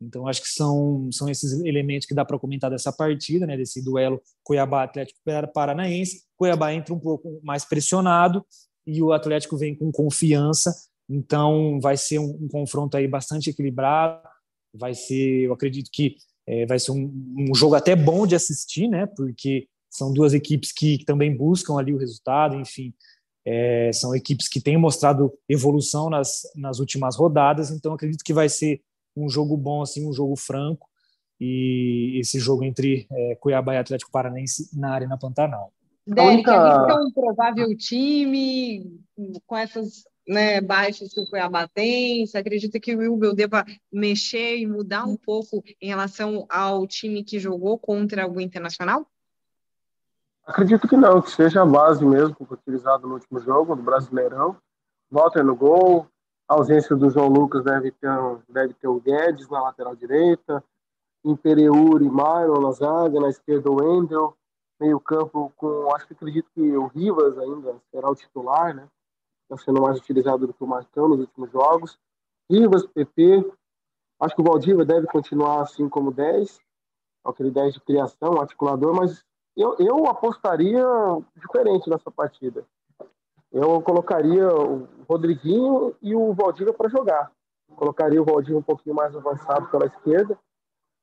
Então, 0.00 0.26
acho 0.26 0.42
que 0.42 0.48
são, 0.48 1.08
são 1.10 1.28
esses 1.28 1.52
elementos 1.64 2.06
que 2.06 2.14
dá 2.14 2.24
para 2.24 2.38
comentar 2.38 2.70
dessa 2.70 2.92
partida, 2.92 3.46
né, 3.46 3.56
desse 3.56 3.82
duelo 3.82 4.20
Cuiabá 4.44 4.82
Atlético 4.82 5.18
Paranaense. 5.54 6.22
Cuiabá 6.36 6.72
entra 6.72 6.92
um 6.92 6.98
pouco 6.98 7.40
mais 7.42 7.64
pressionado 7.64 8.44
e 8.86 9.02
o 9.02 9.12
Atlético 9.12 9.56
vem 9.56 9.74
com 9.74 9.90
confiança. 9.90 10.74
Então, 11.08 11.80
vai 11.80 11.96
ser 11.96 12.18
um, 12.18 12.38
um 12.42 12.48
confronto 12.48 12.96
aí 12.96 13.08
bastante 13.08 13.50
equilibrado. 13.50 14.20
Vai 14.74 14.94
ser, 14.94 15.44
eu 15.44 15.52
acredito 15.52 15.90
que 15.90 16.16
é, 16.46 16.66
vai 16.66 16.78
ser 16.78 16.92
um, 16.92 17.10
um, 17.38 17.54
jogo 17.54 17.74
até 17.74 17.96
bom 17.96 18.26
de 18.26 18.34
assistir, 18.34 18.88
né, 18.88 19.06
porque 19.06 19.66
são 19.90 20.12
duas 20.12 20.34
equipes 20.34 20.72
que, 20.72 20.98
que 20.98 21.04
também 21.04 21.34
buscam 21.34 21.78
ali 21.78 21.94
o 21.94 21.98
resultado. 21.98 22.54
Enfim, 22.56 22.92
é, 23.46 23.90
são 23.94 24.14
equipes 24.14 24.46
que 24.46 24.60
têm 24.60 24.76
mostrado 24.76 25.32
evolução 25.48 26.10
nas, 26.10 26.42
nas 26.54 26.80
últimas 26.80 27.16
rodadas. 27.16 27.70
Então, 27.70 27.94
acredito 27.94 28.22
que 28.22 28.34
vai 28.34 28.48
ser 28.48 28.82
um 29.16 29.28
jogo 29.28 29.56
bom, 29.56 29.82
assim, 29.82 30.06
um 30.06 30.12
jogo 30.12 30.36
franco, 30.36 30.88
e 31.40 32.18
esse 32.20 32.38
jogo 32.38 32.64
entre 32.64 33.06
é, 33.10 33.36
Cuiabá 33.36 33.74
e 33.74 33.78
Atlético 33.78 34.10
Paranaense 34.10 34.70
na 34.78 34.92
Arena 34.92 35.18
Pantanal. 35.18 35.72
Derek, 36.06 36.48
única... 36.48 36.52
é 36.52 36.94
um 36.94 37.10
provável 37.10 37.76
time 37.76 39.00
com 39.46 39.56
essas 39.56 40.04
né, 40.26 40.60
baixas 40.60 41.12
que 41.12 41.20
o 41.20 41.28
Cuiabá 41.28 41.68
tem? 41.68 42.26
Você 42.26 42.38
acredita 42.38 42.80
que 42.80 42.94
o 42.94 42.98
Wilbel 42.98 43.34
deva 43.34 43.64
mexer 43.92 44.58
e 44.58 44.66
mudar 44.66 45.04
um 45.04 45.16
pouco 45.16 45.62
em 45.80 45.88
relação 45.88 46.46
ao 46.48 46.86
time 46.86 47.24
que 47.24 47.38
jogou 47.38 47.78
contra 47.78 48.28
o 48.28 48.40
Internacional? 48.40 49.06
Acredito 50.44 50.86
que 50.86 50.96
não, 50.96 51.20
que 51.20 51.30
seja 51.30 51.62
a 51.62 51.66
base 51.66 52.04
mesmo 52.04 52.34
que 52.34 52.44
foi 52.44 52.56
utilizado 52.56 53.06
no 53.08 53.14
último 53.14 53.40
jogo 53.40 53.74
do 53.74 53.82
Brasileirão. 53.82 54.56
Walter 55.10 55.44
no 55.44 55.56
gol, 55.56 56.06
a 56.48 56.54
ausência 56.54 56.94
do 56.94 57.10
João 57.10 57.28
Lucas 57.28 57.64
deve 57.64 57.90
ter, 57.90 58.08
deve 58.48 58.74
ter 58.74 58.86
o 58.86 59.00
Guedes 59.00 59.48
na 59.48 59.62
lateral 59.62 59.96
direita, 59.96 60.62
Imperiur 61.24 62.02
e 62.02 62.08
Myron 62.08 62.60
na 62.60 62.70
zaga, 62.70 63.20
na 63.20 63.28
esquerda 63.28 63.70
o 63.70 63.76
Wendel, 63.80 64.36
meio 64.78 65.00
campo 65.00 65.52
com, 65.56 65.92
acho 65.94 66.06
que 66.06 66.12
acredito 66.12 66.48
que 66.54 66.60
o 66.60 66.86
Rivas 66.86 67.36
ainda 67.38 67.76
será 67.90 68.08
o 68.08 68.14
titular, 68.14 68.74
né? 68.74 68.86
Está 69.42 69.64
sendo 69.64 69.82
mais 69.82 69.98
utilizado 69.98 70.46
do 70.46 70.54
que 70.54 70.62
o 70.62 70.66
Marcão 70.66 71.08
nos 71.08 71.20
últimos 71.20 71.50
jogos. 71.50 71.98
Rivas, 72.48 72.86
PP, 72.86 73.44
acho 74.20 74.34
que 74.34 74.40
o 74.40 74.44
Valdívia 74.44 74.84
deve 74.84 75.06
continuar 75.08 75.62
assim 75.62 75.88
como 75.88 76.12
10, 76.12 76.60
aquele 77.24 77.50
10 77.50 77.74
de 77.74 77.80
criação, 77.80 78.40
articulador, 78.40 78.94
mas 78.94 79.24
eu, 79.56 79.74
eu 79.78 80.06
apostaria 80.06 80.84
diferente 81.34 81.90
nessa 81.90 82.10
partida 82.10 82.64
eu 83.56 83.80
colocaria 83.80 84.46
o 84.48 84.86
Rodriguinho 85.08 85.94
e 86.02 86.14
o 86.14 86.34
Valdívia 86.34 86.74
para 86.74 86.90
jogar. 86.90 87.32
Colocaria 87.74 88.20
o 88.20 88.24
Valdívia 88.24 88.58
um 88.58 88.62
pouquinho 88.62 88.94
mais 88.94 89.16
avançado 89.16 89.68
pela 89.68 89.86
esquerda 89.86 90.38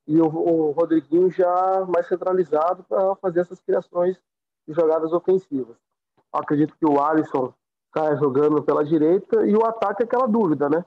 e 0.08 0.20
o, 0.22 0.26
o 0.26 0.72
Rodriguinho 0.72 1.32
já 1.32 1.86
mais 1.88 2.08
centralizado 2.08 2.84
para 2.84 3.16
fazer 3.16 3.40
essas 3.40 3.60
criações 3.60 4.22
de 4.68 4.74
jogadas 4.74 5.12
ofensivas. 5.14 5.76
Eu 6.16 6.40
acredito 6.40 6.76
que 6.78 6.86
o 6.86 7.02
Alisson 7.02 7.52
está 7.88 8.16
jogando 8.16 8.62
pela 8.62 8.86
direita 8.86 9.46
e 9.48 9.56
o 9.56 9.66
ataque 9.66 10.04
é 10.04 10.06
aquela 10.06 10.28
dúvida, 10.28 10.70
né? 10.70 10.86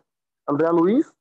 André 0.49 0.71
Luiz, 0.71 1.13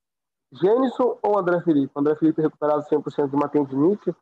Gênison 0.51 1.17
ou 1.23 1.39
André 1.39 1.59
Felipe? 1.61 1.91
André 1.95 2.15
Felipe 2.15 2.41
recuperado 2.41 2.83
100% 2.83 3.29
de 3.29 3.35
uma 3.35 3.49
tendinite 3.49 4.13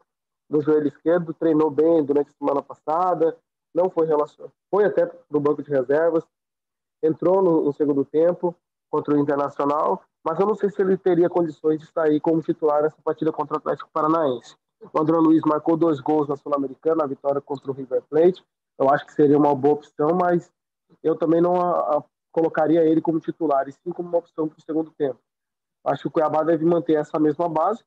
do 0.50 0.62
joelho 0.62 0.88
esquerdo, 0.88 1.34
treinou 1.34 1.70
bem 1.70 2.04
durante 2.04 2.30
a 2.30 2.38
semana 2.38 2.62
passada, 2.62 3.38
não 3.74 3.90
foi 3.90 4.06
relacionado, 4.06 4.52
foi 4.70 4.86
até 4.86 5.10
no 5.30 5.40
banco 5.40 5.64
de 5.64 5.70
reservas, 5.70 6.24
entrou 7.02 7.42
no, 7.42 7.64
no 7.64 7.74
segundo 7.74 8.06
tempo 8.06 8.56
contra 8.90 9.16
o 9.16 9.18
Internacional, 9.18 10.04
mas 10.24 10.40
eu 10.40 10.46
não 10.46 10.56
sei 10.56 10.70
se 10.70 10.82
ele 10.82 10.98
teria 10.98 11.30
condições 11.30 11.80
de 11.80 11.88
sair 11.88 12.20
como 12.20 12.42
titular 12.42 12.84
nessa 12.84 13.02
partida 13.04 13.32
contra 13.32 13.56
o 13.56 13.58
Atlético 13.58 13.90
Paranaense. 13.92 14.56
O 14.94 15.00
André 15.00 15.18
Luiz 15.18 15.42
marcou 15.46 15.78
dois 15.78 16.00
gols 16.00 16.28
na 16.28 16.36
Sul-Americana, 16.36 17.04
a 17.04 17.08
vitória 17.08 17.42
contra 17.42 17.72
o 17.72 17.74
River 17.74 18.04
Plate. 18.10 18.46
Eu 18.78 18.90
acho 18.90 19.06
que 19.06 19.14
seria 19.14 19.38
uma 19.38 19.54
boa 19.56 19.76
opção, 19.76 20.10
mas 20.20 20.52
eu 21.02 21.16
também 21.16 21.42
não 21.42 21.56
a, 21.56 21.98
a, 21.98 22.04
colocaria 22.32 22.84
ele 22.84 23.02
como 23.02 23.20
titular, 23.20 23.68
e 23.68 23.72
sim 23.72 23.92
como 23.92 24.10
uma 24.10 24.18
opção 24.18 24.48
para 24.48 24.58
o 24.58 24.62
segundo 24.62 24.92
tempo. 24.92 25.20
Acho 25.86 26.04
que 26.04 26.08
o 26.08 26.12
Cuiabá 26.12 26.44
deve 26.44 26.66
manter 26.66 26.94
essa 26.94 27.20
mesma 27.20 27.48
base. 27.50 27.84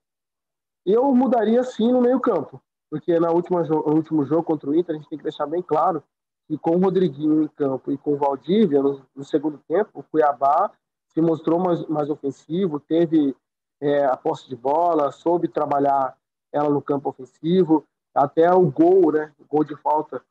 E 0.85 0.93
eu 0.93 1.05
mudaria 1.15 1.63
sim 1.65 1.93
no 1.93 2.01
meio-campo, 2.01 2.61
porque 2.97 3.21
na 3.21 3.31
última 3.31 3.63
no 3.63 3.95
último 3.95 4.25
jogo 4.25 4.43
contra 4.43 4.71
o 4.71 4.75
Inter, 4.75 4.95
a 4.95 4.99
gente 4.99 5.09
tem 5.09 5.19
que 5.19 5.25
deixar 5.25 5.47
bem 5.47 5.63
claro 5.63 6.03
que 6.49 6.57
com 6.57 6.77
o 6.77 6.81
Rodriguinho 6.81 7.43
em 7.43 7.49
campo 7.49 7.93
e 7.93 7.99
com 7.99 8.15
o 8.15 8.17
Valdívia 8.17 8.83
no, 8.83 9.03
no 9.15 9.25
segundo 9.25 9.61
tempo, 9.69 9.91
o 9.95 10.03
Cuiabá 10.03 10.71
se 11.09 11.21
mostrou 11.21 11.59
mais, 11.59 11.87
mais 11.87 12.09
ofensivo, 12.09 12.81
teve 12.81 13.37
é, 13.81 14.05
a 14.07 14.17
posse 14.17 14.49
de 14.49 14.57
bola, 14.57 15.13
soube 15.13 15.49
trabalhar 15.49 16.17
ela 16.53 16.71
no 16.71 16.81
campo 16.81 17.11
ofensivo, 17.11 17.85
até 18.15 18.51
o 18.51 18.71
gol, 18.71 19.13
né, 19.13 19.33
o 19.39 19.45
gol 19.45 19.63
de 19.63 19.77
falta 19.77 20.23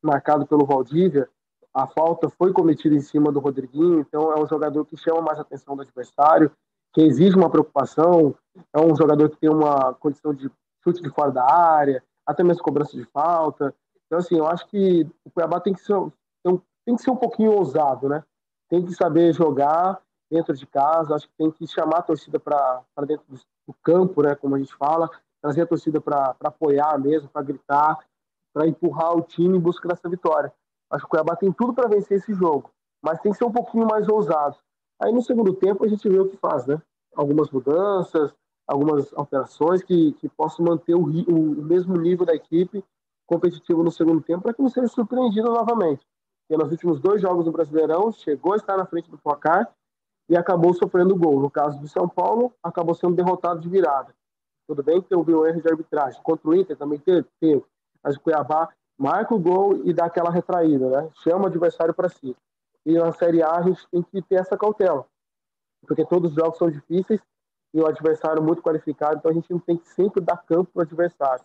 marcado 0.00 0.46
pelo 0.46 0.66
Valdívia, 0.66 1.28
a 1.74 1.86
falta 1.88 2.28
foi 2.28 2.52
cometida 2.52 2.94
em 2.94 3.00
cima 3.00 3.32
do 3.32 3.40
Rodriguinho, 3.40 4.00
então 4.00 4.32
é 4.32 4.40
um 4.40 4.46
jogador 4.46 4.84
que 4.84 4.96
chama 4.96 5.22
mais 5.22 5.38
a 5.38 5.42
atenção 5.42 5.74
do 5.74 5.82
adversário, 5.82 6.52
que 6.92 7.00
exige 7.00 7.34
uma 7.36 7.50
preocupação, 7.50 8.34
é 8.72 8.80
um 8.80 8.94
jogador 8.94 9.30
que 9.30 9.38
tem 9.38 9.50
uma 9.50 9.94
condição 9.94 10.34
de 10.34 10.50
chute 10.82 11.00
de 11.00 11.08
fora 11.10 11.30
da 11.30 11.44
área, 11.44 12.02
até 12.26 12.42
mesmo 12.42 12.62
cobrança 12.62 12.96
de 12.96 13.04
falta. 13.06 13.74
Então, 14.06 14.18
assim, 14.18 14.36
eu 14.36 14.46
acho 14.46 14.66
que 14.68 15.06
o 15.24 15.30
Cuiabá 15.30 15.60
tem 15.60 15.72
que 15.72 15.80
ser, 15.80 15.94
tem 16.84 16.96
que 16.96 17.02
ser 17.02 17.10
um 17.10 17.16
pouquinho 17.16 17.52
ousado, 17.52 18.08
né? 18.08 18.22
Tem 18.68 18.84
que 18.84 18.92
saber 18.94 19.32
jogar 19.32 20.00
dentro 20.30 20.54
de 20.54 20.66
casa, 20.66 21.14
acho 21.14 21.28
que 21.28 21.34
tem 21.36 21.50
que 21.50 21.66
chamar 21.66 21.98
a 21.98 22.02
torcida 22.02 22.40
para 22.40 22.82
dentro 23.06 23.24
do, 23.28 23.36
do, 23.68 23.74
campo, 23.82 24.22
né, 24.22 24.34
como 24.34 24.54
a 24.54 24.58
gente 24.58 24.74
fala, 24.76 25.10
trazer 25.42 25.60
a 25.60 25.66
torcida 25.66 26.00
para 26.00 26.34
apoiar 26.42 26.98
mesmo, 26.98 27.28
para 27.28 27.42
gritar, 27.42 27.98
para 28.54 28.66
empurrar 28.66 29.14
o 29.14 29.20
time 29.20 29.58
em 29.58 29.60
busca 29.60 29.86
dessa 29.86 30.08
vitória. 30.08 30.50
Acho 30.90 31.04
que 31.04 31.06
o 31.06 31.10
Cuiabá 31.10 31.36
tem 31.36 31.52
tudo 31.52 31.74
para 31.74 31.88
vencer 31.88 32.16
esse 32.16 32.32
jogo, 32.32 32.70
mas 33.02 33.20
tem 33.20 33.30
que 33.30 33.38
ser 33.38 33.44
um 33.44 33.52
pouquinho 33.52 33.86
mais 33.86 34.08
ousado. 34.08 34.56
Aí 35.02 35.12
no 35.12 35.20
segundo 35.20 35.52
tempo 35.52 35.84
a 35.84 35.88
gente 35.88 36.08
vê 36.08 36.18
o 36.18 36.28
que 36.28 36.36
faz, 36.38 36.66
né? 36.66 36.80
Algumas 37.14 37.50
mudanças, 37.50 38.34
algumas 38.66 39.12
alterações 39.14 39.82
que, 39.82 40.12
que 40.14 40.28
possam 40.28 40.64
manter 40.64 40.94
o, 40.94 41.02
o, 41.02 41.62
mesmo 41.62 41.96
nível 41.96 42.24
da 42.24 42.34
equipe 42.34 42.84
competitivo 43.26 43.82
no 43.82 43.90
segundo 43.90 44.20
tempo 44.22 44.42
para 44.42 44.54
que 44.54 44.62
não 44.62 44.68
seja 44.68 44.88
surpreendido 44.88 45.50
novamente. 45.50 46.06
Porque 46.46 46.62
nos 46.62 46.72
últimos 46.72 47.00
dois 47.00 47.20
jogos 47.20 47.44
do 47.44 47.52
Brasileirão 47.52 48.12
chegou 48.12 48.52
a 48.52 48.56
estar 48.56 48.76
na 48.76 48.86
frente 48.86 49.10
do 49.10 49.18
placar 49.18 49.72
e 50.28 50.36
acabou 50.36 50.74
sofrendo 50.74 51.16
gol. 51.16 51.40
No 51.40 51.50
caso 51.50 51.78
do 51.80 51.88
São 51.88 52.08
Paulo, 52.08 52.52
acabou 52.62 52.94
sendo 52.94 53.14
derrotado 53.14 53.60
de 53.60 53.68
virada. 53.68 54.14
Tudo 54.66 54.82
bem 54.82 55.02
que 55.02 55.14
houve 55.14 55.34
um 55.34 55.44
erro 55.44 55.60
de 55.60 55.68
arbitragem. 55.68 56.22
Contra 56.22 56.48
o 56.48 56.54
Inter 56.54 56.76
também 56.76 56.98
teve, 56.98 57.26
teve. 57.40 57.64
Mas 58.02 58.16
o 58.16 58.20
Cuiabá 58.20 58.68
marca 58.98 59.34
o 59.34 59.38
gol 59.38 59.80
e 59.84 59.92
dá 59.92 60.06
aquela 60.06 60.30
retraída, 60.30 60.88
né? 60.88 61.10
Chama 61.22 61.44
o 61.44 61.46
adversário 61.46 61.94
para 61.94 62.08
si. 62.08 62.36
E 62.84 62.94
na 62.94 63.12
Série 63.12 63.42
A 63.42 63.56
a 63.56 63.62
gente 63.62 63.86
tem 63.90 64.02
que 64.02 64.22
ter 64.22 64.36
essa 64.36 64.56
cautela, 64.56 65.06
porque 65.86 66.04
todos 66.04 66.30
os 66.30 66.36
jogos 66.36 66.58
são 66.58 66.68
difíceis 66.68 67.20
e 67.74 67.80
o 67.80 67.86
adversário 67.86 68.42
muito 68.42 68.62
qualificado, 68.62 69.16
então 69.16 69.30
a 69.30 69.34
gente 69.34 69.48
tem 69.60 69.76
que 69.76 69.88
sempre 69.88 70.20
dar 70.20 70.36
campo 70.36 70.70
para 70.72 70.80
o 70.80 70.82
adversário. 70.82 71.44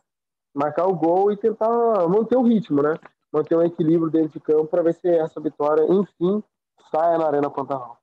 Marcar 0.54 0.86
o 0.86 0.96
gol 0.96 1.32
e 1.32 1.38
tentar 1.38 1.70
manter 2.08 2.36
o 2.36 2.42
ritmo, 2.42 2.82
né? 2.82 2.96
Manter 3.32 3.56
um 3.56 3.64
equilíbrio 3.64 4.10
dentro 4.10 4.30
de 4.30 4.40
campo 4.40 4.68
para 4.68 4.82
ver 4.82 4.96
se 4.96 5.08
essa 5.08 5.40
vitória, 5.40 5.86
enfim, 5.90 6.44
saia 6.92 7.18
na 7.18 7.28
Arena 7.28 7.50
Pantanal. 7.50 7.98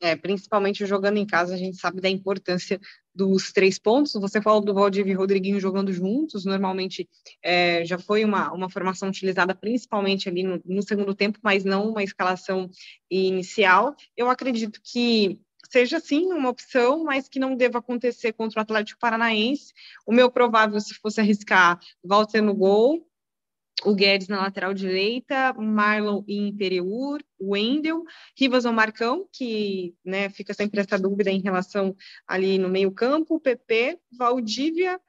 É, 0.00 0.14
principalmente 0.14 0.86
jogando 0.86 1.16
em 1.16 1.26
casa, 1.26 1.54
a 1.54 1.56
gente 1.56 1.76
sabe 1.76 2.00
da 2.00 2.08
importância 2.08 2.80
dos 3.12 3.52
três 3.52 3.80
pontos. 3.80 4.12
Você 4.12 4.40
falou 4.40 4.60
do 4.60 4.72
Valdivia 4.72 5.12
e 5.12 5.16
Rodriguinho 5.16 5.58
jogando 5.58 5.92
juntos, 5.92 6.44
normalmente 6.44 7.08
é, 7.42 7.84
já 7.84 7.98
foi 7.98 8.24
uma, 8.24 8.52
uma 8.52 8.70
formação 8.70 9.08
utilizada 9.08 9.56
principalmente 9.56 10.28
ali 10.28 10.44
no, 10.44 10.60
no, 10.64 10.82
segundo 10.82 11.14
tempo, 11.14 11.40
mas 11.42 11.64
não 11.64 11.90
uma 11.90 12.04
escalação 12.04 12.70
inicial. 13.10 13.96
Eu 14.16 14.30
acredito 14.30 14.80
que 14.84 15.40
seja 15.68 16.00
sim 16.00 16.32
uma 16.32 16.48
opção, 16.48 17.04
mas 17.04 17.28
que 17.28 17.38
não 17.38 17.56
deva 17.56 17.78
acontecer 17.78 18.32
contra 18.32 18.60
o 18.60 18.62
Atlético 18.62 19.00
Paranaense. 19.00 19.72
O 20.06 20.12
meu 20.12 20.30
provável, 20.30 20.80
se 20.80 20.94
fosse 20.94 21.20
arriscar, 21.20 21.78
Walter 22.02 22.42
no 22.42 22.54
gol, 22.54 23.06
o 23.84 23.94
Guedes 23.94 24.28
na 24.28 24.40
lateral 24.40 24.74
direita, 24.74 25.52
Marlon 25.54 26.24
em 26.26 26.54
Pereur, 26.56 27.22
Wendel, 27.40 28.02
Rivas 28.36 28.64
ou 28.64 28.72
Marcão, 28.72 29.28
que 29.32 29.94
né, 30.04 30.28
fica 30.30 30.52
sempre 30.52 30.80
essa 30.80 30.98
dúvida 30.98 31.30
em 31.30 31.40
relação 31.40 31.94
ali 32.26 32.58
no 32.58 32.68
meio 32.68 32.90
campo, 32.90 33.40
PP, 33.40 33.98
Valdívia, 34.10 35.00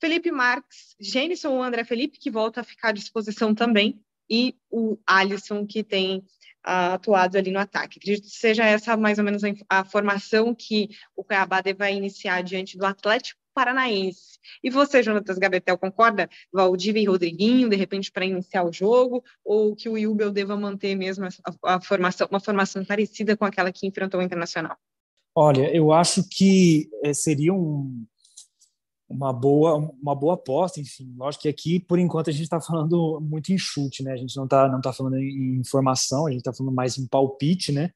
Felipe 0.00 0.30
Marques, 0.30 0.96
ou 1.44 1.62
André 1.62 1.84
Felipe, 1.84 2.18
que 2.18 2.30
volta 2.30 2.60
a 2.60 2.64
ficar 2.64 2.88
à 2.88 2.92
disposição 2.92 3.54
também, 3.54 4.00
e 4.28 4.56
o 4.70 4.98
Alisson, 5.06 5.66
que 5.66 5.82
tem 5.82 6.24
atuado 6.62 7.36
ali 7.36 7.50
no 7.50 7.58
ataque. 7.58 7.98
Acredito 7.98 8.24
que 8.24 8.36
seja 8.36 8.64
essa 8.64 8.96
mais 8.96 9.18
ou 9.18 9.24
menos 9.24 9.42
a, 9.68 9.84
formação 9.84 10.54
que 10.54 10.88
o 11.16 11.24
Cuiabá 11.24 11.60
deva 11.60 11.90
iniciar 11.90 12.42
diante 12.42 12.78
do 12.78 12.86
Atlético 12.86 13.40
Paranaense. 13.54 14.38
E 14.62 14.70
você, 14.70 15.02
Jonatas 15.02 15.38
Gabetel, 15.38 15.76
concorda? 15.76 16.28
Valdívia 16.52 17.02
e 17.02 17.06
Rodriguinho, 17.06 17.68
de 17.68 17.76
repente, 17.76 18.10
para 18.10 18.24
iniciar 18.24 18.64
o 18.64 18.72
jogo, 18.72 19.22
ou 19.44 19.76
que 19.76 19.88
o 19.88 19.92
Wilbel 19.92 20.30
deva 20.30 20.56
manter 20.56 20.94
mesmo 20.94 21.26
a, 21.26 21.74
a, 21.74 21.80
formação, 21.80 22.26
uma 22.30 22.40
formação 22.40 22.84
parecida 22.84 23.36
com 23.36 23.44
aquela 23.44 23.72
que 23.72 23.86
enfrentou 23.86 24.20
o 24.20 24.22
Internacional? 24.22 24.76
Olha, 25.34 25.74
eu 25.74 25.92
acho 25.92 26.28
que 26.28 26.88
é, 27.02 27.14
seria 27.14 27.54
um, 27.54 28.04
uma 29.12 29.32
boa 29.32 29.76
uma 30.02 30.14
boa 30.14 30.34
aposta, 30.34 30.80
enfim. 30.80 31.12
Lógico 31.16 31.42
que 31.42 31.48
aqui, 31.48 31.80
por 31.80 31.98
enquanto, 31.98 32.30
a 32.30 32.32
gente 32.32 32.44
está 32.44 32.60
falando 32.60 33.20
muito 33.20 33.52
em 33.52 33.58
chute, 33.58 34.02
né? 34.02 34.12
A 34.12 34.16
gente 34.16 34.36
não 34.36 34.44
está 34.44 34.68
não 34.68 34.80
tá 34.80 34.92
falando 34.92 35.16
em 35.16 35.60
informação, 35.60 36.26
a 36.26 36.30
gente 36.30 36.40
está 36.40 36.52
falando 36.52 36.74
mais 36.74 36.98
em 36.98 37.06
palpite, 37.06 37.72
né? 37.72 37.90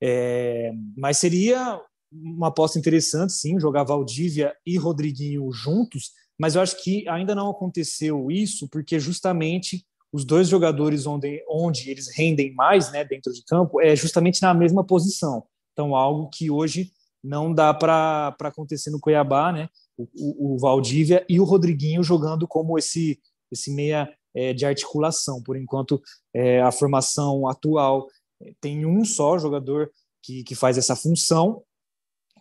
É, 0.00 0.72
mas 0.96 1.18
seria 1.18 1.80
uma 2.10 2.48
aposta 2.48 2.78
interessante, 2.78 3.32
sim, 3.32 3.60
jogar 3.60 3.84
Valdívia 3.84 4.54
e 4.64 4.78
Rodriguinho 4.78 5.50
juntos, 5.52 6.12
mas 6.38 6.54
eu 6.54 6.62
acho 6.62 6.82
que 6.82 7.06
ainda 7.08 7.34
não 7.34 7.50
aconteceu 7.50 8.30
isso, 8.30 8.68
porque 8.68 8.98
justamente 8.98 9.84
os 10.12 10.24
dois 10.24 10.48
jogadores 10.48 11.06
onde, 11.06 11.44
onde 11.48 11.90
eles 11.90 12.08
rendem 12.16 12.54
mais 12.54 12.90
né, 12.90 13.04
dentro 13.04 13.32
de 13.32 13.44
campo 13.44 13.80
é 13.80 13.94
justamente 13.94 14.40
na 14.40 14.54
mesma 14.54 14.82
posição. 14.84 15.44
Então, 15.72 15.94
algo 15.94 16.28
que 16.28 16.50
hoje 16.50 16.90
não 17.22 17.52
dá 17.52 17.74
para 17.74 18.34
acontecer 18.40 18.90
no 18.90 19.00
Cuiabá, 19.00 19.52
né? 19.52 19.68
O, 19.96 20.54
o, 20.54 20.58
Valdívia 20.58 21.24
e 21.28 21.40
o 21.40 21.44
Rodriguinho 21.44 22.04
jogando 22.04 22.46
como 22.46 22.78
esse, 22.78 23.20
esse 23.50 23.72
meia 23.72 24.08
é, 24.34 24.52
de 24.52 24.64
articulação. 24.64 25.42
Por 25.42 25.56
enquanto, 25.56 26.00
é, 26.32 26.62
a 26.62 26.70
formação 26.70 27.48
atual 27.48 28.06
é, 28.40 28.52
tem 28.60 28.86
um 28.86 29.04
só 29.04 29.38
jogador 29.38 29.90
que, 30.22 30.44
que 30.44 30.54
faz 30.54 30.78
essa 30.78 30.94
função 30.94 31.62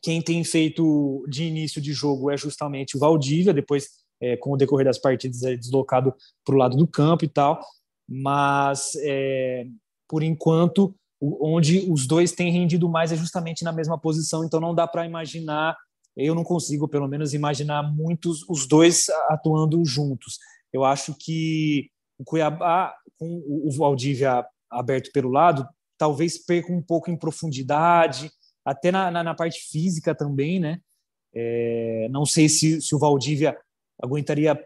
quem 0.02 0.22
tem 0.22 0.44
feito 0.44 1.26
de 1.28 1.44
início 1.44 1.82
de 1.82 1.94
jogo 1.94 2.32
é 2.32 2.38
justamente 2.38 2.96
o 2.96 3.00
Valdívia, 3.00 3.54
depois, 3.54 3.90
é, 4.22 4.38
com 4.38 4.52
o 4.52 4.58
decorrer 4.58 4.86
das 4.86 4.98
partidas, 4.98 5.44
é 5.44 5.56
deslocado 5.56 6.14
para 6.46 6.56
o 6.56 6.58
lado 6.58 6.78
do 6.78 6.88
campo 6.88 7.26
e 7.26 7.28
tal. 7.28 7.60
Mas, 8.08 8.92
é, 9.02 9.66
por 10.08 10.24
enquanto, 10.24 10.96
onde 11.22 11.92
os 11.92 12.06
dois 12.06 12.32
têm 12.32 12.52
rendido 12.52 12.88
mais 12.88 13.12
é 13.12 13.16
justamente 13.16 13.64
na 13.64 13.72
mesma 13.72 13.98
posição, 13.98 14.44
então 14.44 14.60
não 14.60 14.74
dá 14.74 14.88
para 14.88 15.06
imaginar, 15.06 15.76
eu 16.16 16.36
não 16.36 16.44
consigo, 16.44 16.88
pelo 16.88 17.08
menos, 17.08 17.34
imaginar 17.34 17.84
muitos 17.84 18.48
os 18.50 18.68
dois 18.68 19.08
atuando 19.30 19.84
juntos. 19.86 20.38
Eu 20.72 20.84
acho 20.84 21.16
que 21.20 21.90
o 22.20 22.24
Cuiabá, 22.24 22.94
com 23.18 23.44
o 23.48 23.72
Valdívia 23.72 24.46
aberto 24.70 25.12
pelo 25.12 25.30
lado, 25.30 25.68
talvez 25.98 26.38
perca 26.38 26.72
um 26.72 26.82
pouco 26.82 27.10
em 27.10 27.18
profundidade, 27.18 28.32
até 28.66 28.92
na, 28.92 29.10
na, 29.10 29.24
na 29.24 29.36
parte 29.36 29.60
física 29.72 30.14
também, 30.14 30.60
né? 30.60 30.80
É, 31.34 32.08
não 32.10 32.26
sei 32.26 32.50
se, 32.50 32.82
se 32.82 32.96
o 32.96 33.00
Valdívia 33.00 33.58
aguentaria 34.02 34.60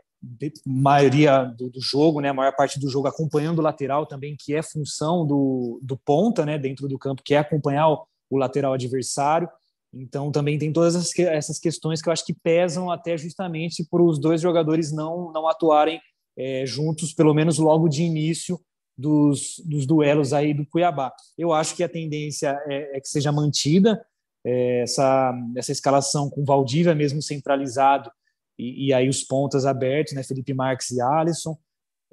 maioria 0.66 1.44
do, 1.44 1.70
do, 1.70 1.82
jogo, 1.82 2.22
né? 2.22 2.30
A 2.30 2.34
maior 2.34 2.56
parte 2.56 2.80
do 2.80 2.90
jogo 2.90 3.08
acompanhando 3.08 3.60
o 3.60 3.62
lateral 3.62 4.06
também, 4.06 4.36
que 4.38 4.54
é 4.54 4.62
função 4.62 5.26
do, 5.26 5.80
do 5.82 5.98
ponta, 5.98 6.46
né? 6.46 6.60
Dentro 6.60 6.88
do 6.88 7.00
campo, 7.00 7.24
que 7.24 7.34
é 7.34 7.40
acompanhar 7.40 7.90
o, 7.90 8.06
o 8.30 8.38
lateral 8.38 8.74
adversário. 8.74 9.50
Então 9.94 10.32
também 10.32 10.58
tem 10.58 10.72
todas 10.72 10.96
essas 11.18 11.60
questões 11.60 12.02
que 12.02 12.08
eu 12.08 12.14
acho 12.14 12.26
que 12.26 12.34
pesam 12.34 12.90
até 12.90 13.18
justamente 13.18 13.86
por 13.90 14.02
os 14.02 14.20
dois 14.20 14.40
jogadores 14.40 14.92
não 14.92 15.32
não 15.34 15.48
atuarem 15.48 16.00
é, 16.38 16.66
juntos, 16.66 17.14
pelo 17.14 17.34
menos 17.34 17.58
logo 17.58 17.90
de 17.90 18.04
início 18.04 18.60
dos, 18.98 19.62
dos 19.66 19.86
duelos 19.86 20.32
aí 20.32 20.54
do 20.54 20.66
Cuiabá. 20.66 21.12
Eu 21.38 21.52
acho 21.52 21.76
que 21.76 21.84
a 21.84 21.90
tendência 21.90 22.58
é, 22.68 22.98
é 22.98 23.02
que 23.02 23.08
seja 23.08 23.32
mantida 23.34 24.02
é, 24.46 24.82
essa 24.84 25.34
essa 25.58 25.72
escalação 25.72 26.30
com 26.30 26.46
Valdívia 26.46 26.96
mesmo 26.96 27.22
centralizado 27.22 28.10
e, 28.58 28.88
e, 28.88 28.94
aí 28.94 29.10
os 29.10 29.24
pontas 29.24 29.66
abertos, 29.66 30.14
né, 30.14 30.24
Felipe 30.24 30.54
Marques 30.54 30.92
e 30.92 31.02
Alisson, 31.02 31.58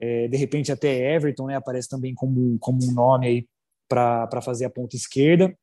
é, 0.01 0.29
de 0.29 0.37
repente 0.37 0.73
até 0.73 1.15
Everton, 1.15 1.47
né, 1.47 1.57
aparece 1.57 1.89
também 1.89 2.15
como 2.15 2.59
como 2.59 2.79
um 2.85 2.93
nome 2.93 3.27
aí 3.27 3.49
para 3.89 4.41
fazer 4.41 4.65
a 4.65 4.71
ponta 4.71 4.97
esquerda 4.97 5.55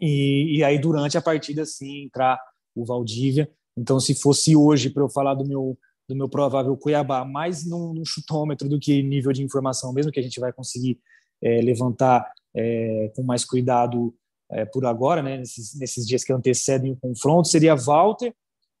e, 0.00 0.58
e 0.58 0.64
aí, 0.64 0.78
durante 0.78 1.16
a 1.16 1.22
partida, 1.22 1.64
sim, 1.64 2.04
entrar 2.04 2.38
o 2.74 2.84
Valdívia. 2.84 3.50
Então, 3.76 3.98
se 4.00 4.14
fosse 4.14 4.56
hoje 4.56 4.90
para 4.90 5.02
eu 5.02 5.08
falar 5.08 5.34
do 5.34 5.46
meu, 5.46 5.78
do 6.08 6.14
meu 6.14 6.28
provável 6.28 6.76
Cuiabá, 6.76 7.24
mais 7.24 7.66
num, 7.66 7.92
num, 7.92 8.04
chutômetro 8.04 8.68
do 8.68 8.78
que 8.78 9.02
nível 9.02 9.32
de 9.32 9.42
informação, 9.42 9.92
mesmo 9.92 10.12
que 10.12 10.20
a 10.20 10.22
gente 10.22 10.40
vai 10.40 10.52
conseguir 10.52 10.98
é, 11.42 11.60
levantar 11.60 12.30
é, 12.54 13.12
com 13.14 13.22
mais 13.22 13.44
cuidado 13.44 14.14
é, 14.50 14.64
por 14.64 14.84
agora, 14.86 15.22
né, 15.22 15.38
nesses, 15.38 15.78
nesses 15.78 16.06
dias 16.06 16.24
que 16.24 16.32
antecedem 16.32 16.92
o 16.92 16.96
confronto, 16.96 17.48
seria 17.48 17.74
Walter, 17.74 18.34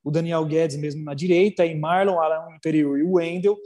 o 0.06 0.10
Daniel 0.12 0.44
Guedes 0.44 0.76
mesmo 0.76 1.02
na 1.02 1.14
direita, 1.14 1.66
e 1.66 1.74
Marlon, 1.74 2.20
Alan 2.20 2.54
Imperiur 2.54 2.96
e 2.96 3.02
o 3.02 3.14
Wendel. 3.14 3.58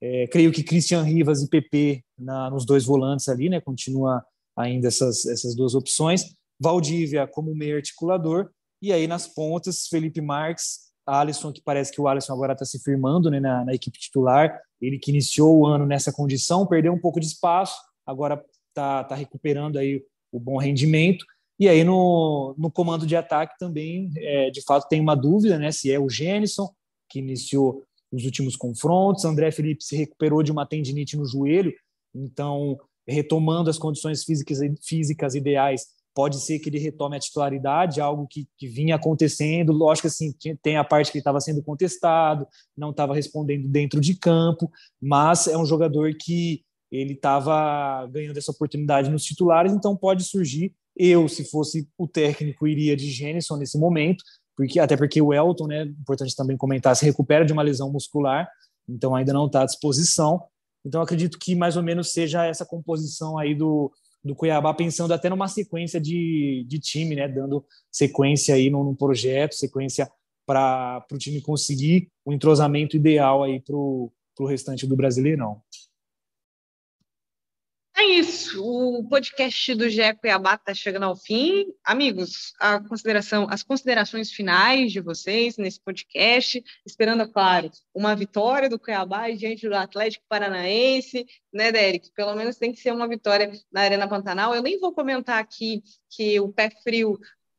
É, 0.00 0.28
creio 0.28 0.52
que 0.52 0.62
Christian 0.62 1.02
Rivas 1.02 1.42
e 1.42 1.48
PP 1.48 2.04
na, 2.16 2.48
nos 2.48 2.64
dois 2.64 2.84
volantes 2.84 3.28
ali, 3.28 3.48
né, 3.48 3.60
continua 3.60 4.24
ainda 4.56 4.86
essas, 4.86 5.26
essas 5.26 5.56
duas 5.56 5.74
opções. 5.74 6.36
Valdívia 6.60 7.26
como 7.26 7.52
meio 7.52 7.74
articulador, 7.74 8.48
e 8.80 8.92
aí 8.92 9.08
nas 9.08 9.26
pontas, 9.26 9.88
Felipe 9.88 10.20
Marques, 10.20 10.88
Alisson, 11.04 11.52
que 11.52 11.60
parece 11.60 11.90
que 11.90 12.00
o 12.00 12.06
Alisson 12.06 12.32
agora 12.32 12.52
está 12.52 12.64
se 12.64 12.78
firmando 12.78 13.28
né, 13.28 13.40
na, 13.40 13.64
na, 13.64 13.74
equipe 13.74 13.98
titular, 13.98 14.56
ele 14.80 15.00
que 15.00 15.10
iniciou 15.10 15.58
o 15.58 15.66
ano 15.66 15.84
nessa 15.84 16.12
condição, 16.12 16.64
perdeu 16.64 16.92
um 16.92 17.00
pouco 17.00 17.18
de 17.18 17.26
espaço, 17.26 17.76
agora 18.06 18.40
está 18.68 19.02
tá 19.02 19.16
recuperando 19.16 19.78
aí 19.78 20.00
o 20.30 20.38
bom 20.38 20.58
rendimento, 20.58 21.26
e 21.58 21.68
aí 21.68 21.82
no, 21.84 22.54
no 22.56 22.70
comando 22.70 23.06
de 23.06 23.16
ataque 23.16 23.54
também, 23.58 24.10
é, 24.16 24.50
de 24.50 24.62
fato, 24.62 24.88
tem 24.88 25.00
uma 25.00 25.14
dúvida, 25.14 25.58
né, 25.58 25.72
se 25.72 25.90
é 25.90 25.98
o 25.98 26.08
Gênison, 26.08 26.68
que 27.08 27.18
iniciou 27.18 27.82
os 28.12 28.24
últimos 28.24 28.56
confrontos, 28.56 29.24
André 29.24 29.50
Felipe 29.50 29.84
se 29.84 29.96
recuperou 29.96 30.42
de 30.42 30.52
uma 30.52 30.66
tendinite 30.66 31.16
no 31.16 31.26
joelho, 31.26 31.72
então, 32.14 32.78
retomando 33.06 33.70
as 33.70 33.78
condições 33.78 34.24
físicas, 34.24 34.58
físicas 34.82 35.34
ideais, 35.34 35.86
pode 36.14 36.40
ser 36.40 36.58
que 36.58 36.68
ele 36.68 36.80
retome 36.80 37.16
a 37.16 37.20
titularidade, 37.20 38.00
algo 38.00 38.26
que, 38.26 38.48
que 38.56 38.66
vinha 38.66 38.96
acontecendo. 38.96 39.72
Lógico 39.72 40.08
assim, 40.08 40.34
tem 40.60 40.76
a 40.76 40.82
parte 40.82 41.12
que 41.12 41.18
estava 41.18 41.40
sendo 41.40 41.62
contestado, 41.62 42.44
não 42.76 42.90
estava 42.90 43.14
respondendo 43.14 43.68
dentro 43.68 44.00
de 44.00 44.16
campo, 44.16 44.68
mas 45.00 45.46
é 45.46 45.56
um 45.56 45.64
jogador 45.64 46.12
que 46.14 46.64
ele 46.90 47.12
estava 47.12 48.04
ganhando 48.06 48.36
essa 48.36 48.50
oportunidade 48.50 49.10
nos 49.10 49.22
titulares, 49.22 49.72
então 49.72 49.96
pode 49.96 50.24
surgir. 50.24 50.74
Eu, 50.98 51.28
se 51.28 51.44
fosse 51.44 51.88
o 51.96 52.08
técnico, 52.08 52.66
iria 52.66 52.96
de 52.96 53.08
Gênison 53.08 53.56
nesse 53.56 53.78
momento, 53.78 54.24
porque 54.56 54.80
até 54.80 54.96
porque 54.96 55.22
o 55.22 55.32
Elton, 55.32 55.68
né, 55.68 55.82
importante 55.84 56.34
também 56.34 56.56
comentar, 56.56 56.96
se 56.96 57.04
recupera 57.04 57.44
de 57.44 57.52
uma 57.52 57.62
lesão 57.62 57.92
muscular, 57.92 58.48
então 58.88 59.14
ainda 59.14 59.32
não 59.32 59.46
está 59.46 59.62
à 59.62 59.66
disposição. 59.66 60.42
Então 60.84 61.00
acredito 61.00 61.38
que 61.38 61.54
mais 61.54 61.76
ou 61.76 61.82
menos 61.82 62.10
seja 62.10 62.44
essa 62.44 62.66
composição 62.66 63.38
aí 63.38 63.54
do, 63.54 63.92
do 64.24 64.34
Cuiabá, 64.34 64.74
pensando 64.74 65.14
até 65.14 65.30
numa 65.30 65.46
sequência 65.46 66.00
de, 66.00 66.64
de 66.66 66.78
time, 66.80 67.14
né? 67.14 67.28
Dando 67.28 67.64
sequência 67.92 68.54
aí 68.54 68.68
num, 68.68 68.82
num 68.82 68.94
projeto, 68.94 69.54
sequência 69.54 70.10
para 70.46 71.04
o 71.12 71.18
time 71.18 71.40
conseguir 71.42 72.08
o 72.24 72.32
entrosamento 72.32 72.96
ideal 72.96 73.44
aí 73.44 73.60
para 73.60 73.76
o 73.76 74.10
restante 74.46 74.86
do 74.86 74.96
Brasileirão. 74.96 75.60
É 78.00 78.04
isso. 78.04 78.64
O 78.64 79.08
podcast 79.08 79.74
do 79.74 79.90
GE 79.90 80.14
Cuiabá 80.20 80.54
está 80.54 80.72
chegando 80.72 81.02
ao 81.02 81.16
fim. 81.16 81.66
Amigos, 81.84 82.52
consideração, 82.88 83.48
as 83.50 83.64
considerações 83.64 84.30
finais 84.30 84.92
de 84.92 85.00
vocês 85.00 85.56
nesse 85.56 85.80
podcast, 85.80 86.62
esperando, 86.86 87.24
é 87.24 87.26
claro, 87.26 87.68
uma 87.92 88.14
vitória 88.14 88.70
do 88.70 88.78
Cuiabá 88.78 89.28
diante 89.30 89.68
do 89.68 89.74
Atlético 89.74 90.24
Paranaense, 90.28 91.26
né, 91.52 91.72
Derek? 91.72 92.12
Pelo 92.14 92.36
menos 92.36 92.56
tem 92.56 92.72
que 92.72 92.78
ser 92.78 92.92
uma 92.92 93.08
vitória 93.08 93.50
na 93.72 93.80
Arena 93.80 94.06
Pantanal. 94.06 94.54
Eu 94.54 94.62
nem 94.62 94.78
vou 94.78 94.92
comentar 94.94 95.40
aqui 95.40 95.82
que 96.08 96.38
o 96.38 96.52
pé 96.52 96.70
frio 96.84 97.18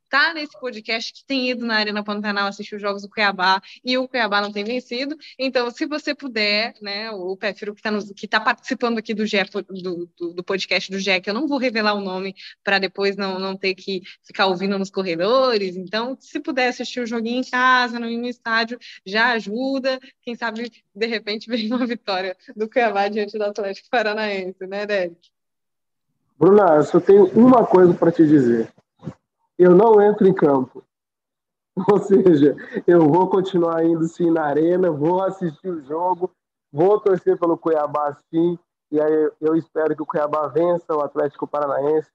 está 0.10 0.34
nesse 0.34 0.60
podcast, 0.60 1.14
que 1.14 1.24
tem 1.24 1.52
ido 1.52 1.64
na 1.64 1.76
Arena 1.76 2.04
Pantanal 2.04 2.48
assistir 2.48 2.76
os 2.76 2.82
jogos 2.82 3.04
do 3.04 3.10
Cuiabá 3.10 3.62
e 3.86 3.96
o 3.96 4.08
Cuiabá 4.08 4.42
não 4.42 4.52
tem 4.52 4.64
vencido. 4.64 5.16
Então, 5.38 5.70
se 5.70 5.86
você 5.86 6.16
puder, 6.16 6.74
né, 6.82 7.12
o 7.12 7.38
Péfiro 7.38 7.76
que 7.76 8.26
está 8.26 8.40
tá 8.40 8.44
participando 8.44 8.98
aqui 8.98 9.14
do, 9.14 9.24
do, 9.24 10.10
do, 10.18 10.34
do, 10.34 10.44
podcast 10.44 10.92
do 10.92 10.98
GE, 10.98 11.22
que 11.22 11.30
eu 11.30 11.34
não 11.34 11.48
vou 11.48 11.60
revelar 11.60 11.94
o 11.94 12.02
nome 12.02 12.36
para 12.64 12.80
depois 12.80 13.16
não, 13.16 13.40
não 13.40 13.56
ter 13.56 13.76
que 13.76 14.02
ficar 14.24 14.48
ouvindo 14.48 14.80
nos 14.80 14.90
corredores. 14.90 15.78
Então, 15.78 16.18
se 16.20 16.40
puder 16.40 16.70
assistir 16.70 17.02
o 17.02 17.06
joguinho 17.06 17.42
em 17.42 17.50
casa, 17.50 18.00
no, 18.00 18.10
no 18.10 18.28
estádio, 18.28 18.80
já 19.06 19.34
ajuda. 19.34 20.00
Quem 20.24 20.36
sabe, 20.36 20.72
de 20.96 21.06
repente, 21.06 21.48
vem 21.48 21.68
uma 21.68 21.86
vitória 21.86 22.36
do 22.56 22.68
Cuiabá 22.68 23.08
diante 23.08 23.38
do 23.38 23.44
Atlético 23.44 23.90
Paranaense, 23.92 24.66
né, 24.66 24.88
Derek? 24.88 25.18
Bruna, 26.40 26.78
eu 26.78 26.84
só 26.84 27.00
tenho 27.00 27.26
uma 27.34 27.66
coisa 27.66 27.94
para 27.94 28.12
te 28.12 28.26
dizer 28.26 28.72
eu 29.60 29.76
não 29.76 30.02
entro 30.02 30.26
em 30.26 30.34
campo. 30.34 30.84
Ou 31.92 32.00
seja, 32.00 32.56
eu 32.88 33.08
vou 33.08 33.30
continuar 33.30 33.84
indo 33.86 34.06
sim 34.06 34.32
na 34.32 34.46
arena, 34.46 34.90
vou 34.90 35.22
assistir 35.22 35.70
o 35.70 35.84
jogo, 35.86 36.32
vou 36.72 37.00
torcer 37.00 37.38
pelo 37.38 37.58
Cuiabá 37.58 38.18
sim, 38.34 38.58
e 38.92 39.00
aí 39.00 39.32
eu 39.40 39.56
espero 39.56 39.96
que 39.96 40.02
o 40.02 40.06
Cuiabá 40.06 40.48
vença 40.48 40.96
o 40.96 41.02
Atlético 41.02 41.46
Paranaense. 41.46 42.10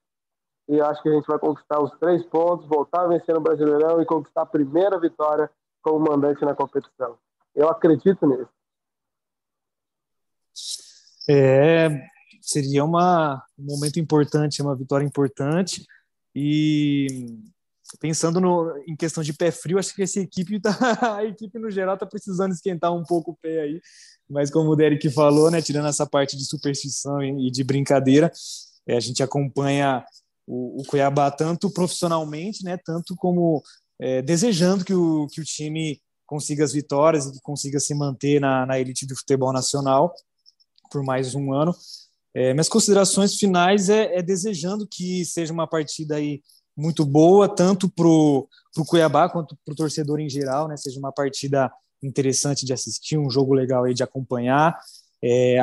E 0.67 0.81
acho 0.81 1.01
que 1.03 1.09
a 1.09 1.13
gente 1.13 1.27
vai 1.27 1.37
conquistar 1.37 1.79
os 1.79 1.91
três 1.99 2.25
pontos, 2.25 2.67
voltar 2.67 3.03
a 3.03 3.07
vencer 3.07 3.35
no 3.35 3.41
Brasileirão 3.41 4.01
e 4.01 4.05
conquistar 4.05 4.41
a 4.41 4.47
primeira 4.47 4.99
vitória 4.99 5.49
como 5.81 5.99
mandante 5.99 6.43
na 6.43 6.55
competição. 6.55 7.17
Eu 7.53 7.69
acredito 7.69 8.25
nisso. 8.25 8.49
É, 11.29 11.89
seria 12.41 12.83
uma, 12.83 13.43
um 13.57 13.65
momento 13.65 13.99
importante, 13.99 14.61
uma 14.61 14.75
vitória 14.75 15.05
importante. 15.05 15.85
E 16.35 17.07
pensando 17.99 18.41
no, 18.41 18.75
em 18.87 18.95
questão 18.95 19.23
de 19.23 19.31
pé 19.33 19.51
frio, 19.51 19.79
acho 19.79 19.95
que 19.95 20.03
essa 20.03 20.19
equipe 20.19 20.59
tá, 20.59 20.71
a 21.17 21.23
equipe 21.23 21.57
no 21.59 21.71
geral 21.71 21.93
está 21.93 22.05
precisando 22.05 22.51
esquentar 22.51 22.93
um 22.93 23.03
pouco 23.03 23.31
o 23.31 23.35
pé 23.35 23.61
aí. 23.61 23.81
Mas 24.29 24.49
como 24.49 24.71
o 24.71 24.75
Derek 24.75 25.09
falou, 25.11 25.49
né, 25.49 25.61
tirando 25.61 25.87
essa 25.87 26.05
parte 26.05 26.35
de 26.35 26.45
superstição 26.45 27.23
e, 27.23 27.51
de 27.51 27.63
brincadeira, 27.63 28.31
é, 28.87 28.97
a 28.97 28.99
gente 28.99 29.21
acompanha 29.23 30.03
o, 30.47 30.81
o, 30.81 30.83
Cuiabá 30.85 31.31
tanto 31.31 31.71
profissionalmente, 31.71 32.63
né, 32.63 32.77
tanto 32.83 33.15
como 33.15 33.63
é, 33.99 34.21
desejando 34.21 34.83
que 34.83 34.93
o, 34.93 35.27
que 35.27 35.39
o 35.39 35.45
time 35.45 36.01
consiga 36.25 36.63
as 36.63 36.73
vitórias 36.73 37.27
e 37.27 37.33
que 37.33 37.41
consiga 37.41 37.79
se 37.79 37.93
manter 37.93 38.41
na, 38.41 38.65
na 38.65 38.79
elite 38.79 39.05
do 39.05 39.15
futebol 39.15 39.53
nacional 39.53 40.13
por 40.91 41.03
mais 41.03 41.35
um 41.35 41.53
ano. 41.53 41.73
É, 42.35 42.53
minhas 42.53 42.67
considerações 42.67 43.35
finais 43.35 43.87
é, 43.89 44.17
é, 44.17 44.21
desejando 44.21 44.85
que 44.85 45.23
seja 45.23 45.53
uma 45.53 45.65
partida 45.65 46.17
aí 46.17 46.43
muito 46.75 47.05
boa, 47.05 47.47
tanto 47.47 47.89
para 47.89 48.05
o 48.05 48.49
Cuiabá 48.85 49.29
quanto 49.29 49.57
para 49.63 49.71
o 49.71 49.75
torcedor 49.75 50.19
em 50.19 50.29
geral, 50.29 50.67
né? 50.67 50.75
Seja 50.75 50.99
uma 50.99 51.13
partida 51.13 51.71
interessante 52.03 52.65
de 52.65 52.73
assistir, 52.73 53.17
um 53.17 53.29
jogo 53.29 53.53
legal 53.53 53.85
aí 53.85 53.93
de 53.93 54.03
acompanhar. 54.03 54.77
É, 55.23 55.57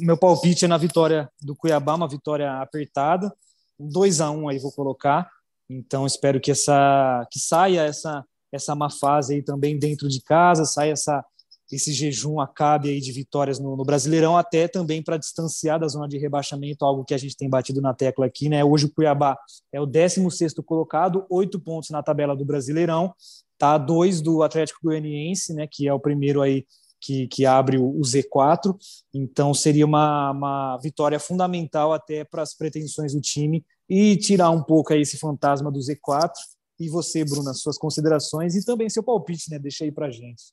meu 0.00 0.18
palpite 0.18 0.64
é 0.64 0.68
na 0.68 0.76
vitória 0.76 1.30
do 1.40 1.54
Cuiabá, 1.54 1.94
uma 1.94 2.08
vitória 2.08 2.60
apertada, 2.60 3.32
2 3.78 4.20
a 4.20 4.28
1 4.28 4.36
um 4.36 4.48
aí 4.48 4.58
vou 4.58 4.72
colocar. 4.72 5.30
Então 5.70 6.04
espero 6.04 6.40
que 6.40 6.50
essa 6.50 7.24
que 7.30 7.38
saia 7.38 7.82
essa 7.82 8.24
essa 8.52 8.74
má 8.74 8.90
fase 8.90 9.34
aí 9.34 9.42
também 9.42 9.78
dentro 9.78 10.08
de 10.08 10.20
casa, 10.22 10.64
saia 10.64 10.92
essa 10.92 11.24
esse 11.70 11.92
jejum 11.92 12.40
acabe 12.40 12.88
aí 12.88 13.00
de 13.00 13.10
vitórias 13.10 13.58
no, 13.58 13.76
no 13.76 13.84
Brasileirão, 13.84 14.36
até 14.36 14.68
também 14.68 15.02
para 15.02 15.16
distanciar 15.16 15.80
da 15.80 15.88
zona 15.88 16.06
de 16.06 16.18
rebaixamento, 16.18 16.84
algo 16.84 17.04
que 17.04 17.14
a 17.14 17.18
gente 17.18 17.36
tem 17.36 17.48
batido 17.48 17.80
na 17.80 17.92
tecla 17.92 18.26
aqui, 18.26 18.48
né? 18.48 18.64
Hoje 18.64 18.86
o 18.86 18.92
Cuiabá 18.92 19.36
é 19.72 19.80
o 19.80 19.86
16 19.86 20.54
colocado, 20.64 21.26
oito 21.28 21.58
pontos 21.58 21.90
na 21.90 22.02
tabela 22.02 22.36
do 22.36 22.44
Brasileirão, 22.44 23.12
tá? 23.58 23.76
Dois 23.78 24.20
do 24.20 24.42
Atlético 24.42 24.80
Goianiense, 24.84 25.54
né? 25.54 25.66
Que 25.70 25.88
é 25.88 25.92
o 25.92 26.00
primeiro 26.00 26.40
aí 26.40 26.64
que, 27.00 27.26
que 27.28 27.44
abre 27.44 27.78
o, 27.78 27.88
o 27.88 28.00
Z4. 28.00 28.76
Então 29.12 29.52
seria 29.52 29.86
uma, 29.86 30.30
uma 30.30 30.78
vitória 30.78 31.18
fundamental 31.18 31.92
até 31.92 32.24
para 32.24 32.42
as 32.42 32.54
pretensões 32.54 33.12
do 33.12 33.20
time 33.20 33.64
e 33.88 34.16
tirar 34.16 34.50
um 34.50 34.62
pouco 34.62 34.92
aí 34.92 35.00
esse 35.00 35.18
fantasma 35.18 35.70
do 35.70 35.78
Z4. 35.78 36.32
E 36.78 36.88
você, 36.88 37.24
Bruna, 37.24 37.54
suas 37.54 37.78
considerações 37.78 38.54
e 38.54 38.64
também 38.64 38.90
seu 38.90 39.02
palpite, 39.02 39.50
né? 39.50 39.58
Deixa 39.58 39.84
aí 39.84 39.90
para 39.90 40.10
gente. 40.10 40.44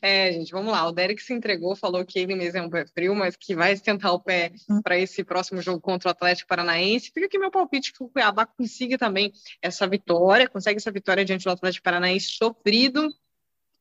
É, 0.00 0.32
gente, 0.32 0.52
vamos 0.52 0.72
lá. 0.72 0.86
O 0.86 0.92
Derek 0.92 1.22
se 1.22 1.32
entregou, 1.32 1.76
falou 1.76 2.04
que 2.04 2.18
ele 2.18 2.34
mesmo 2.34 2.58
é 2.58 2.62
um 2.62 2.70
pé 2.70 2.86
frio, 2.86 3.14
mas 3.14 3.36
que 3.36 3.54
vai 3.54 3.72
esquentar 3.72 4.12
o 4.12 4.20
pé 4.20 4.52
hum. 4.68 4.80
para 4.82 4.98
esse 4.98 5.22
próximo 5.24 5.60
jogo 5.60 5.80
contra 5.80 6.08
o 6.08 6.10
Atlético 6.10 6.48
Paranaense. 6.48 7.10
Fica 7.12 7.26
aqui 7.26 7.38
meu 7.38 7.50
palpite 7.50 7.92
que 7.92 8.02
o 8.02 8.08
Cuiabá 8.08 8.46
consiga 8.46 8.98
também 8.98 9.32
essa 9.60 9.86
vitória, 9.86 10.48
consegue 10.48 10.78
essa 10.78 10.90
vitória 10.90 11.24
diante 11.24 11.44
do 11.44 11.50
Atlético 11.50 11.84
Paranaense 11.84 12.28
sofrido, 12.30 13.08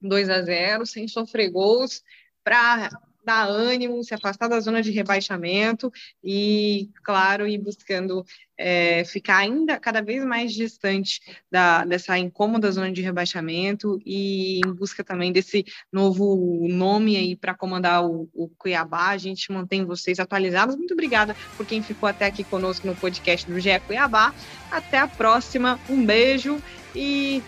2 0.02 0.30
a 0.30 0.42
0 0.42 0.86
sem 0.86 1.08
sofrer 1.08 1.50
gols, 1.50 2.04
para 2.44 2.90
dar 3.24 3.48
ânimo, 3.48 4.04
se 4.04 4.14
afastar 4.14 4.48
da 4.48 4.60
zona 4.60 4.82
de 4.82 4.92
rebaixamento 4.92 5.92
e, 6.24 6.90
claro, 7.04 7.48
ir 7.48 7.58
buscando 7.58 8.26
é, 8.58 9.04
ficar 9.04 9.38
ainda 9.38 9.80
cada 9.80 10.02
vez 10.02 10.24
mais 10.24 10.54
distante 10.54 11.22
da, 11.52 11.84
dessa 11.84 12.18
incômoda 12.18 12.72
zona 12.72 12.92
de 12.92 13.02
rebaixamento 13.02 14.00
e 14.06 14.60
em 14.66 14.74
busca 14.74 15.04
também 15.04 15.32
desse 15.32 15.66
novo 15.92 16.68
nome 16.70 17.18
aí 17.18 17.36
para 17.36 17.54
comandar 17.54 18.06
o, 18.06 18.30
o, 18.34 18.48
Cuiabá. 18.50 19.10
A 19.10 19.18
gente 19.18 19.52
mantém 19.52 19.86
vocês 19.86 20.20
atualizados. 20.20 20.76
Muito 20.76 20.94
obrigada 20.94 21.36
por 21.58 21.66
quem 21.66 21.82
ficou 21.82 22.08
até 22.08 22.26
aqui 22.26 22.44
conosco 22.44 22.86
no 22.86 22.96
podcast 22.96 23.50
do 23.50 23.60
GE 23.60 23.80
Cuiabá. 23.88 24.34
Até 24.72 25.00
a 25.00 25.08
próxima. 25.08 25.80
Um 25.90 26.06
beijo 26.06 26.62
e 26.96 27.42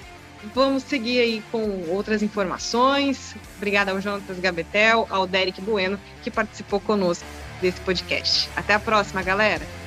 Vamos 0.53 0.83
seguir 0.83 1.19
aí 1.19 1.43
com 1.51 1.89
outras 1.89 2.21
informações. 2.21 3.36
Obrigada 3.57 3.91
ao 3.91 4.01
Jonatas 4.01 4.39
Gabetel, 4.39 5.07
ao 5.09 5.25
Derek 5.25 5.61
Bueno, 5.61 5.99
que 6.21 6.29
participou 6.29 6.79
conosco 6.79 7.25
desse 7.61 7.79
podcast. 7.81 8.49
Até 8.55 8.73
a 8.73 8.79
próxima, 8.79 9.23
galera! 9.23 9.84